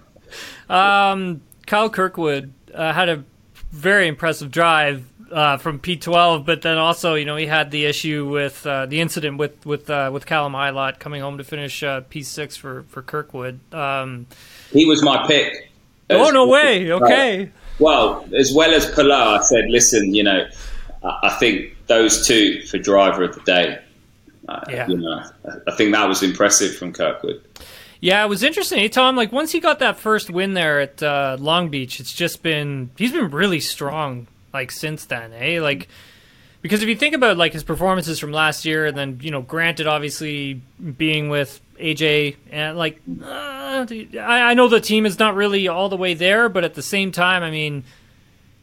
Um, 0.69 1.41
Kyle 1.65 1.89
Kirkwood 1.89 2.53
uh, 2.73 2.93
had 2.93 3.09
a 3.09 3.23
very 3.71 4.07
impressive 4.07 4.51
drive 4.51 5.05
uh, 5.31 5.57
from 5.57 5.79
P12, 5.79 6.45
but 6.45 6.61
then 6.61 6.77
also, 6.77 7.15
you 7.15 7.25
know, 7.25 7.35
he 7.35 7.47
had 7.47 7.71
the 7.71 7.85
issue 7.85 8.29
with 8.29 8.65
uh, 8.65 8.85
the 8.85 9.01
incident 9.01 9.37
with 9.37 9.65
with 9.65 9.89
uh, 9.89 10.11
with 10.13 10.25
Callum 10.25 10.53
Ilott 10.53 10.99
coming 10.99 11.21
home 11.21 11.39
to 11.39 11.43
finish 11.43 11.81
uh, 11.81 12.01
P6 12.01 12.57
for 12.57 12.83
for 12.83 13.01
Kirkwood. 13.01 13.59
Um, 13.73 14.27
he 14.71 14.85
was 14.85 15.01
my 15.03 15.25
pick. 15.27 15.72
Oh 16.15 16.29
no 16.29 16.47
way! 16.47 16.91
Okay. 16.91 17.51
Well, 17.79 18.27
as 18.37 18.53
well 18.53 18.73
as 18.73 18.89
Pilar, 18.91 19.39
I 19.39 19.41
said, 19.41 19.65
listen, 19.69 20.13
you 20.13 20.23
know, 20.23 20.47
I 21.03 21.29
think 21.39 21.75
those 21.87 22.25
two 22.25 22.61
for 22.63 22.77
driver 22.77 23.23
of 23.23 23.35
the 23.35 23.41
day. 23.41 23.79
Uh, 24.47 24.61
yeah. 24.69 24.87
You 24.87 24.97
know, 24.97 25.23
I 25.67 25.71
think 25.75 25.93
that 25.93 26.07
was 26.07 26.21
impressive 26.21 26.75
from 26.75 26.93
Kirkwood. 26.93 27.41
Yeah, 28.01 28.23
it 28.25 28.27
was 28.27 28.43
interesting. 28.43 28.79
Hey, 28.79 28.89
Tom, 28.89 29.15
like 29.15 29.31
once 29.31 29.51
he 29.53 29.61
got 29.61 29.79
that 29.79 29.97
first 29.97 30.29
win 30.29 30.53
there 30.53 30.81
at 30.81 31.01
uh, 31.01 31.37
Long 31.39 31.69
Beach, 31.69 31.99
it's 32.01 32.11
just 32.11 32.43
been 32.43 32.91
he's 32.97 33.13
been 33.13 33.31
really 33.31 33.61
strong 33.61 34.27
like 34.53 34.71
since 34.71 35.05
then. 35.05 35.31
Eh, 35.33 35.61
like 35.61 35.87
because 36.61 36.83
if 36.83 36.89
you 36.89 36.95
think 36.95 37.15
about 37.15 37.37
like 37.37 37.53
his 37.53 37.63
performances 37.63 38.19
from 38.19 38.31
last 38.31 38.65
year, 38.65 38.87
and 38.87 38.97
then 38.97 39.19
you 39.21 39.31
know, 39.31 39.41
granted, 39.41 39.87
obviously 39.87 40.61
being 40.97 41.29
with 41.29 41.61
AJ 41.83 42.37
and 42.49 42.77
like 42.77 43.01
uh, 43.21 43.85
I, 44.19 44.51
I 44.51 44.53
know 44.53 44.69
the 44.69 44.79
team 44.79 45.05
is 45.05 45.19
not 45.19 45.35
really 45.35 45.67
all 45.67 45.89
the 45.89 45.97
way 45.97 46.13
there, 46.13 46.47
but 46.47 46.63
at 46.63 46.73
the 46.73 46.81
same 46.81 47.11
time, 47.11 47.43
I 47.43 47.51
mean, 47.51 47.83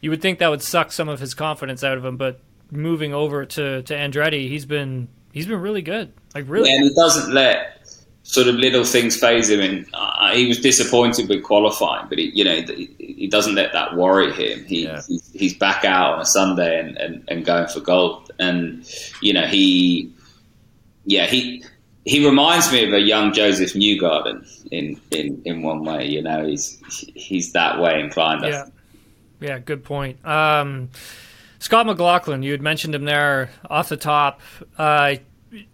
you 0.01 0.09
would 0.09 0.21
think 0.21 0.39
that 0.39 0.49
would 0.49 0.63
suck 0.63 0.91
some 0.91 1.07
of 1.07 1.19
his 1.19 1.33
confidence 1.33 1.83
out 1.83 1.97
of 1.97 2.03
him, 2.03 2.17
but 2.17 2.39
moving 2.71 3.13
over 3.13 3.45
to 3.45 3.83
to 3.83 3.93
Andretti, 3.93 4.49
he's 4.49 4.65
been 4.65 5.07
he's 5.31 5.45
been 5.45 5.61
really 5.61 5.83
good. 5.83 6.11
Like 6.33 6.45
really, 6.47 6.69
yeah, 6.69 6.77
and 6.77 6.85
he 6.85 6.93
doesn't 6.93 7.33
let 7.33 7.81
sort 8.23 8.47
of 8.47 8.55
little 8.55 8.83
things 8.83 9.17
phase 9.17 9.49
him. 9.49 9.59
And 9.59 9.85
uh, 9.93 10.33
he 10.33 10.47
was 10.47 10.59
disappointed 10.59 11.27
with 11.27 11.43
qualifying, 11.43 12.07
but 12.07 12.17
he, 12.17 12.31
you 12.33 12.43
know, 12.43 12.61
he, 12.61 12.89
he 12.97 13.27
doesn't 13.27 13.55
let 13.55 13.73
that 13.73 13.95
worry 13.95 14.31
him. 14.31 14.63
He, 14.65 14.85
yeah. 14.85 15.01
he's, 15.07 15.31
he's, 15.33 15.53
back 15.55 15.83
out 15.83 16.13
on 16.13 16.21
a 16.21 16.25
Sunday 16.25 16.79
and, 16.79 16.97
and, 16.97 17.23
and 17.27 17.45
going 17.45 17.67
for 17.67 17.81
gold. 17.81 18.31
And 18.39 18.89
you 19.21 19.33
know, 19.33 19.45
he, 19.45 20.13
yeah, 21.05 21.25
he 21.25 21.63
he 22.05 22.25
reminds 22.25 22.71
me 22.71 22.85
of 22.85 22.93
a 22.93 22.99
young 22.99 23.33
Josef 23.33 23.73
Newgarden 23.73 24.45
in, 24.71 24.99
in, 25.11 25.41
in 25.45 25.61
one 25.61 25.83
way. 25.83 26.07
You 26.07 26.21
know, 26.21 26.45
he's 26.45 26.81
he's 27.15 27.51
that 27.53 27.79
way 27.79 27.99
inclined. 27.99 28.43
Yeah, 28.43 28.65
yeah, 29.39 29.59
good 29.59 29.83
point. 29.83 30.25
Um, 30.25 30.89
Scott 31.59 31.85
McLaughlin, 31.85 32.41
you 32.41 32.51
had 32.51 32.61
mentioned 32.61 32.95
him 32.95 33.05
there 33.05 33.51
off 33.69 33.89
the 33.89 33.97
top. 33.97 34.41
Uh, 34.77 35.15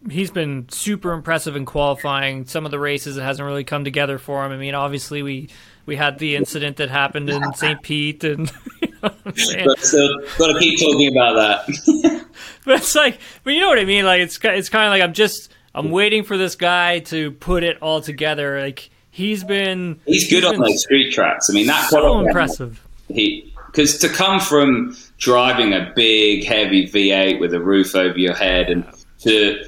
he's 0.10 0.32
been 0.32 0.68
super 0.70 1.13
impressive 1.13 1.56
in 1.56 1.66
qualifying. 1.66 2.46
Some 2.46 2.66
of 2.66 2.72
the 2.72 2.80
races 2.80 3.18
it 3.18 3.22
hasn't 3.22 3.46
really 3.46 3.63
come 3.63 3.84
together 3.84 4.18
for 4.18 4.46
him. 4.46 4.52
I 4.52 4.58
mean, 4.58 4.76
obviously 4.76 5.24
we 5.24 5.50
we 5.86 5.96
had 5.96 6.20
the 6.20 6.36
incident 6.36 6.78
that 6.78 6.90
happened 6.90 7.30
in 7.30 7.54
St. 7.56 7.82
Pete, 7.82 8.24
and 8.24 8.52
you 8.82 8.90
know 9.02 9.66
but 9.66 9.80
still 9.80 10.20
got 10.38 10.54
to 10.54 10.60
keep 10.60 10.80
talking 10.80 11.16
about 11.16 11.36
that. 11.36 12.26
but 12.66 12.80
it's 12.82 12.96
like, 12.96 13.20
but 13.44 13.54
you 13.54 13.62
know 13.62 13.70
what 13.70 13.80
I 13.80 13.86
mean? 13.86 14.06
Like 14.06 14.22
it's 14.22 14.38
it's 14.44 14.70
kind 14.70 14.86
of 14.86 14.92
like 14.92 15.02
I'm 15.02 15.13
just 15.13 15.52
I'm 15.78 15.92
waiting 15.92 16.24
for 16.24 16.38
this 16.38 16.56
guy 16.56 17.00
to 17.00 17.32
put 17.32 17.63
it 17.63 17.78
all 17.82 18.02
together. 18.02 18.60
Like 18.60 18.90
he's 19.12 19.44
been 19.44 20.00
he's 20.06 20.30
good 20.30 20.44
he's 20.44 20.54
on 20.54 20.60
those 20.60 20.82
street 20.82 21.13
tracks. 21.13 21.50
I 21.50 21.54
mean, 21.54 21.68
that's 21.68 21.90
so 21.90 22.20
impressive. 22.20 22.84
He 23.10 23.54
because 23.68 24.00
to 24.00 24.10
come 24.10 24.40
from 24.40 24.98
driving 25.18 25.74
a 25.74 25.92
big, 25.96 26.46
heavy 26.46 26.88
V8 26.88 27.40
with 27.40 27.54
a 27.54 27.60
roof 27.60 27.96
over 27.96 28.18
your 28.18 28.34
head, 28.34 28.70
and 28.70 28.86
to 29.20 29.63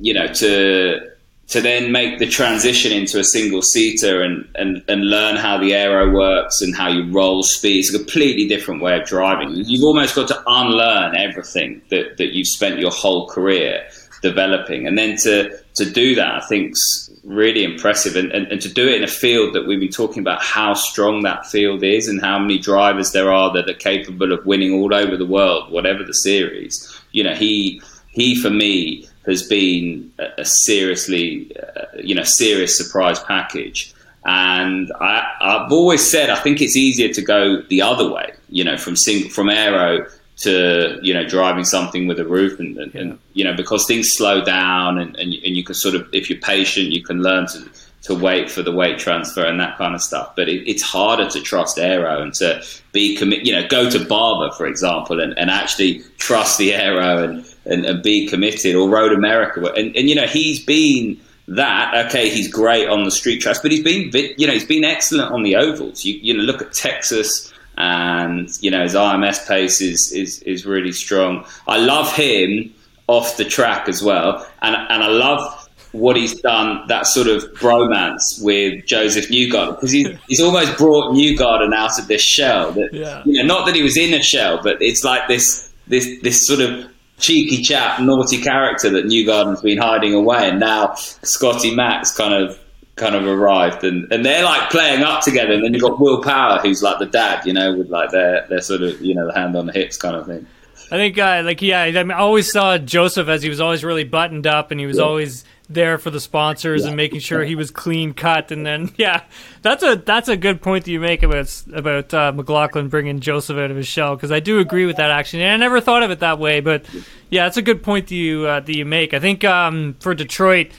you 0.00 0.14
know 0.14 0.26
to 0.26 1.12
to 1.48 1.60
then 1.60 1.92
make 1.92 2.18
the 2.18 2.26
transition 2.26 2.92
into 2.92 3.18
a 3.18 3.24
single 3.24 3.60
seater 3.60 4.22
and, 4.22 4.48
and, 4.54 4.82
and 4.88 5.10
learn 5.10 5.36
how 5.36 5.58
the 5.58 5.74
aero 5.74 6.10
works 6.10 6.62
and 6.62 6.74
how 6.74 6.88
you 6.88 7.12
roll 7.12 7.42
speed. 7.42 7.80
It's 7.80 7.94
a 7.94 7.98
completely 7.98 8.48
different 8.48 8.80
way 8.80 8.98
of 8.98 9.06
driving. 9.06 9.50
You've 9.52 9.84
almost 9.84 10.14
got 10.14 10.28
to 10.28 10.42
unlearn 10.46 11.14
everything 11.14 11.82
that, 11.90 12.16
that 12.16 12.34
you've 12.34 12.46
spent 12.46 12.78
your 12.78 12.90
whole 12.90 13.28
career 13.28 13.86
developing. 14.22 14.86
And 14.86 14.96
then 14.96 15.16
to, 15.18 15.50
to 15.74 15.90
do 15.90 16.14
that, 16.14 16.42
I 16.42 16.46
think's 16.46 17.10
really 17.24 17.64
impressive. 17.64 18.16
And, 18.16 18.32
and, 18.32 18.46
and 18.46 18.60
to 18.62 18.72
do 18.72 18.88
it 18.88 18.94
in 18.94 19.04
a 19.04 19.08
field 19.08 19.54
that 19.54 19.66
we've 19.66 19.80
been 19.80 19.90
talking 19.90 20.20
about 20.20 20.42
how 20.42 20.74
strong 20.74 21.22
that 21.22 21.46
field 21.46 21.82
is 21.82 22.08
and 22.08 22.20
how 22.20 22.38
many 22.38 22.58
drivers 22.58 23.12
there 23.12 23.32
are 23.32 23.52
that 23.52 23.68
are 23.68 23.74
capable 23.74 24.32
of 24.32 24.46
winning 24.46 24.72
all 24.72 24.94
over 24.94 25.16
the 25.16 25.26
world, 25.26 25.70
whatever 25.70 26.02
the 26.04 26.14
series. 26.14 27.00
You 27.10 27.24
know, 27.24 27.34
he, 27.34 27.82
he 28.10 28.40
for 28.40 28.50
me, 28.50 29.08
has 29.26 29.42
been 29.42 30.12
a, 30.18 30.44
seriously, 30.44 31.54
uh, 31.56 31.84
you 32.02 32.14
know, 32.14 32.24
serious 32.24 32.76
surprise 32.76 33.20
package. 33.20 33.94
And 34.24 34.92
I, 35.00 35.32
I've 35.40 35.72
always 35.72 36.08
said 36.08 36.30
I 36.30 36.36
think 36.36 36.60
it's 36.60 36.76
easier 36.76 37.12
to 37.12 37.22
go 37.22 37.62
the 37.62 37.82
other 37.82 38.10
way, 38.10 38.32
you 38.48 38.64
know, 38.64 38.76
from 38.76 38.96
single, 38.96 39.30
from 39.30 39.48
aero 39.48 40.06
to 40.38 40.98
you 41.02 41.14
know 41.14 41.26
driving 41.26 41.64
something 41.64 42.06
with 42.06 42.18
a 42.18 42.24
roof, 42.24 42.58
and, 42.58 42.76
and, 42.78 42.94
yeah. 42.94 43.00
and 43.00 43.18
you 43.34 43.44
know 43.44 43.54
because 43.54 43.86
things 43.86 44.10
slow 44.12 44.44
down, 44.44 44.98
and, 44.98 45.16
and, 45.16 45.34
and 45.34 45.56
you 45.56 45.64
can 45.64 45.74
sort 45.74 45.94
of 45.94 46.08
if 46.12 46.30
you're 46.30 46.40
patient, 46.40 46.88
you 46.88 47.02
can 47.02 47.22
learn 47.22 47.46
to 47.48 47.68
to 48.02 48.14
wait 48.14 48.50
for 48.50 48.62
the 48.62 48.72
weight 48.72 48.98
transfer 48.98 49.44
and 49.44 49.60
that 49.60 49.78
kind 49.78 49.94
of 49.94 50.02
stuff. 50.02 50.34
But 50.34 50.48
it, 50.48 50.68
it's 50.68 50.82
harder 50.82 51.28
to 51.30 51.40
trust 51.40 51.78
aero 51.78 52.20
and 52.20 52.34
to 52.34 52.62
be 52.90 53.16
commit, 53.16 53.46
you 53.46 53.52
know, 53.52 53.66
go 53.68 53.88
to 53.88 54.04
Barber, 54.04 54.52
for 54.54 54.66
example, 54.66 55.20
and, 55.20 55.38
and 55.38 55.50
actually 55.50 56.02
trust 56.18 56.58
the 56.58 56.74
aero 56.74 57.22
and, 57.22 57.46
and, 57.64 57.84
and 57.84 58.02
be 58.02 58.26
committed 58.26 58.74
or 58.74 58.88
Road 58.88 59.12
America. 59.12 59.60
And, 59.76 59.96
and, 59.96 60.08
you 60.08 60.16
know, 60.16 60.26
he's 60.26 60.64
been 60.64 61.20
that. 61.46 62.06
Okay, 62.06 62.28
he's 62.28 62.52
great 62.52 62.88
on 62.88 63.04
the 63.04 63.12
street 63.12 63.40
tracks, 63.40 63.60
but 63.60 63.70
he's 63.70 63.84
been, 63.84 64.10
you 64.36 64.48
know, 64.48 64.52
he's 64.52 64.66
been 64.66 64.84
excellent 64.84 65.30
on 65.30 65.44
the 65.44 65.54
ovals. 65.54 66.04
You, 66.04 66.14
you 66.14 66.36
know, 66.36 66.42
look 66.42 66.60
at 66.60 66.72
Texas 66.72 67.51
and, 67.76 68.48
you 68.60 68.70
know, 68.70 68.82
his 68.82 68.94
IMS 68.94 69.46
pace 69.46 69.80
is, 69.80 70.12
is, 70.12 70.42
is 70.42 70.66
really 70.66 70.92
strong. 70.92 71.44
I 71.66 71.78
love 71.78 72.12
him 72.14 72.72
off 73.06 73.36
the 73.36 73.44
track 73.44 73.88
as 73.88 74.02
well. 74.02 74.46
And, 74.60 74.74
and 74.74 75.02
I 75.02 75.08
love 75.08 75.68
what 75.92 76.16
he's 76.16 76.40
done, 76.40 76.86
that 76.88 77.06
sort 77.06 77.26
of 77.26 77.44
bromance 77.54 78.42
with 78.42 78.84
Josef 78.86 79.28
Newgarden, 79.28 79.74
because 79.74 79.90
he's, 79.90 80.08
he's 80.26 80.40
almost 80.40 80.76
brought 80.78 81.14
Newgarden 81.14 81.74
out 81.74 81.98
of 81.98 82.08
this 82.08 82.22
shell. 82.22 82.72
That 82.72 82.92
yeah. 82.92 83.22
you 83.24 83.42
know, 83.42 83.54
not 83.54 83.66
that 83.66 83.74
he 83.74 83.82
was 83.82 83.96
in 83.96 84.14
a 84.14 84.22
shell, 84.22 84.60
but 84.62 84.80
it's 84.80 85.04
like 85.04 85.28
this 85.28 85.70
this 85.86 86.20
this 86.22 86.46
sort 86.46 86.60
of 86.60 86.90
cheeky 87.18 87.62
chap, 87.62 88.00
naughty 88.00 88.40
character 88.40 88.88
that 88.90 89.04
Newgarden's 89.04 89.60
been 89.60 89.78
hiding 89.78 90.14
away, 90.14 90.48
and 90.48 90.60
now 90.60 90.94
Scotty 90.94 91.74
Max 91.74 92.16
kind 92.16 92.34
of 92.34 92.58
kind 93.02 93.14
of 93.14 93.26
arrived, 93.26 93.84
and, 93.84 94.10
and 94.12 94.24
they're 94.24 94.44
like 94.44 94.70
playing 94.70 95.02
up 95.02 95.22
together, 95.22 95.52
and 95.52 95.64
then 95.64 95.74
you've 95.74 95.82
got 95.82 95.98
Will 96.00 96.22
Power, 96.22 96.58
who's 96.60 96.82
like 96.82 96.98
the 96.98 97.06
dad, 97.06 97.44
you 97.44 97.52
know, 97.52 97.76
with 97.76 97.88
like 97.88 98.10
their 98.10 98.46
their 98.48 98.60
sort 98.60 98.82
of 98.82 99.00
you 99.00 99.14
know 99.14 99.26
the 99.26 99.34
hand 99.34 99.56
on 99.56 99.66
the 99.66 99.72
hips 99.72 99.96
kind 99.96 100.16
of 100.16 100.26
thing. 100.26 100.46
I 100.92 100.96
think, 100.96 101.16
uh, 101.18 101.40
like, 101.42 101.62
yeah, 101.62 101.84
I, 101.84 101.90
mean, 101.90 102.10
I 102.10 102.18
always 102.18 102.52
saw 102.52 102.76
Josef 102.76 103.26
as 103.26 103.42
he 103.42 103.48
was 103.48 103.62
always 103.62 103.82
really 103.82 104.04
buttoned 104.04 104.46
up, 104.46 104.70
and 104.70 104.78
he 104.78 104.84
was 104.84 104.98
yeah. 104.98 105.04
always 105.04 105.42
there 105.70 105.96
for 105.96 106.10
the 106.10 106.20
sponsors 106.20 106.82
yeah. 106.82 106.88
and 106.88 106.96
making 106.98 107.20
sure 107.20 107.42
he 107.44 107.54
was 107.54 107.70
clean 107.70 108.12
cut. 108.12 108.50
And 108.52 108.66
then, 108.66 108.92
yeah, 108.96 109.22
that's 109.62 109.82
a 109.82 109.96
that's 109.96 110.28
a 110.28 110.36
good 110.36 110.60
point 110.60 110.84
that 110.84 110.90
you 110.90 111.00
make 111.00 111.22
about 111.22 111.62
about 111.72 112.12
uh, 112.12 112.32
McLaughlin 112.32 112.88
bringing 112.88 113.20
Josef 113.20 113.56
out 113.56 113.70
of 113.70 113.76
his 113.76 113.86
shell 113.86 114.16
because 114.16 114.30
I 114.30 114.40
do 114.40 114.58
agree 114.58 114.86
with 114.86 114.96
that 114.96 115.10
actually. 115.10 115.44
And 115.44 115.52
I 115.52 115.56
never 115.56 115.80
thought 115.80 116.02
of 116.02 116.10
it 116.10 116.20
that 116.20 116.38
way, 116.38 116.60
but 116.60 116.84
yeah, 117.30 117.44
that's 117.44 117.56
a 117.56 117.62
good 117.62 117.82
point 117.82 118.08
that 118.08 118.14
you 118.14 118.46
uh, 118.46 118.60
that 118.60 118.76
you 118.76 118.84
make. 118.84 119.14
I 119.14 119.18
think 119.18 119.44
um, 119.44 119.96
for 120.00 120.14
Detroit, 120.14 120.72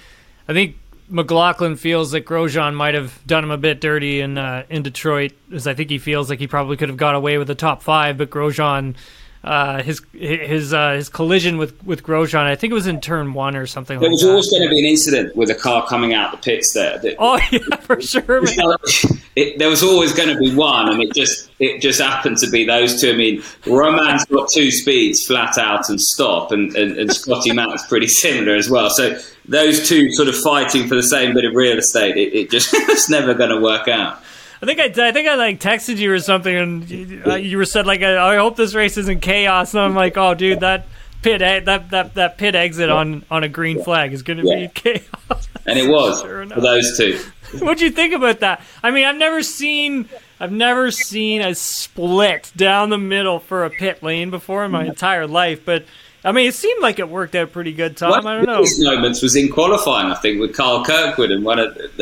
I 0.47 0.53
think 0.53 0.77
McLaughlin 1.09 1.75
feels 1.75 2.13
like 2.13 2.25
Grosjean 2.25 2.73
might 2.73 2.93
have 2.93 3.25
done 3.27 3.43
him 3.43 3.51
a 3.51 3.57
bit 3.57 3.81
dirty 3.81 4.21
in 4.21 4.37
uh, 4.37 4.63
in 4.69 4.83
Detroit, 4.83 5.33
as 5.53 5.67
I 5.67 5.73
think 5.73 5.89
he 5.89 5.97
feels 5.97 6.29
like 6.29 6.39
he 6.39 6.47
probably 6.47 6.77
could 6.77 6.89
have 6.89 6.97
got 6.97 7.15
away 7.15 7.37
with 7.37 7.47
the 7.47 7.55
top 7.55 7.81
five, 7.81 8.17
but 8.17 8.29
Grosjean 8.29 8.95
uh, 9.43 9.83
his 9.83 10.01
his 10.13 10.73
uh, 10.73 10.93
his 10.93 11.09
collision 11.09 11.57
with 11.57 11.83
with 11.85 12.01
Grosjean. 12.03 12.45
I 12.45 12.55
think 12.55 12.71
it 12.71 12.73
was 12.73 12.87
in 12.87 13.01
turn 13.01 13.33
one 13.33 13.57
or 13.57 13.65
something. 13.65 13.99
There 13.99 14.07
like 14.07 14.13
was 14.13 14.21
that. 14.21 14.29
always 14.29 14.49
going 14.49 14.63
to 14.63 14.69
be 14.69 14.79
an 14.79 14.85
incident 14.85 15.35
with 15.35 15.49
a 15.49 15.55
car 15.55 15.85
coming 15.85 16.13
out 16.13 16.31
the 16.31 16.37
pits 16.37 16.73
there. 16.73 16.97
That, 16.99 17.17
oh 17.19 17.39
yeah, 17.51 17.75
for 17.81 17.99
sure. 18.01 18.23
it, 19.35 19.59
there 19.59 19.69
was 19.69 19.83
always 19.83 20.13
going 20.13 20.29
to 20.29 20.37
be 20.37 20.55
one, 20.55 20.89
and 20.89 21.03
it 21.03 21.13
just 21.13 21.49
it 21.59 21.81
just 21.81 21.99
happened 21.99 22.37
to 22.37 22.49
be 22.49 22.65
those 22.65 23.01
two. 23.01 23.11
I 23.11 23.15
mean, 23.15 23.43
Romain's 23.67 24.23
got 24.25 24.49
two 24.49 24.71
speeds, 24.71 25.25
flat 25.25 25.57
out 25.57 25.89
and 25.89 25.99
stop, 25.99 26.53
and 26.53 26.73
and, 26.77 26.97
and 26.97 27.13
Scotty 27.13 27.51
Matt's 27.51 27.85
pretty 27.87 28.07
similar 28.07 28.55
as 28.55 28.69
well. 28.69 28.89
So 28.91 29.19
those 29.45 29.87
two 29.89 30.09
sort 30.13 30.29
of 30.29 30.37
fighting 30.37 30.87
for 30.87 30.95
the 30.95 31.03
same 31.03 31.33
bit 31.33 31.43
of 31.43 31.53
real 31.53 31.77
estate, 31.77 32.15
it, 32.15 32.33
it 32.33 32.49
just 32.49 32.69
it's 32.73 33.09
never 33.09 33.33
going 33.33 33.49
to 33.49 33.59
work 33.59 33.89
out. 33.89 34.23
I 34.63 34.65
think 34.65 34.79
I, 34.79 35.09
I 35.09 35.11
think 35.11 35.27
I 35.27 35.35
like 35.35 35.59
texted 35.59 35.97
you 35.97 36.13
or 36.13 36.19
something, 36.19 36.55
and 36.55 36.89
you, 36.89 37.21
uh, 37.25 37.35
you 37.35 37.57
were 37.57 37.65
said 37.65 37.85
like, 37.85 38.01
I, 38.01 38.37
hope 38.37 38.55
this 38.55 38.73
race 38.73 38.95
isn't 38.95 39.19
chaos. 39.19 39.73
And 39.73 39.83
I'm 39.83 39.93
like, 39.93 40.15
oh, 40.15 40.35
dude, 40.35 40.61
that 40.61 40.87
pit 41.21 41.39
that 41.39 41.89
that 41.89 42.13
that 42.13 42.37
pit 42.37 42.55
exit 42.55 42.89
on 42.89 43.25
on 43.29 43.43
a 43.43 43.49
green 43.49 43.83
flag 43.83 44.13
is 44.13 44.23
going 44.23 44.37
to 44.37 44.47
yeah. 44.47 44.67
be 44.67 44.67
chaos. 44.69 45.49
And 45.65 45.77
it 45.77 45.89
was 45.89 46.21
sure 46.21 46.47
for 46.47 46.61
those 46.61 46.97
two. 46.97 47.19
what 47.59 47.77
do 47.77 47.83
you 47.83 47.91
think 47.91 48.13
about 48.13 48.39
that? 48.39 48.61
I 48.81 48.91
mean, 48.91 49.03
I've 49.03 49.17
never 49.17 49.43
seen 49.43 50.07
I've 50.39 50.53
never 50.53 50.91
seen 50.91 51.41
a 51.41 51.55
split 51.55 52.53
down 52.55 52.89
the 52.89 52.97
middle 52.97 53.39
for 53.39 53.65
a 53.65 53.69
pit 53.69 54.01
lane 54.01 54.29
before 54.29 54.63
in 54.63 54.71
my 54.71 54.85
entire 54.85 55.27
life, 55.27 55.65
but 55.65 55.83
I 56.25 56.31
mean, 56.31 56.47
it 56.47 56.53
seemed 56.53 56.81
like 56.81 56.99
it 56.99 57.09
worked 57.09 57.35
out 57.35 57.51
pretty 57.51 57.73
good, 57.73 57.97
Tom. 57.97 58.11
One 58.11 58.25
I 58.25 58.35
don't 58.37 58.45
know. 58.45 58.61
His 58.61 58.81
moments 58.81 59.21
was 59.21 59.35
in 59.35 59.49
qualifying, 59.49 60.11
I 60.11 60.15
think, 60.15 60.39
with 60.39 60.55
Carl 60.55 60.85
Kirkwood, 60.85 61.31
and 61.31 61.43
one 61.43 61.59
of 61.59 61.77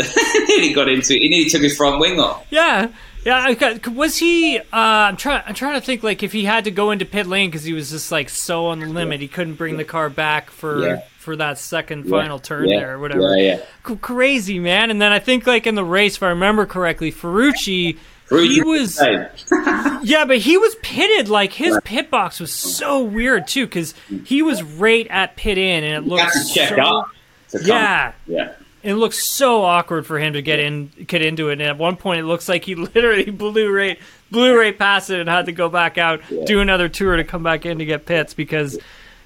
he 0.48 0.74
got 0.74 0.90
into 0.90 1.14
he 1.14 1.30
nearly 1.30 1.50
took 1.50 1.64
his 1.64 1.76
front 1.76 2.00
wing 2.00 2.20
off. 2.20 2.46
Yeah, 2.52 2.92
yeah. 3.26 3.78
Was 3.90 4.18
he? 4.18 4.60
Uh, 4.60 4.64
I'm 4.72 5.18
trying. 5.18 5.44
I'm 5.48 5.56
trying 5.56 5.80
to 5.80 5.86
think 5.86 6.04
like 6.04 6.22
if 6.22 6.32
he 6.32 6.46
had 6.46 6.66
to 6.66 6.72
go 6.72 6.92
into 6.92 7.06
pit 7.06 7.26
lane 7.26 7.50
because 7.50 7.64
he 7.64 7.74
was 7.74 7.90
just 7.90 8.12
like 8.12 8.30
so 8.30 8.68
on 8.68 8.80
the 8.80 8.86
limit, 8.86 9.22
he 9.22 9.28
couldn't 9.28 9.56
bring 9.56 9.78
the 9.78 9.86
car 9.86 10.10
back 10.10 10.52
for 10.52 10.86
yeah. 10.86 11.02
for 11.18 11.36
that 11.36 11.58
second 11.58 12.06
yeah. 12.06 12.12
final 12.12 12.38
turn 12.38 12.70
yeah. 12.70 12.80
there 12.80 12.94
or 12.96 13.00
whatever. 13.00 13.36
Yeah, 13.38 13.64
yeah. 13.88 13.96
crazy 14.02 14.60
man. 14.60 14.92
And 14.92 15.02
then 15.02 15.12
I 15.12 15.20
think 15.20 15.48
like 15.48 15.66
in 15.66 15.74
the 15.74 15.84
race, 15.84 16.18
if 16.18 16.24
I 16.24 16.30
remember 16.30 16.68
correctly, 16.68 17.12
Ferrucci 17.12 17.98
he 18.39 18.62
was 18.62 19.00
yeah 20.04 20.26
but 20.26 20.38
he 20.38 20.58
was 20.58 20.76
pitted 20.76 21.30
like 21.30 21.54
his 21.54 21.78
pit 21.84 22.10
box 22.10 22.39
was 22.39 22.54
so 22.54 23.04
weird 23.04 23.48
too 23.48 23.65
because 23.65 23.94
he 24.26 24.41
was 24.41 24.63
right 24.63 25.08
at 25.10 25.36
pit 25.36 25.58
in 25.58 25.84
and 25.84 25.94
it 26.06 26.08
looked 26.10 26.32
so, 27.48 27.60
yeah. 27.63 28.13
Yeah. 28.28 28.54
It 28.84 28.96
looks 28.96 29.30
so 29.30 29.63
awkward 29.63 30.08
for 30.08 30.17
him 30.17 30.34
to 30.34 30.41
get 30.41 30.60
in 30.60 30.88
get 31.06 31.22
into 31.22 31.50
it 31.50 31.54
and 31.54 31.63
at 31.63 31.78
one 31.78 31.98
point 31.98 32.20
it 32.20 32.26
looks 32.26 32.48
like 32.48 32.65
he 32.65 32.76
literally 32.96 33.30
blew 33.30 33.72
right 33.72 34.00
blew 34.32 34.58
right 34.58 34.78
past 34.78 35.10
it 35.10 35.20
and 35.20 35.30
had 35.30 35.46
to 35.46 35.52
go 35.52 35.70
back 35.70 35.98
out 35.98 36.22
yeah. 36.30 36.46
do 36.46 36.62
another 36.62 36.89
tour 36.89 37.17
to 37.17 37.24
come 37.24 37.44
back 37.44 37.65
in 37.65 37.80
to 37.80 37.86
get 37.86 38.06
pits 38.06 38.34
because 38.34 38.80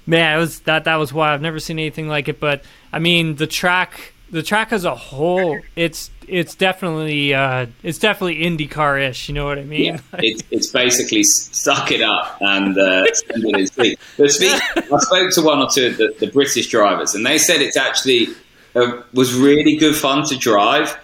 man 0.04 0.36
it 0.36 0.40
was 0.40 0.60
that 0.60 0.84
that 0.84 0.96
was 0.96 1.12
why 1.12 1.32
i've 1.32 1.40
never 1.40 1.60
seen 1.60 1.78
anything 1.78 2.08
like 2.08 2.28
it 2.28 2.40
but 2.40 2.62
i 2.92 2.98
mean 2.98 3.36
the 3.36 3.46
track 3.46 4.12
the 4.30 4.42
track 4.42 4.72
as 4.72 4.84
a 4.84 4.94
whole, 4.94 5.58
it's 5.74 6.10
it's 6.28 6.54
definitely 6.54 7.34
uh, 7.34 7.66
it's 7.82 7.98
definitely 7.98 8.44
IndyCar-ish. 8.44 9.28
You 9.28 9.34
know 9.34 9.44
what 9.44 9.58
I 9.58 9.64
mean? 9.64 9.84
Yeah, 9.84 10.00
it's, 10.18 10.42
it's 10.50 10.66
basically 10.68 11.22
suck 11.24 11.90
it 11.90 12.02
up 12.02 12.38
and 12.40 12.76
uh, 12.76 13.04
send 13.12 13.44
it 13.44 13.58
in 13.58 13.66
speed. 13.66 13.98
But 14.16 14.30
speak, 14.30 14.52
I 14.76 14.98
spoke 14.98 15.32
to 15.32 15.42
one 15.42 15.58
or 15.60 15.68
two 15.68 15.88
of 15.88 15.96
the, 15.96 16.14
the 16.18 16.28
British 16.28 16.68
drivers, 16.68 17.14
and 17.14 17.24
they 17.24 17.38
said 17.38 17.60
it's 17.60 17.76
actually 17.76 18.28
uh, 18.74 19.02
was 19.12 19.34
really 19.34 19.76
good 19.76 19.96
fun 19.96 20.24
to 20.26 20.36
drive. 20.36 20.96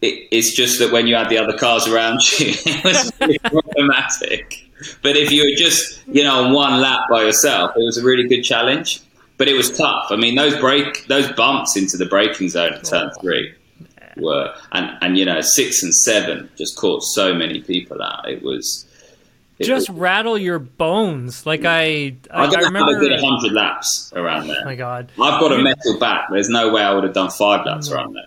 It, 0.00 0.28
it's 0.30 0.54
just 0.54 0.78
that 0.78 0.92
when 0.92 1.06
you 1.06 1.14
had 1.14 1.28
the 1.28 1.38
other 1.38 1.56
cars 1.56 1.86
around 1.86 2.20
you, 2.38 2.52
it 2.54 2.84
was 2.84 3.12
really 3.20 3.38
problematic. 3.44 4.66
But 5.02 5.16
if 5.16 5.30
you 5.30 5.44
were 5.44 5.56
just 5.56 6.02
you 6.06 6.24
know 6.24 6.44
on 6.44 6.52
one 6.52 6.80
lap 6.80 7.08
by 7.10 7.22
yourself, 7.22 7.72
it 7.76 7.84
was 7.84 7.98
a 7.98 8.04
really 8.04 8.28
good 8.28 8.42
challenge 8.42 9.02
but 9.36 9.48
it 9.48 9.54
was 9.54 9.70
tough. 9.70 10.08
I 10.10 10.16
mean, 10.16 10.34
those 10.34 10.54
break 10.60 11.06
those 11.06 11.32
bumps 11.32 11.74
into 11.74 11.96
the 11.96 12.04
braking 12.04 12.50
zone 12.50 12.74
at 12.74 12.84
turn 12.84 13.10
three 13.22 13.54
were, 14.20 14.54
and 14.72 14.96
and 15.00 15.18
you 15.18 15.24
know, 15.24 15.40
six 15.40 15.82
and 15.82 15.94
seven 15.94 16.50
just 16.56 16.76
caught 16.76 17.02
so 17.02 17.34
many 17.34 17.60
people 17.60 18.02
out. 18.02 18.28
It 18.28 18.42
was. 18.42 18.86
It 19.58 19.66
just 19.66 19.90
was, 19.90 19.98
rattle 19.98 20.38
your 20.38 20.58
bones, 20.58 21.44
like 21.44 21.66
I. 21.66 22.16
I, 22.30 22.46
I, 22.46 22.60
remember. 22.60 22.96
I 22.96 23.00
did 23.00 23.20
hundred 23.20 23.52
laps 23.52 24.10
around 24.16 24.48
there. 24.48 24.62
Oh 24.62 24.64
my 24.64 24.74
god! 24.74 25.12
I've 25.20 25.40
got 25.40 25.52
a 25.52 25.58
metal 25.58 25.98
back. 25.98 26.28
There's 26.30 26.48
no 26.48 26.72
way 26.72 26.82
I 26.82 26.94
would 26.94 27.04
have 27.04 27.12
done 27.12 27.30
five 27.30 27.66
laps 27.66 27.88
mm. 27.88 27.94
around 27.94 28.14
there. 28.14 28.24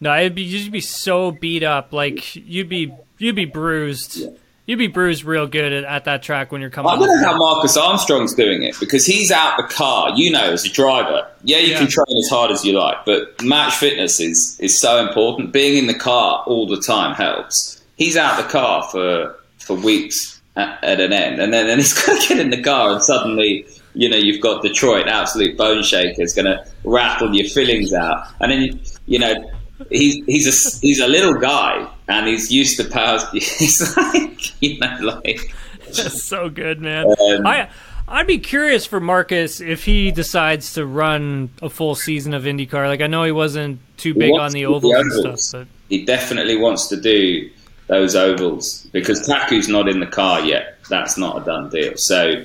No, 0.00 0.16
it'd 0.16 0.36
be 0.36 0.42
you'd 0.42 0.70
be 0.70 0.80
so 0.80 1.32
beat 1.32 1.64
up, 1.64 1.92
like 1.92 2.36
you'd 2.36 2.68
be 2.68 2.94
you'd 3.18 3.34
be 3.34 3.44
bruised. 3.44 4.18
Yeah 4.18 4.30
you'd 4.68 4.78
be 4.78 4.86
bruised 4.86 5.24
real 5.24 5.48
good 5.48 5.72
at, 5.72 5.84
at 5.84 6.04
that 6.04 6.22
track 6.22 6.52
when 6.52 6.60
you're 6.60 6.70
coming. 6.70 6.92
I 6.92 6.96
don't 6.96 7.08
know 7.08 7.26
how 7.26 7.36
Marcus 7.36 7.76
Armstrong's 7.76 8.34
doing 8.34 8.62
it 8.62 8.78
because 8.78 9.04
he's 9.04 9.32
out 9.32 9.56
the 9.56 9.64
car. 9.64 10.12
You 10.14 10.30
know, 10.30 10.52
as 10.52 10.64
a 10.64 10.68
driver, 10.68 11.26
yeah, 11.42 11.58
you 11.58 11.72
yeah. 11.72 11.78
can 11.78 11.88
train 11.88 12.16
as 12.16 12.28
hard 12.28 12.52
as 12.52 12.64
you 12.64 12.78
like, 12.78 13.04
but 13.04 13.42
match 13.42 13.74
fitness 13.74 14.20
is 14.20 14.56
is 14.60 14.78
so 14.78 15.04
important. 15.04 15.52
Being 15.52 15.78
in 15.78 15.86
the 15.88 15.98
car 15.98 16.44
all 16.46 16.68
the 16.68 16.80
time 16.80 17.16
helps. 17.16 17.82
He's 17.96 18.16
out 18.16 18.40
the 18.40 18.48
car 18.48 18.84
for 18.84 19.34
for 19.58 19.74
weeks 19.74 20.40
at, 20.54 20.84
at 20.84 21.00
an 21.00 21.12
end, 21.12 21.40
and 21.40 21.52
then 21.52 21.68
and 21.68 21.80
he's 21.80 21.94
got 22.06 22.20
to 22.20 22.28
get 22.28 22.38
in 22.38 22.50
the 22.50 22.62
car, 22.62 22.90
and 22.90 23.02
suddenly 23.02 23.66
you 23.94 24.08
know 24.08 24.18
you've 24.18 24.42
got 24.42 24.62
Detroit, 24.62 25.08
absolute 25.08 25.56
bone 25.56 25.82
shaker, 25.82 26.22
is 26.22 26.34
going 26.34 26.44
to 26.44 26.64
rattle 26.84 27.34
your 27.34 27.48
fillings 27.48 27.94
out, 27.94 28.26
and 28.40 28.52
then 28.52 28.80
you 29.06 29.18
know 29.18 29.50
he's 29.90 30.24
he's 30.26 30.46
a 30.46 30.80
he's 30.80 31.00
a 31.00 31.08
little 31.08 31.34
guy 31.34 31.88
and 32.08 32.26
he's 32.26 32.50
used 32.50 32.76
to 32.78 32.84
powers. 32.84 33.24
He's 33.32 33.96
like 33.96 34.62
you 34.62 34.78
know 34.78 35.20
like 35.24 35.54
that's 35.86 36.22
so 36.22 36.48
good, 36.48 36.80
man. 36.80 37.06
Um, 37.06 37.46
I 37.46 37.70
I'd 38.06 38.26
be 38.26 38.38
curious 38.38 38.86
for 38.86 39.00
Marcus 39.00 39.60
if 39.60 39.84
he 39.84 40.10
decides 40.10 40.74
to 40.74 40.86
run 40.86 41.50
a 41.60 41.68
full 41.68 41.94
season 41.94 42.34
of 42.34 42.44
IndyCar. 42.44 42.86
Like 42.86 43.00
I 43.00 43.06
know 43.06 43.24
he 43.24 43.32
wasn't 43.32 43.80
too 43.98 44.14
big 44.14 44.32
on 44.32 44.52
the 44.52 44.66
ovals, 44.66 44.92
the 44.92 44.98
ovals 44.98 45.24
and 45.24 45.38
stuff, 45.38 45.60
but 45.60 45.68
he 45.88 46.04
definitely 46.04 46.56
wants 46.56 46.88
to 46.88 47.00
do 47.00 47.50
those 47.86 48.14
ovals 48.14 48.86
because 48.92 49.26
Taku's 49.26 49.68
not 49.68 49.88
in 49.88 50.00
the 50.00 50.06
car 50.06 50.40
yet. 50.40 50.78
That's 50.88 51.18
not 51.18 51.42
a 51.42 51.44
done 51.44 51.68
deal. 51.70 51.96
So 51.96 52.44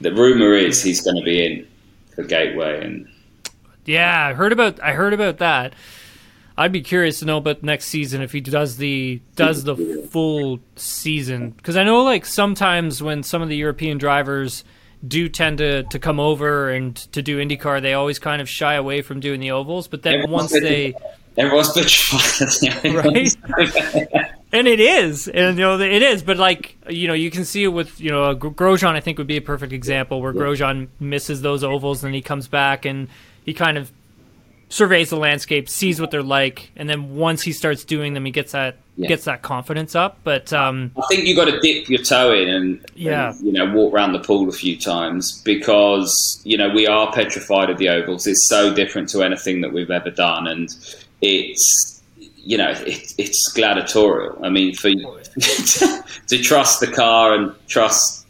the 0.00 0.12
rumor 0.14 0.54
is 0.54 0.82
he's 0.82 1.00
going 1.00 1.16
to 1.16 1.22
be 1.22 1.44
in 1.44 1.68
for 2.14 2.24
Gateway 2.24 2.84
and. 2.84 3.08
Yeah, 3.84 4.28
I 4.28 4.32
heard 4.32 4.52
about 4.52 4.80
I 4.80 4.92
heard 4.92 5.12
about 5.12 5.38
that. 5.38 5.74
I'd 6.62 6.70
be 6.70 6.80
curious 6.80 7.18
to 7.18 7.24
know 7.24 7.38
about 7.38 7.64
next 7.64 7.86
season 7.86 8.22
if 8.22 8.30
he 8.30 8.40
does 8.40 8.76
the 8.76 9.20
does 9.34 9.64
the 9.64 10.06
full 10.10 10.60
season 10.76 11.50
because 11.50 11.76
I 11.76 11.82
know 11.82 12.04
like 12.04 12.24
sometimes 12.24 13.02
when 13.02 13.24
some 13.24 13.42
of 13.42 13.48
the 13.48 13.56
European 13.56 13.98
drivers 13.98 14.62
do 15.06 15.28
tend 15.28 15.58
to, 15.58 15.82
to 15.82 15.98
come 15.98 16.20
over 16.20 16.70
and 16.70 16.94
to 16.94 17.20
do 17.20 17.38
IndyCar, 17.38 17.82
they 17.82 17.94
always 17.94 18.20
kind 18.20 18.40
of 18.40 18.48
shy 18.48 18.74
away 18.74 19.02
from 19.02 19.18
doing 19.18 19.40
the 19.40 19.50
ovals. 19.50 19.88
But 19.88 20.02
then 20.02 20.30
once 20.30 20.52
they 20.52 20.94
everyone's 21.36 21.70
bitching, 21.70 22.94
right? 24.16 24.32
and 24.52 24.68
it 24.68 24.78
is, 24.78 25.26
and 25.26 25.58
you 25.58 25.64
know 25.64 25.80
it 25.80 26.02
is. 26.02 26.22
But 26.22 26.36
like 26.36 26.76
you 26.88 27.08
know, 27.08 27.14
you 27.14 27.32
can 27.32 27.44
see 27.44 27.64
it 27.64 27.68
with 27.68 28.00
you 28.00 28.10
know 28.10 28.22
uh, 28.22 28.34
Grosjean. 28.34 28.94
I 28.94 29.00
think 29.00 29.18
would 29.18 29.26
be 29.26 29.36
a 29.36 29.42
perfect 29.42 29.72
example 29.72 30.22
where 30.22 30.32
Grosjean 30.32 30.86
misses 31.00 31.42
those 31.42 31.64
ovals, 31.64 32.04
and 32.04 32.14
he 32.14 32.22
comes 32.22 32.46
back 32.46 32.84
and 32.84 33.08
he 33.44 33.52
kind 33.52 33.76
of 33.76 33.90
surveys 34.72 35.10
the 35.10 35.16
landscape, 35.16 35.68
sees 35.68 36.00
what 36.00 36.10
they're 36.10 36.22
like, 36.22 36.70
and 36.76 36.88
then 36.88 37.14
once 37.14 37.42
he 37.42 37.52
starts 37.52 37.84
doing 37.84 38.14
them, 38.14 38.24
he 38.24 38.30
gets 38.30 38.52
that 38.52 38.78
yeah. 38.96 39.06
gets 39.06 39.24
that 39.24 39.42
confidence 39.42 39.94
up. 39.94 40.18
But 40.24 40.52
um, 40.52 40.92
I 40.96 41.02
think 41.08 41.26
you 41.26 41.36
got 41.36 41.44
to 41.44 41.60
dip 41.60 41.90
your 41.90 42.02
toe 42.02 42.32
in 42.32 42.48
and, 42.48 42.86
yeah. 42.94 43.30
And, 43.30 43.46
you 43.46 43.52
know 43.52 43.70
walk 43.72 43.92
around 43.92 44.12
the 44.12 44.20
pool 44.20 44.48
a 44.48 44.52
few 44.52 44.76
times 44.78 45.42
because 45.42 46.40
you 46.44 46.56
know 46.56 46.70
we 46.70 46.86
are 46.86 47.12
petrified 47.12 47.68
of 47.68 47.78
the 47.78 47.90
ovals. 47.90 48.26
It's 48.26 48.48
so 48.48 48.74
different 48.74 49.10
to 49.10 49.22
anything 49.22 49.60
that 49.60 49.72
we've 49.72 49.90
ever 49.90 50.10
done, 50.10 50.46
and 50.46 50.68
it's 51.20 52.02
you 52.44 52.56
know, 52.56 52.70
it, 52.70 53.14
it's 53.18 53.52
gladiatorial. 53.52 54.44
I 54.44 54.48
mean, 54.48 54.74
for 54.74 54.90
to 56.28 56.42
trust 56.42 56.80
the 56.80 56.90
car 56.92 57.34
and 57.34 57.54
trust 57.68 58.26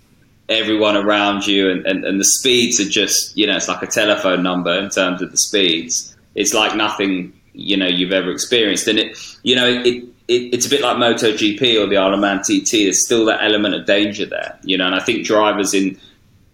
everyone 0.49 0.97
around 0.97 1.47
you, 1.47 1.71
and, 1.71 1.87
and, 1.87 2.05
and 2.05 2.21
the 2.21 2.25
speeds 2.25 2.81
are 2.81 2.89
just, 2.89 3.37
you 3.37 3.47
know, 3.47 3.57
it's 3.57 3.69
like 3.69 3.83
a 3.83 3.87
telephone 3.87 4.43
number 4.43 4.73
in 4.73 4.91
terms 4.91 5.23
of 5.23 5.31
the 5.31 5.39
speeds. 5.39 6.13
It's 6.35 6.55
like 6.55 6.77
nothing, 6.77 7.33
you 7.53 7.77
know, 7.77 7.87
you've 7.87 8.13
ever 8.13 8.31
experienced. 8.31 8.87
And 8.89 8.99
it, 8.99 9.19
you 9.43 9.55
know, 9.55 9.69
it, 9.69 10.05
it 10.29 10.55
it's 10.55 10.67
a 10.67 10.71
bit 10.71 10.81
like 10.81 10.97
MotoGP 10.97 11.83
or 11.83 11.87
the 11.87 11.97
Isle 11.97 12.15
of 12.15 12.21
Man 12.21 12.41
TT. 12.43 12.71
There's 12.71 13.05
still 13.05 13.25
that 13.27 13.43
element 13.43 13.75
of 13.75 13.87
danger 13.87 14.27
there, 14.27 14.59
you 14.63 14.79
know, 14.79 14.87
and 14.87 14.95
I 14.95 15.01
think 15.01 15.27
drivers 15.27 15.75
in 15.75 15.99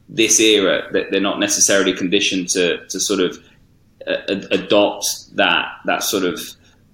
this 0.08 0.40
era 0.40 0.88
that 0.92 1.10
they're 1.10 1.20
not 1.20 1.38
necessarily 1.38 1.92
conditioned 1.92 2.48
to, 2.50 2.84
to 2.86 2.98
sort 2.98 3.20
of 3.20 3.38
uh, 4.06 4.16
adopt 4.50 5.06
that, 5.36 5.66
that 5.84 6.02
sort 6.02 6.24
of 6.24 6.40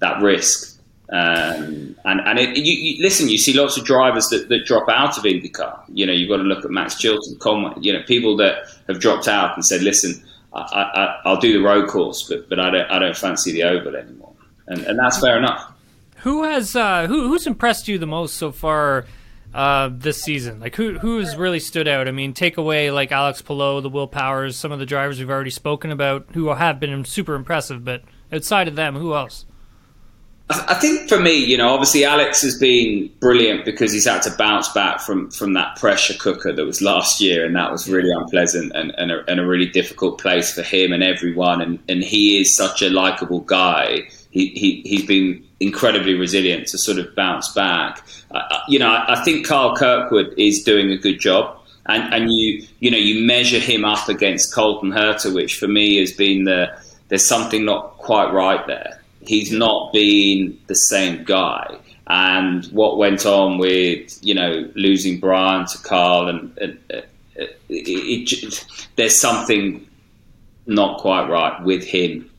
that 0.01 0.21
risk. 0.21 0.75
Um, 1.13 1.97
and 2.05 2.21
and 2.21 2.39
it, 2.39 2.57
you, 2.57 2.73
you, 2.73 3.03
listen, 3.03 3.29
you 3.29 3.39
see 3.39 3.53
lots 3.53 3.77
of 3.77 3.85
drivers 3.85 4.29
that, 4.29 4.49
that 4.49 4.65
drop 4.65 4.89
out 4.89 5.19
of 5.19 5.25
IndyCar. 5.25 5.81
You 5.89 6.07
know, 6.07 6.13
you've 6.13 6.29
got 6.29 6.39
to 6.39 6.43
look 6.43 6.65
at 6.65 6.71
Max 6.71 6.97
Chilton, 6.97 7.37
Conway. 7.39 7.75
You 7.81 7.93
know, 7.93 8.03
people 8.03 8.37
that 8.39 8.69
have 8.89 9.01
dropped 9.01 9.29
out 9.29 9.55
and 9.55 9.65
said, 9.65 9.83
"Listen, 9.83 10.21
I, 10.55 11.21
will 11.25 11.37
do 11.37 11.53
the 11.53 11.65
road 11.65 11.89
course, 11.89 12.23
but 12.29 12.49
but 12.49 12.61
I 12.61 12.71
don't 12.71 12.91
I 12.91 12.99
don't 12.99 13.17
fancy 13.17 13.53
the 13.53 13.65
oval 13.65 13.97
anymore," 13.97 14.35
and 14.67 14.81
and 14.83 14.99
that's 14.99 15.21
fair 15.21 15.37
enough. 15.39 15.73
Who 16.19 16.45
has 16.45 16.75
uh, 16.77 17.07
who 17.07 17.29
who's 17.29 17.47
impressed 17.47 17.89
you 17.89 17.99
the 17.99 18.07
most 18.07 18.37
so 18.37 18.53
far 18.53 19.07
uh, 19.53 19.91
this 19.93 20.23
season? 20.23 20.61
Like 20.61 20.77
who 20.77 20.99
who's 20.99 21.37
really 21.37 21.61
stood 21.61 21.89
out? 21.89 22.09
I 22.09 22.13
mean, 22.13 22.33
take 22.33 22.57
away 22.57 22.91
like 22.91 23.13
Alex 23.13 23.43
Palou, 23.43 23.81
the 23.81 23.89
Will 23.89 24.07
Powers, 24.07 24.57
some 24.57 24.73
of 24.73 24.79
the 24.79 24.87
drivers 24.87 25.19
we've 25.19 25.31
already 25.31 25.51
spoken 25.51 25.91
about 25.91 26.27
who 26.35 26.49
have 26.49 26.81
been 26.81 27.05
super 27.05 27.35
impressive, 27.35 27.85
but 27.85 28.03
outside 28.33 28.69
of 28.69 28.77
them, 28.77 28.95
who 28.95 29.15
else? 29.15 29.45
I 30.51 30.75
think 30.75 31.09
for 31.09 31.19
me, 31.19 31.43
you 31.43 31.57
know, 31.57 31.71
obviously 31.71 32.05
Alex 32.05 32.43
has 32.43 32.59
been 32.59 33.11
brilliant 33.19 33.65
because 33.65 33.93
he's 33.93 34.05
had 34.05 34.21
to 34.23 34.31
bounce 34.33 34.69
back 34.69 35.01
from, 35.01 35.31
from 35.31 35.55
that 35.55 35.77
pressure 35.77 36.13
cooker 36.13 36.53
that 36.53 36.67
was 36.67 36.83
last 36.83 37.19
year, 37.19 37.47
and 37.47 37.57
that 37.57 37.73
was 37.73 37.89
really 37.89 38.11
unpleasant 38.11 38.71
and, 38.75 38.95
and, 38.99 39.11
a, 39.11 39.25
and 39.27 39.41
a 39.41 39.47
really 39.47 39.67
difficult 39.67 40.21
place 40.21 40.53
for 40.53 40.61
him 40.61 40.93
and 40.93 41.03
everyone. 41.03 41.63
And, 41.63 41.79
and 41.89 42.05
he 42.05 42.39
is 42.39 42.55
such 42.55 42.83
a 42.83 42.91
likable 42.91 43.41
guy. 43.41 44.03
He, 44.33 44.49
he, 44.49 44.83
he's 44.85 45.07
been 45.07 45.43
incredibly 45.61 46.13
resilient 46.13 46.67
to 46.69 46.79
sort 46.79 46.99
of 46.99 47.15
bounce 47.15 47.51
back. 47.55 48.07
Uh, 48.31 48.59
you 48.69 48.79
know, 48.79 48.89
I, 48.89 49.15
I 49.15 49.25
think 49.25 49.47
Kyle 49.47 49.75
Kirkwood 49.75 50.35
is 50.37 50.63
doing 50.63 50.91
a 50.91 50.99
good 50.99 51.21
job. 51.21 51.59
And, 51.87 52.15
and 52.15 52.33
you 52.33 52.67
you 52.81 52.91
know 52.91 52.97
you 52.97 53.27
measure 53.27 53.59
him 53.59 53.85
up 53.85 54.09
against 54.09 54.55
Colton 54.55 54.91
Herta, 54.91 55.35
which 55.35 55.59
for 55.59 55.69
me 55.69 55.99
has 55.99 56.13
been 56.13 56.45
the 56.45 56.69
there's 57.09 57.27
something 57.27 57.67
not 57.67 57.99
quite 57.99 58.33
right 58.33 58.67
there 58.67 59.04
he's 59.27 59.53
not 59.53 59.93
been 59.93 60.59
the 60.67 60.75
same 60.75 61.25
guy. 61.25 61.79
And 62.07 62.67
what 62.67 62.99
went 62.99 63.25
on 63.25 63.59
with 63.59 64.19
you 64.23 64.35
know 64.35 64.71
losing 64.75 65.21
Bryan 65.21 65.67
to 65.67 65.79
Carl, 65.79 66.29
and, 66.29 66.59
and 66.59 66.79
uh, 66.93 67.01
it, 67.37 67.57
it, 67.69 68.43
it, 68.43 68.67
there's 68.97 69.21
something 69.21 69.87
not 70.67 71.01
quite 71.01 71.29
right 71.29 71.63
with 71.63 71.85
him. 71.85 72.31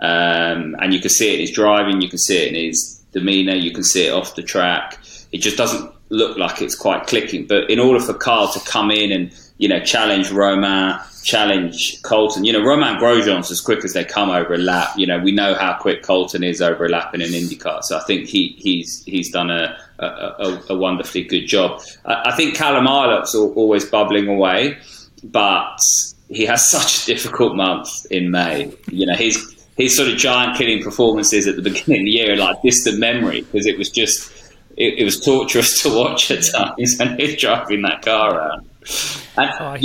Um, 0.00 0.76
and 0.80 0.94
you 0.94 1.00
can 1.00 1.10
see 1.10 1.30
it 1.30 1.34
in 1.34 1.40
his 1.40 1.50
driving, 1.50 2.00
you 2.00 2.08
can 2.08 2.18
see 2.18 2.36
it 2.36 2.48
in 2.48 2.54
his 2.54 3.02
demeanour, 3.12 3.54
you 3.54 3.72
can 3.72 3.82
see 3.82 4.06
it 4.06 4.12
off 4.12 4.36
the 4.36 4.42
track. 4.42 4.98
It 5.32 5.38
just 5.38 5.56
doesn't 5.56 5.92
look 6.10 6.38
like 6.38 6.62
it's 6.62 6.74
quite 6.74 7.06
clicking. 7.06 7.46
But 7.46 7.70
in 7.70 7.78
order 7.78 8.00
for 8.00 8.14
Carl 8.14 8.48
to 8.52 8.60
come 8.60 8.90
in 8.90 9.12
and 9.12 9.32
you 9.58 9.68
know 9.68 9.80
challenge 9.80 10.30
Romain 10.30 10.98
challenge 11.28 12.00
Colton. 12.02 12.44
You 12.44 12.52
know, 12.52 12.64
Romain 12.64 12.96
Grosjean's 12.96 13.50
as 13.50 13.60
quick 13.60 13.84
as 13.84 13.92
they 13.92 14.04
come 14.04 14.30
over 14.30 14.54
a 14.54 14.58
lap. 14.58 14.90
You 14.96 15.06
know, 15.06 15.18
we 15.18 15.32
know 15.32 15.54
how 15.54 15.74
quick 15.74 16.02
Colton 16.02 16.42
is 16.42 16.62
over 16.62 16.86
a 16.86 16.88
lap 16.88 17.14
in 17.14 17.20
an 17.20 17.28
IndyCar. 17.28 17.82
So 17.82 17.98
I 17.98 18.00
think 18.04 18.26
he, 18.26 18.56
he's 18.58 19.04
he's 19.04 19.30
done 19.30 19.50
a, 19.50 19.76
a, 19.98 20.62
a 20.70 20.76
wonderfully 20.76 21.24
good 21.24 21.46
job. 21.46 21.82
I, 22.04 22.30
I 22.30 22.36
think 22.36 22.54
Callum 22.54 22.86
Ilott's 22.86 23.34
always 23.34 23.84
bubbling 23.84 24.28
away, 24.28 24.78
but 25.22 25.78
he 26.28 26.46
has 26.46 26.68
such 26.70 27.02
a 27.02 27.06
difficult 27.06 27.54
month 27.54 28.06
in 28.10 28.30
May. 28.30 28.72
You 28.90 29.06
know, 29.06 29.14
his 29.14 29.54
his 29.76 29.96
sort 29.96 30.08
of 30.08 30.16
giant 30.16 30.56
killing 30.56 30.82
performances 30.82 31.46
at 31.46 31.56
the 31.56 31.62
beginning 31.62 32.00
of 32.00 32.04
the 32.04 32.10
year 32.10 32.36
like 32.36 32.60
distant 32.62 32.98
memory 32.98 33.42
because 33.42 33.64
it 33.64 33.78
was 33.78 33.90
just 33.90 34.32
it, 34.78 35.00
it, 35.00 35.04
was 35.04 35.20
torturous 35.20 35.82
to 35.82 35.90
watch 35.90 36.30
at 36.30 36.44
times 36.44 36.96
when 36.98 37.18
he 37.18 37.26
was 37.26 37.36
driving 37.36 37.82
that 37.82 38.02
car 38.02 38.38
around. 38.38 38.68
And, 39.36 39.50
oh, 39.60 39.76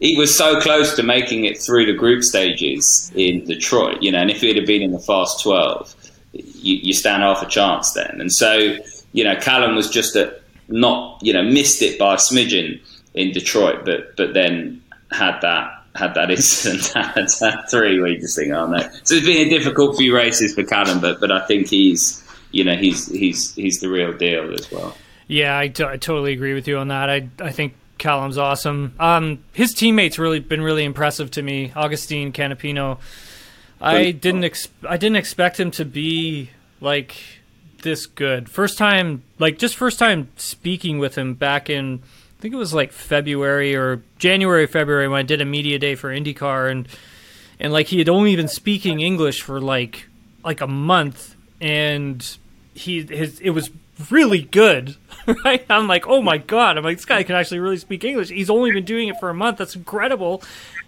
he 0.00 0.16
was 0.16 0.36
so 0.36 0.60
close 0.60 0.94
to 0.96 1.02
making 1.02 1.44
it 1.44 1.58
through 1.58 1.86
the 1.86 1.92
group 1.92 2.22
stages 2.22 3.10
in 3.14 3.44
Detroit, 3.44 4.02
you 4.02 4.12
know, 4.12 4.18
and 4.18 4.30
if 4.30 4.40
he'd 4.40 4.56
have 4.56 4.66
been 4.66 4.82
in 4.82 4.92
the 4.92 4.98
Fast 4.98 5.42
12, 5.42 5.94
you, 6.32 6.76
you 6.76 6.92
stand 6.92 7.22
half 7.22 7.42
a 7.42 7.46
chance 7.46 7.92
then. 7.92 8.20
And 8.20 8.32
so, 8.32 8.76
you 9.12 9.24
know, 9.24 9.36
Callum 9.36 9.74
was 9.74 9.88
just 9.88 10.16
a, 10.16 10.38
not, 10.68 11.18
you 11.22 11.32
know, 11.32 11.42
missed 11.42 11.82
it 11.82 11.98
by 11.98 12.14
a 12.14 12.16
smidgen 12.18 12.80
in 13.14 13.32
Detroit, 13.32 13.84
but 13.84 14.16
but 14.16 14.34
then 14.34 14.82
had 15.10 15.40
that 15.40 15.72
had 15.94 16.14
that 16.14 16.30
incident 16.36 16.94
at 16.96 17.14
that 17.40 17.70
three 17.70 17.98
where 17.98 18.10
you 18.10 18.20
just 18.20 18.36
think, 18.36 18.52
oh 18.52 18.66
no. 18.66 18.78
So 19.04 19.14
it's 19.14 19.26
been 19.26 19.46
a 19.46 19.50
difficult 19.50 19.96
few 19.96 20.14
races 20.14 20.54
for 20.54 20.62
Callum, 20.62 21.00
but 21.00 21.20
but 21.20 21.32
I 21.32 21.46
think 21.46 21.68
he's, 21.68 22.22
you 22.56 22.64
know, 22.64 22.74
he's 22.74 23.06
he's 23.08 23.54
he's 23.54 23.80
the 23.80 23.88
real 23.90 24.14
deal 24.14 24.54
as 24.54 24.70
well. 24.70 24.96
Yeah, 25.28 25.58
I, 25.58 25.68
t- 25.68 25.84
I 25.84 25.96
totally 25.98 26.32
agree 26.32 26.54
with 26.54 26.66
you 26.66 26.78
on 26.78 26.88
that. 26.88 27.10
I 27.10 27.28
I 27.38 27.52
think 27.52 27.74
Callum's 27.98 28.38
awesome. 28.38 28.94
Um, 28.98 29.44
his 29.52 29.74
teammates 29.74 30.18
really 30.18 30.40
been 30.40 30.62
really 30.62 30.84
impressive 30.84 31.30
to 31.32 31.42
me. 31.42 31.68
Agustín 31.76 32.32
Canapino. 32.32 32.98
I 33.78 34.12
didn't 34.12 34.44
ex- 34.44 34.68
I 34.88 34.96
didn't 34.96 35.16
expect 35.16 35.60
him 35.60 35.70
to 35.72 35.84
be 35.84 36.48
like 36.80 37.16
this 37.82 38.06
good. 38.06 38.48
First 38.48 38.78
time, 38.78 39.22
like 39.38 39.58
just 39.58 39.76
first 39.76 39.98
time 39.98 40.30
speaking 40.36 40.98
with 40.98 41.14
him 41.16 41.34
back 41.34 41.68
in 41.68 42.02
I 42.38 42.42
think 42.42 42.54
it 42.54 42.58
was 42.58 42.72
like 42.72 42.90
February 42.92 43.76
or 43.76 44.02
January, 44.18 44.66
February 44.66 45.08
when 45.08 45.18
I 45.18 45.22
did 45.22 45.42
a 45.42 45.44
media 45.44 45.78
day 45.78 45.94
for 45.94 46.10
IndyCar 46.10 46.70
and 46.70 46.88
and 47.60 47.70
like 47.70 47.88
he 47.88 47.98
had 47.98 48.08
only 48.08 48.34
been 48.34 48.48
speaking 48.48 49.00
English 49.00 49.42
for 49.42 49.60
like 49.60 50.08
like 50.42 50.62
a 50.62 50.66
month 50.66 51.36
and 51.60 52.38
he 52.76 53.02
his 53.02 53.40
it 53.40 53.50
was 53.50 53.70
really 54.10 54.42
good 54.42 54.96
right? 55.44 55.64
I'm 55.68 55.88
like, 55.88 56.06
oh 56.06 56.22
my 56.22 56.38
god! 56.38 56.78
I'm 56.78 56.84
like, 56.84 56.98
this 56.98 57.04
guy 57.04 57.22
can 57.22 57.34
actually 57.34 57.58
really 57.58 57.78
speak 57.78 58.04
English. 58.04 58.28
He's 58.28 58.50
only 58.50 58.72
been 58.72 58.84
doing 58.84 59.08
it 59.08 59.18
for 59.18 59.28
a 59.28 59.34
month. 59.34 59.58
That's 59.58 59.74
incredible. 59.74 60.42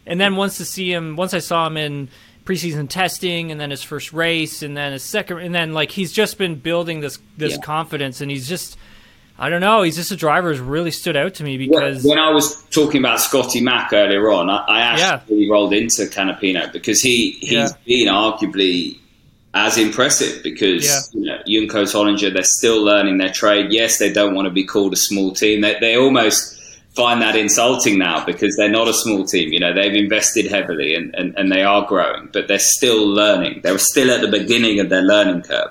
And 0.06 0.20
then 0.20 0.36
once 0.36 0.58
to 0.58 0.64
see 0.64 0.92
him, 0.92 1.16
once 1.16 1.34
I 1.34 1.40
saw 1.40 1.66
him 1.66 1.76
in 1.76 2.08
preseason 2.44 2.88
testing, 2.88 3.50
and 3.50 3.60
then 3.60 3.70
his 3.70 3.82
first 3.82 4.12
race, 4.12 4.62
and 4.62 4.76
then 4.76 4.92
his 4.92 5.02
second, 5.02 5.38
and 5.38 5.54
then 5.54 5.72
like 5.72 5.90
he's 5.90 6.12
just 6.12 6.38
been 6.38 6.54
building 6.54 7.00
this 7.00 7.18
this 7.36 7.54
yeah. 7.54 7.62
confidence, 7.62 8.20
and 8.20 8.30
he's 8.30 8.48
just. 8.48 8.76
I 9.40 9.50
don't 9.50 9.60
know. 9.60 9.82
He's 9.82 9.94
just 9.94 10.10
a 10.10 10.16
driver 10.16 10.48
who's 10.48 10.58
really 10.58 10.90
stood 10.90 11.16
out 11.16 11.34
to 11.34 11.44
me 11.44 11.58
because 11.58 12.02
when, 12.02 12.18
I 12.18 12.32
was 12.32 12.60
talking 12.70 13.00
about 13.00 13.20
Scotty 13.20 13.60
Mack 13.60 13.92
earlier 13.92 14.32
on, 14.32 14.50
I, 14.50 14.64
I 14.66 14.80
actually 14.80 15.44
yeah. 15.44 15.52
rolled 15.52 15.72
into 15.72 16.02
Canapino 16.06 16.72
because 16.72 17.00
he 17.00 17.38
he's 17.38 17.52
yeah. 17.52 17.68
been 17.86 18.08
arguably 18.08 18.98
as 19.66 19.76
impressive 19.76 20.42
because 20.42 21.12
yeah. 21.14 21.20
you 21.20 21.26
know 21.26 21.38
Juncos 21.46 21.92
Hollinger 21.92 22.32
they're 22.32 22.42
still 22.42 22.82
learning 22.82 23.18
their 23.18 23.32
trade. 23.32 23.72
Yes, 23.72 23.98
they 23.98 24.12
don't 24.12 24.34
want 24.34 24.46
to 24.46 24.50
be 24.50 24.64
called 24.64 24.92
a 24.92 24.96
small 24.96 25.32
team. 25.32 25.60
They, 25.60 25.78
they 25.80 25.96
almost 25.96 26.58
find 26.94 27.22
that 27.22 27.36
insulting 27.36 27.98
now 27.98 28.24
because 28.24 28.56
they're 28.56 28.68
not 28.68 28.88
a 28.88 28.92
small 28.92 29.24
team. 29.24 29.52
You 29.52 29.60
know, 29.60 29.72
they've 29.72 29.94
invested 29.94 30.46
heavily 30.46 30.94
and, 30.94 31.14
and, 31.14 31.32
and 31.36 31.52
they 31.52 31.62
are 31.62 31.86
growing, 31.86 32.28
but 32.32 32.48
they're 32.48 32.58
still 32.58 33.06
learning. 33.06 33.60
They're 33.62 33.78
still 33.78 34.10
at 34.10 34.20
the 34.20 34.28
beginning 34.28 34.80
of 34.80 34.88
their 34.88 35.02
learning 35.02 35.42
curve. 35.42 35.70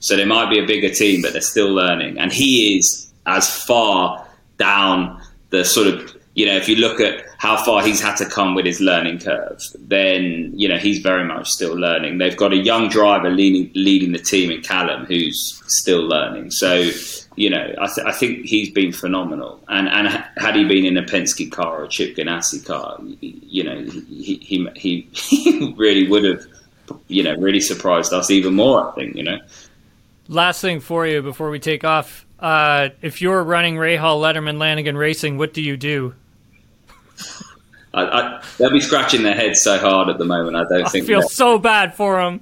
So 0.00 0.16
they 0.16 0.24
might 0.24 0.50
be 0.50 0.58
a 0.58 0.66
bigger 0.66 0.88
team, 0.88 1.20
but 1.22 1.32
they're 1.32 1.42
still 1.42 1.72
learning. 1.72 2.18
And 2.18 2.32
he 2.32 2.78
is 2.78 3.12
as 3.26 3.48
far 3.48 4.26
down 4.56 5.20
the 5.50 5.64
sort 5.64 5.88
of, 5.88 6.16
you 6.34 6.46
know, 6.46 6.56
if 6.56 6.68
you 6.68 6.76
look 6.76 6.98
at 6.98 7.24
how 7.36 7.62
far 7.62 7.82
he's 7.82 8.00
had 8.00 8.16
to 8.16 8.24
come 8.24 8.54
with 8.54 8.64
his 8.64 8.80
learning 8.80 9.18
curve, 9.18 9.60
then, 9.78 10.52
you 10.54 10.66
know, 10.66 10.78
he's 10.78 11.00
very 11.00 11.24
much 11.24 11.50
still 11.50 11.74
learning. 11.74 12.18
They've 12.18 12.36
got 12.36 12.52
a 12.52 12.56
young 12.56 12.88
driver 12.88 13.28
leading, 13.28 13.70
leading 13.74 14.12
the 14.12 14.18
team 14.18 14.50
in 14.50 14.62
Callum 14.62 15.04
who's 15.04 15.62
still 15.66 16.02
learning. 16.02 16.50
So, 16.50 16.90
you 17.36 17.50
know, 17.50 17.74
I, 17.78 17.86
th- 17.86 18.06
I, 18.06 18.12
think 18.12 18.46
he's 18.46 18.70
been 18.70 18.92
phenomenal. 18.92 19.62
And 19.68 19.88
and 19.88 20.08
had 20.38 20.56
he 20.56 20.64
been 20.64 20.86
in 20.86 20.96
a 20.96 21.02
Penske 21.02 21.52
car 21.52 21.80
or 21.80 21.84
a 21.84 21.88
Chip 21.88 22.16
Ganassi 22.16 22.64
car, 22.64 22.98
you 23.20 23.64
know, 23.64 23.82
he 23.82 24.36
he, 24.42 24.68
he, 24.76 25.08
he 25.12 25.74
really 25.76 26.08
would 26.08 26.24
have, 26.24 26.46
you 27.08 27.22
know, 27.22 27.34
really 27.34 27.60
surprised 27.60 28.12
us 28.14 28.30
even 28.30 28.54
more. 28.54 28.90
I 28.90 28.94
think, 28.94 29.16
you 29.16 29.22
know. 29.22 29.38
Last 30.28 30.62
thing 30.62 30.80
for 30.80 31.06
you 31.06 31.20
before 31.20 31.50
we 31.50 31.58
take 31.58 31.84
off, 31.84 32.24
uh, 32.38 32.90
if 33.02 33.20
you're 33.20 33.42
running 33.42 33.74
Rahal, 33.74 34.20
Letterman, 34.20 34.58
Lanigan 34.58 34.96
Racing, 34.96 35.36
what 35.36 35.52
do 35.52 35.60
you 35.60 35.76
do? 35.76 36.14
I, 37.94 38.04
I, 38.04 38.44
they'll 38.58 38.70
be 38.70 38.80
scratching 38.80 39.22
their 39.22 39.34
heads 39.34 39.62
so 39.62 39.78
hard 39.78 40.08
at 40.08 40.18
the 40.18 40.24
moment. 40.24 40.56
I 40.56 40.64
don't 40.64 40.86
I 40.86 40.88
think. 40.88 41.04
I 41.04 41.06
feel 41.06 41.22
so 41.22 41.58
bad 41.58 41.94
for 41.94 42.16
them. 42.16 42.40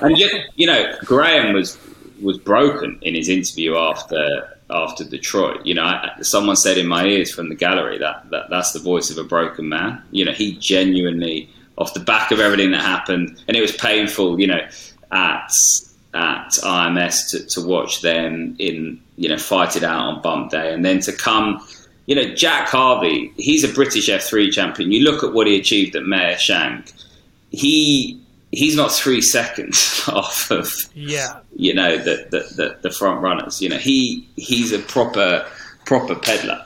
And 0.00 0.18
yet, 0.18 0.32
you 0.56 0.66
know, 0.66 0.94
Graham 1.04 1.54
was 1.54 1.78
was 2.20 2.36
broken 2.38 2.98
in 3.02 3.14
his 3.14 3.28
interview 3.28 3.76
after 3.76 4.58
after 4.70 5.04
Detroit. 5.04 5.64
You 5.64 5.74
know, 5.74 5.84
I, 5.84 6.16
someone 6.20 6.56
said 6.56 6.78
in 6.78 6.86
my 6.86 7.06
ears 7.06 7.32
from 7.32 7.48
the 7.48 7.54
gallery 7.54 7.98
that, 7.98 8.28
that 8.30 8.50
that's 8.50 8.72
the 8.72 8.80
voice 8.80 9.10
of 9.10 9.18
a 9.18 9.24
broken 9.24 9.68
man. 9.68 10.02
You 10.10 10.24
know, 10.24 10.32
he 10.32 10.56
genuinely, 10.56 11.48
off 11.76 11.94
the 11.94 12.00
back 12.00 12.30
of 12.30 12.40
everything 12.40 12.72
that 12.72 12.82
happened, 12.82 13.42
and 13.48 13.56
it 13.56 13.60
was 13.60 13.72
painful. 13.76 14.40
You 14.40 14.48
know, 14.48 14.68
at 15.10 15.50
at 16.14 16.50
IMS 16.50 17.30
to, 17.30 17.46
to 17.46 17.66
watch 17.66 18.02
them 18.02 18.56
in 18.58 19.00
you 19.16 19.28
know 19.28 19.38
fight 19.38 19.76
it 19.76 19.84
out 19.84 20.00
on 20.00 20.22
bump 20.22 20.50
day, 20.50 20.72
and 20.72 20.84
then 20.84 21.00
to 21.00 21.12
come. 21.12 21.64
You 22.08 22.14
know, 22.14 22.34
Jack 22.34 22.68
Harvey, 22.68 23.34
he's 23.36 23.64
a 23.64 23.68
British 23.68 24.08
F3 24.08 24.50
champion. 24.50 24.90
You 24.90 25.04
look 25.04 25.22
at 25.22 25.34
what 25.34 25.46
he 25.46 25.58
achieved 25.58 25.94
at 25.94 26.04
Meyer 26.04 26.38
Shank. 26.38 26.90
He 27.50 28.18
he's 28.50 28.74
not 28.74 28.90
three 28.90 29.20
seconds 29.20 30.02
off 30.08 30.50
of 30.50 30.72
yeah 30.94 31.40
you 31.56 31.74
know 31.74 31.98
the, 31.98 32.26
the, 32.30 32.54
the, 32.56 32.78
the, 32.80 32.90
front 32.90 33.20
runners 33.20 33.60
you 33.60 33.68
know 33.68 33.76
he 33.76 34.26
he's 34.36 34.72
a 34.72 34.78
proper 34.78 35.46
proper 35.84 36.14
peddler 36.14 36.64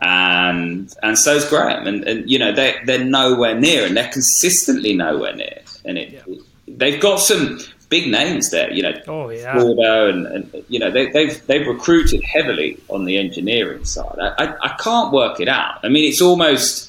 and 0.00 0.94
and 1.02 1.18
so's 1.18 1.44
Graham 1.48 1.86
and, 1.86 2.02
and 2.04 2.30
you 2.30 2.38
know 2.38 2.50
they 2.50 2.76
they're 2.86 3.04
nowhere 3.04 3.54
near 3.54 3.84
and 3.84 3.94
they're 3.94 4.10
consistently 4.10 4.94
nowhere 4.94 5.34
near 5.34 5.60
and 5.84 5.98
it, 5.98 6.24
yeah. 6.26 6.36
they've 6.66 7.00
got 7.00 7.16
some 7.16 7.58
big 7.88 8.10
names 8.10 8.50
there 8.50 8.70
you 8.72 8.82
know 8.82 8.92
oh 9.06 9.30
yeah 9.30 9.58
Gordo 9.58 10.10
and, 10.10 10.26
and 10.26 10.64
you 10.68 10.78
know 10.78 10.90
they, 10.90 11.10
they've 11.10 11.46
they've 11.46 11.66
recruited 11.66 12.22
heavily 12.22 12.78
on 12.88 13.06
the 13.06 13.16
engineering 13.16 13.84
side 13.84 14.18
I, 14.20 14.44
I, 14.44 14.56
I 14.62 14.76
can't 14.78 15.12
work 15.12 15.40
it 15.40 15.48
out 15.48 15.80
I 15.82 15.88
mean 15.88 16.04
it's 16.04 16.20
almost 16.20 16.88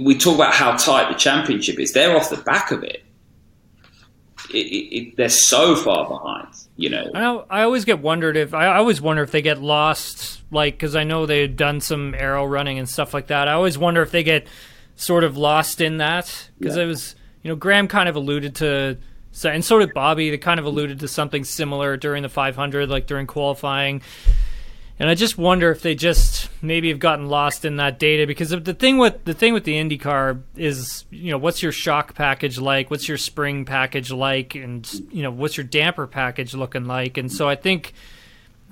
we 0.00 0.16
talk 0.16 0.34
about 0.34 0.54
how 0.54 0.76
tight 0.76 1.08
the 1.10 1.18
championship 1.18 1.78
is. 1.78 1.92
They're 1.92 2.16
off 2.16 2.30
the 2.30 2.36
back 2.38 2.70
of 2.70 2.82
it. 2.82 3.04
It, 4.50 4.56
it, 4.56 4.96
it, 4.96 5.16
they're 5.16 5.28
so 5.28 5.76
far 5.76 6.08
behind. 6.08 6.48
You 6.76 6.90
know, 6.90 7.10
I. 7.14 7.60
I 7.60 7.62
always 7.64 7.84
get 7.84 7.98
wondered 7.98 8.36
if 8.36 8.54
I 8.54 8.76
always 8.76 9.00
wonder 9.00 9.22
if 9.22 9.30
they 9.30 9.42
get 9.42 9.60
lost, 9.60 10.42
like 10.50 10.74
because 10.74 10.96
I 10.96 11.04
know 11.04 11.26
they've 11.26 11.54
done 11.54 11.80
some 11.80 12.14
arrow 12.14 12.46
running 12.46 12.78
and 12.78 12.88
stuff 12.88 13.12
like 13.12 13.26
that. 13.26 13.48
I 13.48 13.52
always 13.52 13.76
wonder 13.76 14.00
if 14.00 14.10
they 14.10 14.22
get 14.22 14.46
sort 14.96 15.24
of 15.24 15.36
lost 15.36 15.80
in 15.80 15.98
that 15.98 16.50
because 16.58 16.76
yeah. 16.76 16.84
it 16.84 16.86
was, 16.86 17.14
you 17.42 17.50
know, 17.50 17.56
Graham 17.56 17.88
kind 17.88 18.08
of 18.08 18.16
alluded 18.16 18.54
to, 18.56 18.96
and 19.44 19.64
so 19.64 19.78
did 19.78 19.94
Bobby. 19.94 20.30
They 20.30 20.38
kind 20.38 20.58
of 20.58 20.66
alluded 20.66 21.00
to 21.00 21.08
something 21.08 21.44
similar 21.44 21.96
during 21.96 22.22
the 22.22 22.28
500, 22.28 22.88
like 22.88 23.06
during 23.06 23.26
qualifying. 23.26 24.02
And 25.00 25.08
I 25.08 25.14
just 25.14 25.38
wonder 25.38 25.70
if 25.70 25.80
they 25.80 25.94
just 25.94 26.50
maybe 26.60 26.88
have 26.88 26.98
gotten 26.98 27.28
lost 27.28 27.64
in 27.64 27.76
that 27.76 28.00
data 28.00 28.26
because 28.26 28.50
the 28.50 28.74
thing 28.74 28.98
with 28.98 29.24
the 29.24 29.34
thing 29.34 29.54
with 29.54 29.62
the 29.62 29.74
IndyCar 29.74 30.42
is 30.56 31.04
you 31.10 31.30
know 31.30 31.38
what's 31.38 31.62
your 31.62 31.70
shock 31.70 32.14
package 32.14 32.58
like, 32.58 32.90
what's 32.90 33.06
your 33.06 33.16
spring 33.16 33.64
package 33.64 34.10
like, 34.10 34.56
and 34.56 34.92
you 35.12 35.22
know 35.22 35.30
what's 35.30 35.56
your 35.56 35.64
damper 35.64 36.08
package 36.08 36.52
looking 36.52 36.86
like, 36.86 37.16
and 37.16 37.30
so 37.30 37.48
I 37.48 37.54
think 37.54 37.92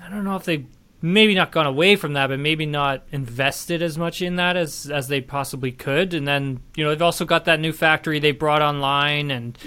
I 0.03 0.09
don't 0.09 0.25
know 0.25 0.35
if 0.35 0.43
they 0.43 0.65
maybe 1.01 1.33
not 1.33 1.53
gone 1.53 1.65
away 1.65 1.95
from 1.95 2.13
that, 2.13 2.27
but 2.27 2.39
maybe 2.39 2.65
not 2.65 3.03
invested 3.11 3.81
as 3.81 3.97
much 3.97 4.21
in 4.21 4.35
that 4.35 4.57
as 4.57 4.91
as 4.91 5.07
they 5.07 5.21
possibly 5.21 5.71
could, 5.71 6.13
and 6.13 6.27
then 6.27 6.59
you 6.75 6.83
know 6.83 6.89
they've 6.89 7.01
also 7.01 7.23
got 7.23 7.45
that 7.45 7.61
new 7.61 7.71
factory 7.71 8.19
they 8.19 8.31
brought 8.31 8.61
online 8.61 9.31
and 9.31 9.57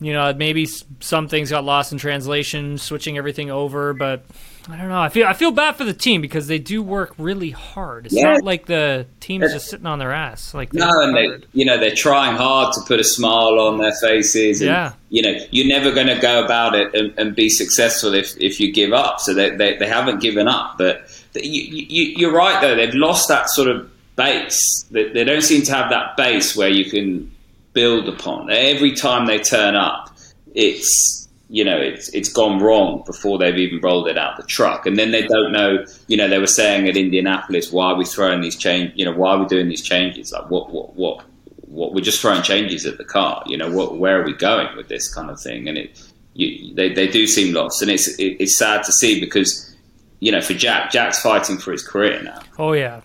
you 0.00 0.12
know 0.12 0.32
maybe 0.34 0.66
some 1.00 1.28
things 1.28 1.50
got 1.50 1.64
lost 1.64 1.92
in 1.92 1.98
translation 1.98 2.78
switching 2.78 3.16
everything 3.18 3.50
over 3.50 3.92
but 3.92 4.24
I 4.70 4.78
don't 4.78 4.88
know. 4.88 5.00
I 5.00 5.10
feel 5.10 5.26
I 5.26 5.34
feel 5.34 5.50
bad 5.50 5.76
for 5.76 5.84
the 5.84 5.92
team 5.92 6.22
because 6.22 6.46
they 6.46 6.58
do 6.58 6.82
work 6.82 7.14
really 7.18 7.50
hard. 7.50 8.06
It's 8.06 8.14
yeah. 8.14 8.32
not 8.32 8.44
like 8.44 8.64
the 8.64 9.06
team's 9.20 9.52
just 9.52 9.68
sitting 9.68 9.84
on 9.84 9.98
their 9.98 10.12
ass. 10.12 10.54
Like 10.54 10.72
no, 10.72 10.88
and 10.88 11.14
they, 11.14 11.46
you 11.52 11.66
know 11.66 11.78
they're 11.78 11.94
trying 11.94 12.36
hard 12.36 12.72
to 12.74 12.80
put 12.86 12.98
a 12.98 13.04
smile 13.04 13.60
on 13.60 13.76
their 13.76 13.92
faces. 13.92 14.62
And, 14.62 14.70
yeah, 14.70 14.92
you 15.10 15.20
know 15.20 15.38
you're 15.50 15.66
never 15.66 15.92
going 15.92 16.06
to 16.06 16.18
go 16.18 16.42
about 16.42 16.74
it 16.74 16.94
and, 16.94 17.12
and, 17.18 17.36
be 17.36 17.50
successful 17.50 18.14
if, 18.14 18.34
if 18.38 18.58
you 18.58 18.72
give 18.72 18.94
up. 18.94 19.20
So 19.20 19.34
they, 19.34 19.50
they, 19.50 19.76
they 19.76 19.86
haven't 19.86 20.22
given 20.22 20.48
up. 20.48 20.78
But 20.78 21.10
you, 21.34 21.62
you, 21.62 22.14
you're 22.16 22.32
right 22.32 22.58
though. 22.62 22.74
They've 22.74 22.94
lost 22.94 23.28
that 23.28 23.50
sort 23.50 23.68
of 23.68 23.90
base. 24.16 24.86
They, 24.90 25.10
they 25.10 25.24
don't 25.24 25.42
seem 25.42 25.62
to 25.62 25.74
have 25.74 25.90
that 25.90 26.16
base 26.16 26.56
where 26.56 26.70
you 26.70 26.90
can 26.90 27.33
build 27.74 28.08
upon. 28.08 28.50
Every 28.50 28.92
time 28.92 29.26
they 29.26 29.38
turn 29.38 29.74
up, 29.74 30.16
it's 30.54 31.28
you 31.50 31.64
know 31.64 31.76
it's 31.76 32.08
it's 32.14 32.32
gone 32.32 32.60
wrong 32.60 33.02
before 33.04 33.38
they've 33.38 33.58
even 33.58 33.80
rolled 33.80 34.08
it 34.08 34.16
out 34.16 34.36
the 34.38 34.42
truck. 34.44 34.86
And 34.86 34.98
then 34.98 35.10
they 35.10 35.26
don't 35.26 35.52
know 35.52 35.84
you 36.08 36.16
know 36.16 36.28
they 36.28 36.38
were 36.38 36.46
saying 36.46 36.88
at 36.88 36.96
Indianapolis 36.96 37.70
why 37.70 37.92
are 37.92 37.96
we 37.96 38.04
throwing 38.06 38.40
these 38.40 38.56
change 38.56 38.92
you 38.94 39.04
know 39.04 39.12
why 39.12 39.32
are 39.32 39.38
we 39.38 39.46
doing 39.46 39.68
these 39.68 39.82
changes? 39.82 40.32
Like 40.32 40.50
what 40.50 40.70
what 40.70 40.94
what 40.94 41.24
what 41.58 41.92
we're 41.92 42.00
just 42.00 42.22
throwing 42.22 42.42
changes 42.42 42.86
at 42.86 42.98
the 42.98 43.04
car 43.04 43.42
you 43.46 43.56
know 43.56 43.70
what 43.70 43.98
where 43.98 44.20
are 44.20 44.24
we 44.24 44.32
going 44.32 44.74
with 44.76 44.88
this 44.88 45.12
kind 45.12 45.28
of 45.28 45.40
thing? 45.40 45.68
And 45.68 45.76
it 45.76 46.00
you, 46.34 46.74
they 46.74 46.92
they 46.92 47.06
do 47.06 47.26
seem 47.26 47.54
lost. 47.54 47.82
And 47.82 47.90
it's 47.90 48.08
it, 48.18 48.36
it's 48.40 48.56
sad 48.56 48.82
to 48.84 48.92
see 48.92 49.20
because 49.20 49.74
you 50.20 50.32
know 50.32 50.40
for 50.40 50.54
Jack 50.54 50.90
Jack's 50.90 51.20
fighting 51.20 51.58
for 51.58 51.72
his 51.72 51.86
career 51.86 52.22
now. 52.22 52.40
Oh 52.58 52.72
yeah. 52.72 53.00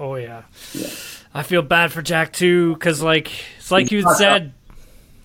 Oh 0.00 0.14
yeah, 0.14 0.42
yeah. 0.74 0.88
I 1.34 1.42
feel 1.42 1.62
bad 1.62 1.92
for 1.92 2.02
Jack 2.02 2.32
too 2.32 2.74
because 2.74 3.02
like 3.02 3.30
it's 3.58 3.70
like 3.70 3.90
you 3.90 4.02
said 4.14 4.52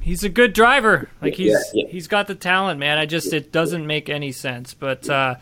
he's 0.04 0.24
a 0.24 0.30
good 0.30 0.54
driver. 0.54 1.10
Like 1.22 1.36
he's 1.36 1.52
yeah, 1.52 1.84
yeah. 1.84 1.88
he's 1.90 2.08
got 2.08 2.28
the 2.28 2.36
talent, 2.36 2.80
man. 2.80 2.98
I 2.98 3.06
just 3.06 3.34
it 3.34 3.52
doesn't 3.52 3.88
make 3.88 4.10
any 4.10 4.32
sense. 4.32 4.74
But 4.74 5.10
uh, 5.10 5.36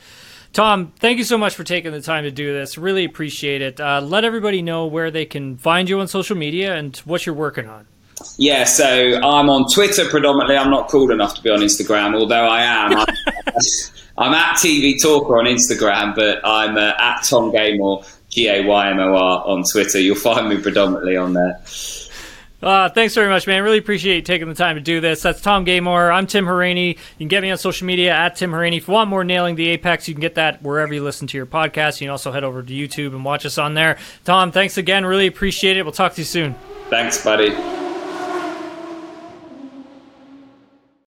Tom, 0.53 0.93
thank 0.99 1.17
you 1.17 1.23
so 1.23 1.37
much 1.37 1.55
for 1.55 1.63
taking 1.63 1.91
the 1.91 2.01
time 2.01 2.23
to 2.23 2.31
do 2.31 2.53
this. 2.53 2.77
Really 2.77 3.05
appreciate 3.05 3.61
it. 3.61 3.79
Uh, 3.79 4.01
let 4.01 4.23
everybody 4.23 4.61
know 4.61 4.87
where 4.87 5.11
they 5.11 5.25
can 5.25 5.57
find 5.57 5.89
you 5.89 5.99
on 5.99 6.07
social 6.07 6.37
media 6.37 6.75
and 6.75 6.95
what 6.97 7.25
you're 7.25 7.35
working 7.35 7.67
on. 7.67 7.87
Yeah, 8.37 8.65
so 8.65 9.19
I'm 9.23 9.49
on 9.49 9.65
Twitter 9.73 10.07
predominantly. 10.07 10.55
I'm 10.55 10.69
not 10.69 10.89
cool 10.89 11.11
enough 11.11 11.35
to 11.35 11.41
be 11.41 11.49
on 11.49 11.59
Instagram, 11.59 12.15
although 12.15 12.45
I 12.45 12.61
am. 12.61 12.97
I'm, 12.97 13.05
I'm 14.17 14.33
at 14.33 14.57
TV 14.57 15.01
Talker 15.01 15.39
on 15.39 15.45
Instagram, 15.45 16.13
but 16.15 16.39
I'm 16.45 16.77
uh, 16.77 16.93
at 16.99 17.23
Tom 17.23 17.51
Gaymor, 17.51 18.05
G 18.31 18.47
A 18.47 18.65
Y 18.65 18.89
M 18.89 18.99
O 18.99 19.15
R, 19.15 19.45
on 19.45 19.63
Twitter. 19.63 19.99
You'll 19.99 20.15
find 20.15 20.49
me 20.49 20.59
predominantly 20.59 21.15
on 21.17 21.33
there. 21.33 21.61
Uh, 22.61 22.89
thanks 22.89 23.15
very 23.15 23.27
much, 23.27 23.47
man. 23.47 23.63
Really 23.63 23.79
appreciate 23.79 24.15
you 24.17 24.21
taking 24.21 24.47
the 24.47 24.53
time 24.53 24.75
to 24.75 24.81
do 24.81 25.01
this. 25.01 25.23
That's 25.23 25.41
Tom 25.41 25.65
Gaymor. 25.65 26.13
I'm 26.13 26.27
Tim 26.27 26.45
Hauraney. 26.45 26.89
You 26.89 26.95
can 27.17 27.27
get 27.27 27.41
me 27.41 27.49
on 27.49 27.57
social 27.57 27.87
media 27.87 28.13
at 28.13 28.35
Tim 28.35 28.51
Hauraney. 28.51 28.77
If 28.77 28.87
you 28.87 28.93
want 28.93 29.09
more 29.09 29.23
Nailing 29.23 29.55
the 29.55 29.69
Apex, 29.69 30.07
you 30.07 30.13
can 30.13 30.21
get 30.21 30.35
that 30.35 30.61
wherever 30.61 30.93
you 30.93 31.03
listen 31.03 31.27
to 31.27 31.37
your 31.37 31.47
podcast. 31.47 31.99
You 31.99 32.05
can 32.05 32.11
also 32.11 32.31
head 32.31 32.43
over 32.43 32.61
to 32.61 32.71
YouTube 32.73 33.15
and 33.15 33.25
watch 33.25 33.47
us 33.47 33.57
on 33.57 33.73
there. 33.73 33.97
Tom, 34.25 34.51
thanks 34.51 34.77
again. 34.77 35.05
Really 35.05 35.27
appreciate 35.27 35.77
it. 35.77 35.83
We'll 35.83 35.91
talk 35.91 36.13
to 36.13 36.21
you 36.21 36.25
soon. 36.25 36.53
Thanks, 36.89 37.23
buddy. 37.23 37.80